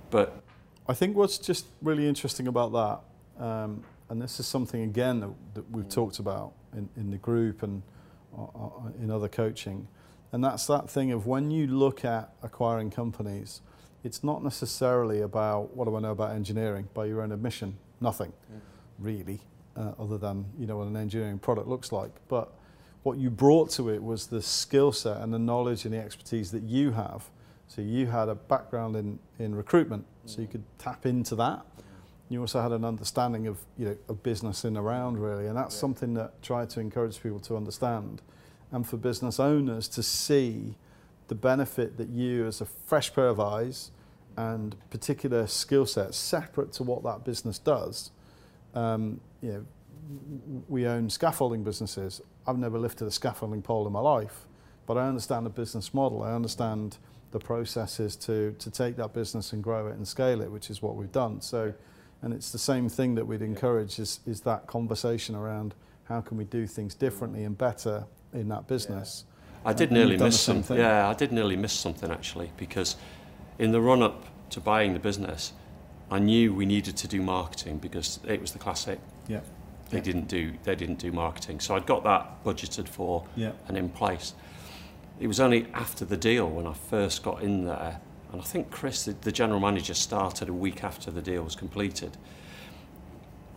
But 0.09 0.41
I 0.87 0.93
think 0.93 1.15
what's 1.15 1.37
just 1.37 1.67
really 1.81 2.07
interesting 2.07 2.47
about 2.47 2.71
that, 2.73 3.43
um, 3.43 3.83
and 4.09 4.21
this 4.21 4.39
is 4.39 4.47
something 4.47 4.81
again 4.81 5.19
that, 5.19 5.29
that 5.53 5.71
we've 5.71 5.87
talked 5.87 6.19
about 6.19 6.53
in, 6.73 6.89
in 6.97 7.11
the 7.11 7.17
group 7.17 7.63
and 7.63 7.83
uh, 8.37 8.43
uh, 8.43 8.69
in 9.01 9.11
other 9.11 9.27
coaching, 9.27 9.87
and 10.31 10.43
that's 10.43 10.67
that 10.67 10.89
thing 10.89 11.11
of 11.11 11.25
when 11.25 11.51
you 11.51 11.67
look 11.67 12.05
at 12.05 12.33
acquiring 12.43 12.91
companies, 12.91 13.61
it's 14.03 14.23
not 14.23 14.43
necessarily 14.43 15.21
about 15.21 15.75
what 15.75 15.85
do 15.85 15.95
I 15.95 15.99
know 15.99 16.11
about 16.11 16.31
engineering 16.31 16.87
by 16.93 17.05
your 17.05 17.21
own 17.21 17.31
admission, 17.31 17.77
nothing 17.99 18.31
really, 18.97 19.41
uh, 19.75 19.93
other 19.99 20.17
than 20.17 20.45
you 20.57 20.67
know 20.67 20.77
what 20.77 20.87
an 20.87 20.95
engineering 20.95 21.39
product 21.39 21.67
looks 21.67 21.91
like. 21.91 22.11
But 22.27 22.53
what 23.03 23.17
you 23.17 23.29
brought 23.29 23.69
to 23.71 23.89
it 23.89 24.03
was 24.03 24.27
the 24.27 24.41
skill 24.41 24.91
set 24.91 25.21
and 25.21 25.33
the 25.33 25.39
knowledge 25.39 25.85
and 25.85 25.93
the 25.93 25.99
expertise 25.99 26.51
that 26.51 26.63
you 26.63 26.91
have. 26.91 27.29
So 27.67 27.81
you 27.81 28.07
had 28.07 28.29
a 28.29 28.35
background 28.35 28.95
in, 28.95 29.19
in 29.37 29.55
recruitment, 29.55 30.05
so 30.25 30.41
you 30.41 30.47
could 30.47 30.63
tap 30.79 31.05
into 31.05 31.35
that. 31.35 31.65
You 32.29 32.41
also 32.41 32.61
had 32.61 32.71
an 32.71 32.83
understanding 32.85 33.47
of 33.47 33.57
you 33.77 33.85
know 33.85 33.97
of 34.07 34.21
business 34.23 34.65
in 34.65 34.75
around 34.77 35.17
really, 35.19 35.47
and 35.47 35.55
that's 35.57 35.75
Yeah. 35.75 35.81
something 35.81 36.13
that 36.15 36.41
try 36.41 36.65
to 36.65 36.79
encourage 36.79 37.21
people 37.21 37.39
to 37.41 37.55
understand, 37.55 38.21
and 38.71 38.87
for 38.87 38.97
business 38.97 39.39
owners 39.39 39.87
to 39.89 40.03
see 40.03 40.75
the 41.27 41.35
benefit 41.35 41.97
that 41.97 42.09
you, 42.09 42.45
as 42.47 42.59
a 42.61 42.65
fresh 42.65 43.13
pair 43.13 43.27
of 43.29 43.39
eyes, 43.39 43.91
and 44.35 44.75
particular 44.89 45.45
skill 45.47 45.85
sets 45.85 46.17
separate 46.17 46.71
to 46.73 46.83
what 46.83 47.03
that 47.03 47.23
business 47.23 47.59
does. 47.59 48.11
Um, 48.73 49.19
you 49.41 49.51
know, 49.53 49.65
we 50.67 50.87
own 50.87 51.09
scaffolding 51.09 51.63
businesses. 51.63 52.21
I've 52.49 52.57
never 52.57 52.79
lifted 52.79 53.07
a 53.07 53.11
scaffolding 53.11 53.61
pole 53.61 53.85
in 53.85 53.93
my 53.93 53.99
life, 53.99 54.47
but 54.87 54.97
I 54.97 55.07
understand 55.07 55.45
the 55.45 55.51
business 55.51 55.93
model. 55.93 56.23
I 56.23 56.33
understand 56.33 56.97
the 57.29 57.37
processes 57.37 58.15
to, 58.15 58.55
to 58.57 58.71
take 58.71 58.95
that 58.95 59.13
business 59.13 59.53
and 59.53 59.63
grow 59.63 59.87
it 59.87 59.95
and 59.95 60.07
scale 60.07 60.41
it, 60.41 60.51
which 60.51 60.71
is 60.71 60.81
what 60.81 60.95
we've 60.95 61.11
done. 61.11 61.41
So, 61.41 61.71
and 62.23 62.33
it's 62.33 62.51
the 62.51 62.57
same 62.57 62.89
thing 62.89 63.13
that 63.15 63.25
we'd 63.25 63.43
encourage 63.43 63.99
is, 63.99 64.21
is 64.25 64.41
that 64.41 64.65
conversation 64.65 65.35
around 65.35 65.75
how 66.05 66.21
can 66.21 66.37
we 66.37 66.43
do 66.43 66.65
things 66.65 66.95
differently 66.95 67.43
and 67.43 67.55
better 67.55 68.05
in 68.33 68.47
that 68.49 68.67
business. 68.67 69.25
I 69.63 69.73
did 69.73 69.89
And 69.89 69.99
nearly 69.99 70.17
miss 70.17 70.37
the 70.37 70.53
something. 70.53 70.77
Yeah, 70.77 71.07
I 71.07 71.13
did 71.13 71.31
nearly 71.31 71.55
miss 71.55 71.73
something 71.73 72.09
actually 72.09 72.51
because 72.57 72.95
in 73.59 73.71
the 73.71 73.79
run 73.79 74.01
up 74.01 74.25
to 74.49 74.59
buying 74.59 74.93
the 74.93 74.99
business, 74.99 75.53
I 76.09 76.17
knew 76.17 76.51
we 76.51 76.65
needed 76.65 76.97
to 76.97 77.07
do 77.07 77.21
marketing 77.21 77.77
because 77.77 78.19
it 78.27 78.41
was 78.41 78.53
the 78.53 78.59
classic. 78.59 78.99
Yeah. 79.27 79.41
They 79.89 79.97
Yeah. 79.97 80.03
didn't 80.03 80.27
do 80.27 80.53
they 80.63 80.75
didn't 80.75 80.99
do 80.99 81.11
marketing, 81.11 81.59
so 81.59 81.75
I'd 81.75 81.85
got 81.85 82.03
that 82.03 82.43
budgeted 82.43 82.87
for 82.87 83.25
Yeah. 83.35 83.51
and 83.67 83.77
in 83.77 83.89
place. 83.89 84.33
It 85.19 85.27
was 85.27 85.39
only 85.39 85.67
after 85.73 86.05
the 86.05 86.17
deal 86.17 86.47
when 86.49 86.65
I 86.65 86.73
first 86.73 87.23
got 87.23 87.41
in 87.41 87.65
there, 87.65 87.99
and 88.31 88.41
I 88.41 88.43
think 88.45 88.71
Chris, 88.71 89.03
the, 89.05 89.13
the 89.13 89.31
general 89.31 89.59
manager, 89.59 89.93
started 89.93 90.47
a 90.49 90.53
week 90.53 90.83
after 90.83 91.11
the 91.11 91.21
deal 91.21 91.43
was 91.43 91.55
completed. 91.55 92.17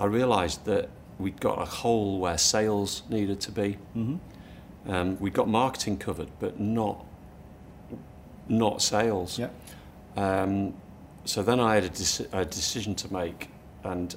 I 0.00 0.06
realised 0.06 0.64
that 0.64 0.88
we'd 1.18 1.40
got 1.40 1.60
a 1.62 1.64
hole 1.66 2.18
where 2.18 2.36
sales 2.38 3.02
needed 3.08 3.40
to 3.42 3.52
be. 3.52 3.76
Mm-hmm. 3.96 4.90
Um, 4.90 5.16
we 5.20 5.30
got 5.30 5.48
marketing 5.48 5.98
covered, 5.98 6.28
but 6.40 6.58
not 6.58 7.04
not 8.48 8.82
sales. 8.82 9.38
Yeah. 9.38 9.50
Um, 10.16 10.74
so 11.24 11.42
then 11.44 11.60
I 11.60 11.76
had 11.76 11.84
a, 11.84 12.38
a 12.40 12.44
decision 12.44 12.94
to 12.96 13.12
make, 13.12 13.48
and 13.84 14.16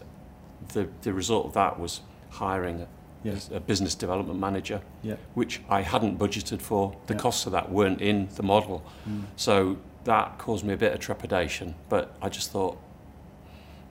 the 0.73 0.87
the 1.01 1.13
result 1.13 1.45
of 1.47 1.53
that 1.53 1.79
was 1.79 2.01
hiring 2.29 2.81
a, 2.81 2.87
Yes. 3.23 3.49
a 3.53 3.59
business 3.59 3.95
development 3.95 4.39
manager, 4.39 4.81
Yeah. 5.01 5.15
which 5.33 5.61
I 5.67 5.81
hadn't 5.81 6.19
budgeted 6.19 6.61
for. 6.61 6.95
The 7.07 7.13
Yeah. 7.15 7.19
costs 7.19 7.45
of 7.47 7.51
that 7.53 7.71
weren't 7.71 7.99
in 8.01 8.27
the 8.35 8.43
model, 8.43 8.83
Mm. 9.09 9.23
so 9.35 9.77
that 10.03 10.37
caused 10.37 10.63
me 10.63 10.73
a 10.73 10.77
bit 10.77 10.93
of 10.93 10.99
trepidation. 10.99 11.73
But 11.89 12.15
I 12.21 12.29
just 12.29 12.51
thought 12.51 12.77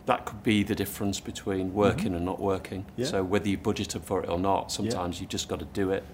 that 0.06 0.24
could 0.26 0.42
be 0.42 0.62
the 0.62 0.74
difference 0.74 1.18
between 1.18 1.72
working 1.74 2.14
and 2.14 2.24
not 2.24 2.38
working. 2.38 2.82
Mm-hmm. 2.82 3.00
Yeah. 3.00 3.06
So 3.06 3.24
whether 3.24 3.48
you 3.48 3.58
budgeted 3.58 4.02
for 4.02 4.22
it 4.22 4.28
or 4.28 4.38
not, 4.38 4.70
sometimes 4.70 5.20
you've 5.20 5.30
just 5.30 5.48
got 5.48 5.58
to 5.60 5.64
do 5.64 5.90
it. 5.90 6.04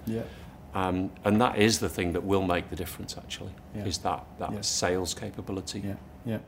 Um, 0.72 1.11
and 1.24 1.40
that 1.40 1.58
is 1.58 1.80
the 1.80 1.88
thing 1.88 2.12
that 2.12 2.22
will 2.24 2.42
make 2.42 2.70
the 2.70 2.76
difference 2.76 3.16
actually, 3.18 3.52
is 3.74 3.98
that, 3.98 4.24
that 4.38 4.64
sales 4.64 5.12
capability. 5.14 5.82
Yeah. 6.24 6.38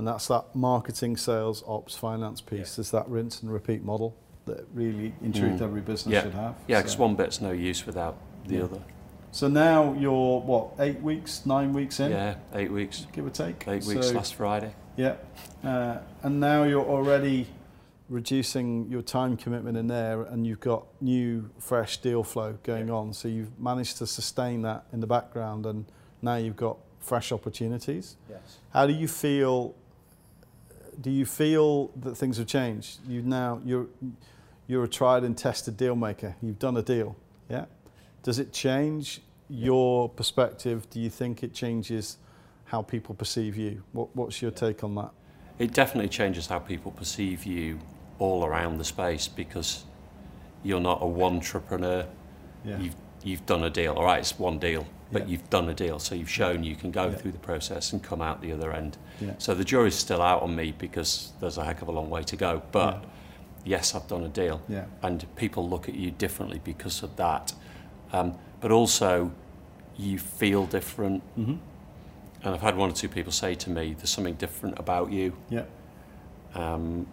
And 0.00 0.08
that's 0.08 0.28
that 0.28 0.46
marketing, 0.54 1.18
sales, 1.18 1.62
ops, 1.66 1.94
finance 1.94 2.40
piece. 2.40 2.78
Is 2.78 2.90
that 2.90 3.06
rinse 3.06 3.42
and 3.42 3.52
repeat 3.52 3.84
model 3.84 4.16
that 4.46 4.64
really, 4.72 5.12
in 5.20 5.30
truth, 5.30 5.60
Mm. 5.60 5.60
every 5.60 5.82
business 5.82 6.14
Yeah. 6.14 6.22
should 6.22 6.32
have. 6.32 6.54
Yeah, 6.66 6.78
because 6.78 6.94
so. 6.94 7.00
one 7.00 7.16
bit's 7.16 7.42
no 7.42 7.50
use 7.50 7.84
without 7.84 8.16
the 8.46 8.56
Yeah. 8.56 8.62
other. 8.64 8.80
So 9.30 9.46
now 9.46 9.92
you're 9.92 10.40
what 10.40 10.68
eight 10.78 11.02
weeks, 11.02 11.44
nine 11.44 11.74
weeks 11.74 12.00
in, 12.00 12.12
Yeah, 12.12 12.36
eight 12.54 12.72
weeks. 12.72 13.06
give 13.12 13.26
or 13.26 13.30
take. 13.30 13.68
Eight 13.68 13.84
weeks 13.84 14.10
last 14.14 14.36
Friday. 14.36 14.72
Yeah, 14.96 15.16
uh, 15.62 15.98
and 16.22 16.40
now 16.40 16.62
you're 16.62 16.82
already 16.88 17.48
reducing 18.08 18.88
your 18.88 19.02
time 19.02 19.36
commitment 19.36 19.76
in 19.76 19.86
there, 19.88 20.22
and 20.22 20.46
you've 20.46 20.60
got 20.60 20.86
new, 21.02 21.50
fresh 21.58 21.98
deal 21.98 22.24
flow 22.24 22.56
going 22.62 22.88
Yeah. 22.88 22.94
on. 22.94 23.12
So 23.12 23.28
you've 23.28 23.60
managed 23.60 23.98
to 23.98 24.06
sustain 24.06 24.62
that 24.62 24.86
in 24.94 25.00
the 25.00 25.06
background, 25.06 25.66
and 25.66 25.84
now 26.22 26.36
you've 26.36 26.56
got 26.56 26.78
fresh 27.00 27.32
opportunities. 27.32 28.16
Yes. 28.28 28.58
How 28.70 28.86
do 28.86 28.94
you 28.94 29.06
feel? 29.06 29.74
Do 31.00 31.10
you 31.10 31.24
feel 31.24 31.90
that 31.96 32.16
things 32.16 32.36
have 32.36 32.46
changed? 32.46 32.98
You 33.08 33.22
now 33.22 33.60
you're 33.64 33.86
you're 34.66 34.84
a 34.84 34.88
tried 34.88 35.24
and 35.24 35.36
tested 35.36 35.76
deal 35.76 35.96
maker. 35.96 36.36
You've 36.42 36.58
done 36.58 36.76
a 36.76 36.82
deal, 36.82 37.16
yeah. 37.48 37.64
Does 38.22 38.38
it 38.38 38.52
change 38.52 39.20
your 39.48 40.08
perspective? 40.08 40.88
Do 40.90 41.00
you 41.00 41.10
think 41.10 41.42
it 41.42 41.52
changes 41.52 42.18
how 42.66 42.82
people 42.82 43.14
perceive 43.14 43.56
you? 43.56 43.82
What, 43.92 44.14
what's 44.14 44.40
your 44.40 44.52
take 44.52 44.84
on 44.84 44.94
that? 44.94 45.10
It 45.58 45.72
definitely 45.72 46.08
changes 46.08 46.46
how 46.46 46.60
people 46.60 46.92
perceive 46.92 47.44
you 47.44 47.80
all 48.20 48.44
around 48.44 48.78
the 48.78 48.84
space 48.84 49.26
because 49.26 49.84
you're 50.62 50.80
not 50.80 51.02
a 51.02 51.06
wantrepreneur. 51.06 52.06
Yeah, 52.64 52.78
You've, 52.78 52.94
you've 53.24 53.46
done 53.46 53.64
a 53.64 53.70
deal. 53.70 53.94
All 53.94 54.04
right, 54.04 54.20
it's 54.20 54.38
one 54.38 54.58
deal, 54.58 54.86
but 55.12 55.22
Yeah. 55.22 55.28
you've 55.28 55.50
done 55.50 55.68
a 55.68 55.74
deal. 55.74 55.98
So 55.98 56.14
you've 56.14 56.30
shown 56.30 56.62
you 56.64 56.76
can 56.76 56.90
go 56.90 57.06
Yeah. 57.08 57.14
through 57.16 57.32
the 57.32 57.38
process 57.38 57.92
and 57.92 58.02
come 58.02 58.20
out 58.22 58.40
the 58.40 58.52
other 58.52 58.72
end. 58.72 58.96
yeah, 59.20 59.32
So 59.38 59.54
the 59.54 59.64
jury's 59.64 59.94
still 59.96 60.22
out 60.22 60.42
on 60.42 60.54
me 60.54 60.72
because 60.76 61.32
there's 61.40 61.58
a 61.58 61.64
heck 61.64 61.82
of 61.82 61.88
a 61.88 61.92
long 61.92 62.10
way 62.10 62.22
to 62.22 62.36
go. 62.36 62.62
But 62.72 63.04
yes, 63.64 63.94
I've 63.94 64.06
done 64.08 64.24
a 64.24 64.28
deal. 64.28 64.60
yeah, 64.68 64.84
and 65.02 65.24
people 65.36 65.68
look 65.68 65.88
at 65.88 65.94
you 65.94 66.10
differently 66.10 66.60
because 66.64 67.02
of 67.02 67.16
that. 67.16 67.52
Um, 68.12 68.34
but 68.60 68.70
also, 68.72 69.30
you 69.96 70.18
feel 70.18 70.66
different. 70.66 71.22
mm-hmm. 71.38 71.56
And 72.42 72.54
I've 72.54 72.62
had 72.62 72.76
one 72.76 72.88
or 72.90 72.94
two 72.94 73.08
people 73.08 73.32
say 73.32 73.54
to 73.54 73.68
me, 73.70 73.92
"There's 73.92 74.08
something 74.08 74.34
different 74.34 74.78
about 74.78 75.12
you," 75.12 75.34
yeah. 75.50 75.64
um, 76.54 77.06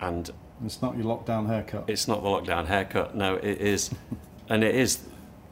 and 0.00 0.30
It's 0.64 0.82
not 0.82 0.96
your 0.96 1.06
lockdown 1.06 1.46
haircut. 1.46 1.84
it's 1.88 2.06
not 2.06 2.22
the 2.22 2.28
lockdown 2.28 2.66
haircut. 2.66 3.14
No, 3.16 3.36
it 3.36 3.58
is, 3.60 3.90
and 4.50 4.62
it 4.62 4.74
is. 4.74 4.98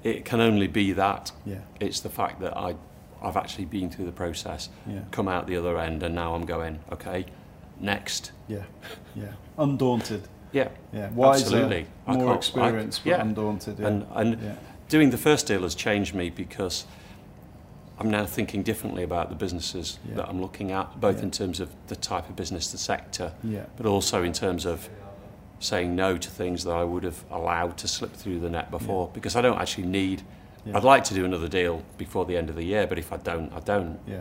It 0.05 0.25
can 0.27 0.41
only 0.41 0.67
be 0.69 0.93
that. 0.93 1.33
yeah, 1.47 1.57
It's 1.81 2.01
the 2.01 2.11
fact 2.11 2.41
that 2.43 2.57
I, 2.57 2.77
I've 3.23 3.37
actually 3.39 3.65
been 3.65 3.91
through 3.91 4.05
the 4.05 4.13
process, 4.13 4.69
Yeah. 4.87 5.01
come 5.11 5.29
out 5.29 5.47
the 5.47 5.57
other 5.57 5.79
end, 5.79 6.03
and 6.03 6.15
now 6.15 6.35
I'm 6.35 6.45
going, 6.45 6.79
okay, 6.93 7.25
next. 7.81 8.31
Yeah. 8.47 8.65
Yeah. 9.17 9.33
Undaunted. 9.59 10.29
Yeah, 10.53 10.69
Yeah. 10.93 11.11
Wiser, 11.11 11.45
Absolutely. 11.47 11.87
I 12.07 12.17
more 12.17 12.39
can't- 12.39 12.57
I- 12.59 13.09
yeah. 13.09 13.21
undaunted. 13.23 13.79
Yeah. 13.81 13.87
and 13.89 14.07
and 14.15 14.41
yeah. 14.43 14.55
doing 14.89 15.11
the 15.11 15.17
first 15.19 15.47
deal 15.49 15.63
has 15.63 15.75
changed 15.75 16.15
me 16.15 16.29
because 16.31 16.85
I'm 17.99 18.11
now 18.11 18.27
thinking 18.27 18.63
differently 18.63 19.03
about 19.05 19.31
the 19.31 19.37
businesses 19.37 19.99
Yeah. 20.07 20.17
that 20.17 20.29
I'm 20.29 20.41
looking 20.41 20.71
at, 20.71 21.01
both 21.01 21.23
in 21.23 21.31
terms 21.31 21.61
of 21.61 21.71
the 21.87 21.97
type 21.97 22.29
of 22.29 22.37
business, 22.37 22.71
the 22.71 22.79
sector, 22.79 23.33
Yeah. 23.43 23.65
but 23.77 23.87
also 23.87 24.23
in 24.23 24.33
terms 24.35 24.67
of 24.67 24.89
saying 25.65 25.97
no 25.97 26.17
to 26.17 26.31
things 26.31 26.65
that 26.65 26.73
I 26.73 26.85
would 26.85 27.05
have 27.05 27.25
allowed 27.31 27.77
to 27.79 27.89
slip 27.89 28.13
through 28.13 28.41
the 28.41 28.51
net 28.51 28.71
before 28.71 29.11
because 29.15 29.35
I 29.37 29.41
don't 29.41 29.59
actually 29.59 29.87
need 29.87 30.23
Yeah. 30.67 30.77
I'd 30.77 30.85
like 30.85 31.05
to 31.05 31.15
do 31.15 31.25
another 31.25 31.49
deal 31.49 31.83
before 31.99 32.25
the 32.27 32.37
end 32.37 32.49
of 32.51 32.57
the 32.57 32.65
year 32.65 32.87
but 32.87 32.99
if 32.99 33.13
I 33.13 33.17
don't 33.17 33.53
I 33.53 33.61
don't 33.61 33.99
Yeah. 34.07 34.21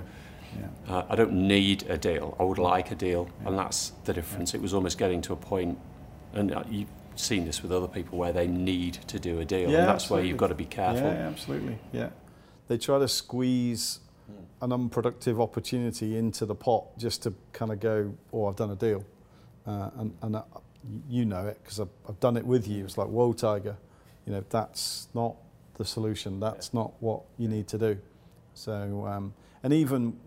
Yeah. 0.59 0.93
uh, 0.95 1.03
I 1.09 1.15
don't 1.15 1.33
need 1.33 1.83
a 1.89 1.97
deal 1.97 2.35
I 2.39 2.43
would 2.43 2.57
like 2.57 2.91
a 2.91 2.95
deal 2.95 3.27
Yeah. 3.41 3.47
and 3.49 3.57
that's 3.57 3.91
the 4.05 4.13
difference 4.13 4.53
it 4.53 4.61
was 4.61 4.73
almost 4.73 4.97
getting 4.97 5.21
to 5.23 5.33
a 5.33 5.35
point 5.35 5.77
and 6.33 6.51
uh, 6.53 6.63
you've 6.69 6.89
seen 7.15 7.45
this 7.45 7.61
with 7.61 7.71
other 7.71 7.87
people 7.87 8.17
where 8.17 8.33
they 8.33 8.47
need 8.47 8.95
to 9.07 9.19
do 9.19 9.39
a 9.39 9.45
deal 9.45 9.69
Yeah, 9.69 9.79
and 9.79 9.87
that's 9.89 10.09
where 10.09 10.23
you've 10.23 10.37
got 10.37 10.47
to 10.47 10.55
be 10.55 10.65
careful 10.65 11.07
Yeah, 11.07 11.27
absolutely. 11.27 11.77
Yeah. 11.91 12.09
They 12.69 12.77
try 12.77 12.97
to 12.99 13.07
squeeze 13.07 13.99
an 14.61 14.71
unproductive 14.71 15.39
opportunity 15.41 16.17
into 16.17 16.45
the 16.45 16.55
pot 16.55 16.97
just 16.97 17.21
to 17.23 17.33
kind 17.51 17.71
of 17.73 17.79
go, 17.81 18.13
oh, 18.31 18.45
I've 18.47 18.55
done 18.55 18.71
a 18.71 18.75
deal. 18.77 19.03
Uh, 19.67 19.89
and 19.97 20.13
and 20.21 20.35
uh, 20.37 20.43
you 21.09 21.25
know 21.25 21.47
it 21.47 21.59
because 21.63 21.79
I've, 21.79 21.89
I've 22.07 22.19
done 22.19 22.37
it 22.37 22.45
with 22.45 22.67
you. 22.67 22.83
It's 22.83 22.97
like, 22.97 23.07
whoa, 23.07 23.33
Tiger, 23.33 23.77
you 24.25 24.33
know, 24.33 24.43
that's 24.49 25.07
not 25.13 25.35
the 25.75 25.85
solution. 25.85 26.39
That's 26.39 26.73
not 26.73 26.91
what 26.99 27.21
you 27.37 27.47
need 27.47 27.67
to 27.69 27.77
do. 27.77 27.97
So, 28.53 29.05
um, 29.07 29.33
and 29.63 29.73
even 29.73 30.17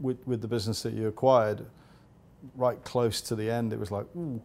with, 0.00 0.18
with 0.26 0.40
the 0.40 0.48
business 0.48 0.82
that 0.82 0.92
you 0.92 1.06
acquired, 1.06 1.64
right 2.54 2.82
close 2.84 3.20
to 3.22 3.36
the 3.36 3.50
end, 3.50 3.72
it 3.72 3.78
was 3.78 3.90
like, 3.90 4.06
ooh, 4.16 4.40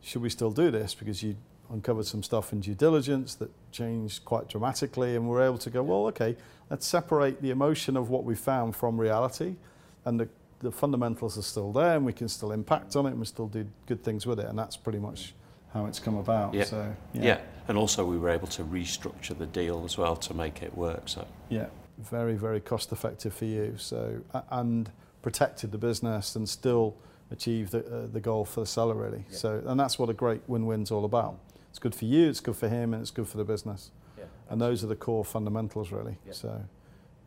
should 0.00 0.22
we 0.22 0.30
still 0.30 0.50
do 0.50 0.70
this? 0.70 0.94
Because 0.94 1.22
you 1.22 1.36
uncovered 1.70 2.06
some 2.06 2.22
stuff 2.22 2.52
in 2.52 2.60
due 2.60 2.74
diligence 2.74 3.34
that 3.34 3.50
changed 3.72 4.24
quite 4.24 4.48
dramatically, 4.48 5.16
and 5.16 5.28
we're 5.28 5.42
able 5.42 5.58
to 5.58 5.70
go, 5.70 5.82
well, 5.82 6.06
okay, 6.06 6.36
let's 6.70 6.86
separate 6.86 7.42
the 7.42 7.50
emotion 7.50 7.96
of 7.96 8.08
what 8.08 8.24
we 8.24 8.34
found 8.34 8.76
from 8.76 9.00
reality, 9.00 9.56
and 10.04 10.20
the, 10.20 10.28
the 10.60 10.72
fundamentals 10.72 11.36
are 11.38 11.42
still 11.42 11.72
there, 11.72 11.96
and 11.96 12.04
we 12.04 12.12
can 12.12 12.28
still 12.28 12.52
impact 12.52 12.96
on 12.96 13.06
it, 13.06 13.10
and 13.10 13.20
we 13.20 13.26
still 13.26 13.48
do 13.48 13.66
good 13.86 14.02
things 14.02 14.26
with 14.26 14.40
it, 14.40 14.46
and 14.46 14.58
that's 14.58 14.76
pretty 14.76 14.98
much 14.98 15.34
how 15.72 15.86
it's 15.86 15.98
come 15.98 16.16
about. 16.16 16.54
Yeah. 16.54 16.64
So, 16.64 16.96
yeah. 17.12 17.40
and 17.68 17.76
also 17.76 18.04
we 18.04 18.18
were 18.18 18.30
able 18.30 18.48
to 18.48 18.64
restructure 18.64 19.36
the 19.36 19.46
deal 19.46 19.84
as 19.84 19.98
well 19.98 20.16
to 20.16 20.34
make 20.34 20.62
it 20.62 20.74
work 20.76 21.08
so 21.08 21.26
Yeah, 21.50 21.66
very, 21.98 22.34
very 22.34 22.60
cost 22.60 22.92
effective 22.92 23.34
for 23.34 23.44
you. 23.44 23.74
So, 23.76 24.22
and 24.50 24.90
protected 25.22 25.72
the 25.72 25.78
business 25.78 26.36
and 26.36 26.48
still 26.48 26.96
achieved 27.30 27.72
the, 27.72 27.84
uh, 27.84 28.06
the 28.06 28.20
goal 28.20 28.44
for 28.44 28.60
the 28.60 28.66
seller, 28.66 28.94
really. 28.94 29.24
Yeah. 29.30 29.36
So, 29.36 29.62
and 29.66 29.78
that's 29.78 29.98
what 29.98 30.08
a 30.08 30.14
great 30.14 30.42
win 30.46 30.66
win's 30.66 30.90
all 30.90 31.04
about. 31.04 31.38
It's 31.70 31.78
good 31.78 31.94
for 31.94 32.06
you, 32.06 32.28
it's 32.28 32.40
good 32.40 32.56
for 32.56 32.68
him, 32.68 32.94
and 32.94 33.02
it's 33.02 33.10
good 33.10 33.28
for 33.28 33.36
the 33.36 33.44
business. 33.44 33.90
yeah. 34.16 34.24
And 34.48 34.60
those 34.60 34.82
are 34.82 34.86
the 34.86 34.96
core 34.96 35.24
fundamentals, 35.24 35.92
really. 35.92 36.16
Yeah. 36.24 36.32
So, 36.32 36.64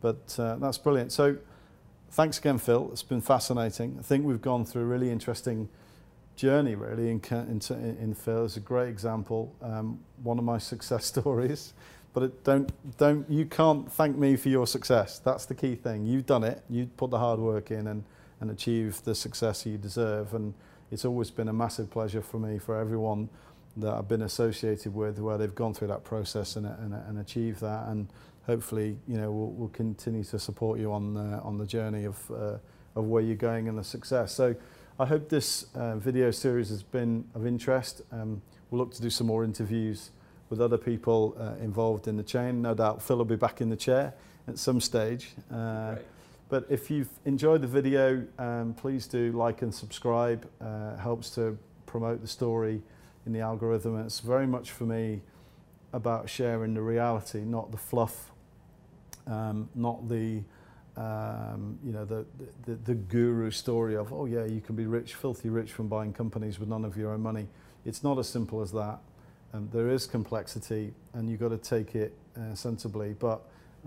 but 0.00 0.34
uh, 0.38 0.56
that's 0.56 0.78
brilliant. 0.78 1.12
So, 1.12 1.36
thanks 2.10 2.38
again, 2.38 2.58
Phil. 2.58 2.88
It's 2.92 3.02
been 3.02 3.20
fascinating. 3.20 3.96
I 3.98 4.02
think 4.02 4.24
we've 4.24 4.42
gone 4.42 4.64
through 4.64 4.82
a 4.82 4.86
really 4.86 5.10
interesting 5.10 5.68
journey, 6.36 6.74
really, 6.74 7.10
in, 7.10 7.20
in, 7.30 7.60
in 8.00 8.14
Phil. 8.14 8.44
It's 8.44 8.56
a 8.56 8.60
great 8.60 8.88
example, 8.88 9.54
um, 9.62 10.00
one 10.22 10.38
of 10.38 10.44
my 10.44 10.58
success 10.72 11.04
stories. 11.04 11.74
But 12.12 12.24
it 12.24 12.44
don't, 12.44 12.72
don't, 12.98 13.30
you 13.30 13.46
can't 13.46 13.90
thank 13.90 14.16
me 14.16 14.34
for 14.36 14.48
your 14.48 14.66
success. 14.66 15.20
That's 15.20 15.46
the 15.46 15.54
key 15.54 15.76
thing. 15.76 16.06
You've 16.06 16.26
done 16.26 16.42
it. 16.42 16.64
You 16.68 16.86
put 16.96 17.10
the 17.10 17.18
hard 17.18 17.38
work 17.38 17.70
in 17.70 17.86
and, 17.86 18.02
and 18.40 18.50
achieved 18.50 19.04
the 19.04 19.14
success 19.14 19.64
you 19.64 19.78
deserve. 19.78 20.34
And 20.34 20.54
it's 20.90 21.04
always 21.04 21.30
been 21.30 21.46
a 21.48 21.52
massive 21.52 21.88
pleasure 21.88 22.22
for 22.22 22.40
me, 22.40 22.58
for 22.58 22.76
everyone 22.76 23.28
that 23.76 23.94
I've 23.94 24.08
been 24.08 24.22
associated 24.22 24.92
with, 24.92 25.20
where 25.20 25.38
they've 25.38 25.54
gone 25.54 25.72
through 25.72 25.88
that 25.88 26.02
process 26.02 26.56
and, 26.56 26.66
and, 26.66 26.94
and 26.94 27.18
achieved 27.20 27.60
that. 27.60 27.86
And 27.86 28.08
hopefully, 28.46 28.96
you 29.06 29.16
know, 29.16 29.30
we'll, 29.30 29.50
we'll 29.50 29.68
continue 29.68 30.24
to 30.24 30.38
support 30.38 30.78
you 30.78 30.92
on 30.92 31.16
uh, 31.16 31.40
on 31.42 31.58
the 31.58 31.66
journey 31.66 32.04
of 32.04 32.30
uh, 32.30 32.58
of 32.96 33.06
where 33.06 33.22
you're 33.22 33.36
going 33.36 33.68
and 33.68 33.78
the 33.78 33.84
success. 33.84 34.34
So, 34.34 34.54
I 34.98 35.06
hope 35.06 35.28
this 35.28 35.66
uh, 35.74 35.96
video 35.96 36.30
series 36.30 36.68
has 36.68 36.82
been 36.82 37.24
of 37.34 37.46
interest. 37.46 38.02
Um, 38.12 38.42
we'll 38.70 38.80
look 38.80 38.92
to 38.94 39.02
do 39.02 39.10
some 39.10 39.26
more 39.26 39.44
interviews 39.44 40.10
with 40.50 40.60
other 40.60 40.76
people 40.76 41.36
uh, 41.38 41.62
involved 41.62 42.08
in 42.08 42.16
the 42.16 42.22
chain. 42.22 42.60
No 42.60 42.74
doubt 42.74 43.00
Phil 43.00 43.16
will 43.16 43.24
be 43.24 43.36
back 43.36 43.60
in 43.60 43.70
the 43.70 43.76
chair 43.76 44.12
at 44.48 44.58
some 44.58 44.80
stage. 44.80 45.30
Uh, 45.50 45.96
but 46.48 46.66
if 46.68 46.90
you've 46.90 47.08
enjoyed 47.24 47.62
the 47.62 47.68
video, 47.68 48.26
um, 48.38 48.74
please 48.74 49.06
do 49.06 49.30
like 49.32 49.62
and 49.62 49.72
subscribe. 49.72 50.46
Uh, 50.60 50.96
helps 50.96 51.30
to 51.30 51.56
promote 51.86 52.20
the 52.20 52.28
story 52.28 52.82
in 53.24 53.32
the 53.32 53.40
algorithm. 53.40 53.98
It's 54.00 54.20
very 54.20 54.46
much 54.46 54.72
for 54.72 54.84
me 54.84 55.22
about 55.92 56.28
sharing 56.28 56.74
the 56.74 56.82
reality, 56.82 57.40
not 57.40 57.70
the 57.70 57.76
fluff, 57.76 58.30
um, 59.26 59.68
not 59.74 60.08
the 60.08 60.42
um, 60.96 61.78
you 61.84 61.92
know 61.92 62.04
the, 62.04 62.26
the 62.66 62.74
the 62.74 62.94
guru 62.94 63.50
story 63.50 63.96
of 63.96 64.12
oh 64.12 64.26
yeah 64.26 64.44
you 64.44 64.60
can 64.60 64.76
be 64.76 64.86
rich, 64.86 65.14
filthy 65.14 65.48
rich 65.48 65.72
from 65.72 65.88
buying 65.88 66.12
companies 66.12 66.58
with 66.58 66.68
none 66.68 66.84
of 66.84 66.96
your 66.96 67.12
own 67.12 67.20
money. 67.20 67.48
It's 67.84 68.02
not 68.02 68.18
as 68.18 68.28
simple 68.28 68.60
as 68.60 68.72
that. 68.72 68.98
Um, 69.52 69.68
there 69.72 69.88
is 69.88 70.06
complexity, 70.06 70.92
and 71.14 71.28
you've 71.28 71.40
got 71.40 71.48
to 71.48 71.58
take 71.58 71.94
it 71.94 72.16
uh, 72.36 72.54
sensibly. 72.54 73.14
But 73.18 73.40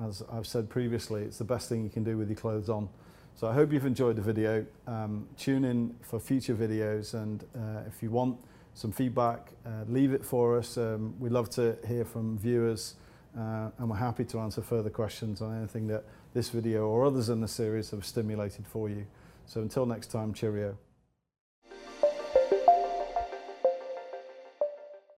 as 0.04 0.24
I've 0.32 0.48
said 0.48 0.70
previously, 0.70 1.24
it's 1.24 1.38
the 1.38 1.44
best 1.44 1.70
thing 1.70 1.84
you 1.84 1.90
can 1.90 2.04
do 2.04 2.18
with 2.18 2.30
your 2.30 2.38
clothes 2.38 2.70
on. 2.70 2.90
So 3.36 3.48
I 3.48 3.54
hope 3.54 3.72
you've 3.72 3.86
enjoyed 3.86 4.16
the 4.16 4.22
video. 4.22 4.66
Um, 4.88 5.28
tune 5.38 5.66
in 5.66 5.96
for 6.02 6.20
future 6.20 6.56
videos, 6.56 7.14
and 7.14 7.44
uh, 7.56 7.82
if 7.88 8.04
you 8.04 8.12
want 8.12 8.38
some 8.74 8.92
feedback, 8.92 9.52
uh, 9.66 9.84
leave 9.88 10.14
it 10.14 10.26
for 10.26 10.58
us. 10.58 10.78
Um, 10.78 11.16
we 11.20 11.30
love 11.30 11.50
to 11.52 11.78
hear 11.88 12.06
from 12.06 12.38
viewers, 12.38 12.96
uh, 13.38 13.70
and 13.78 13.90
we're 13.90 13.98
happy 13.98 14.26
to 14.26 14.40
answer 14.40 14.62
further 14.62 14.90
questions 14.90 15.42
on 15.42 15.58
anything 15.58 15.88
that 15.88 16.04
this 16.34 16.50
video 16.50 16.88
or 16.88 17.06
others 17.06 17.30
in 17.30 17.42
the 17.42 17.48
series 17.48 17.92
have 17.92 18.06
stimulated 18.06 18.66
for 18.68 18.90
you. 18.90 19.06
So 19.46 19.62
until 19.62 19.86
next 19.86 20.08
time, 20.08 20.34
cheerio. 20.34 20.78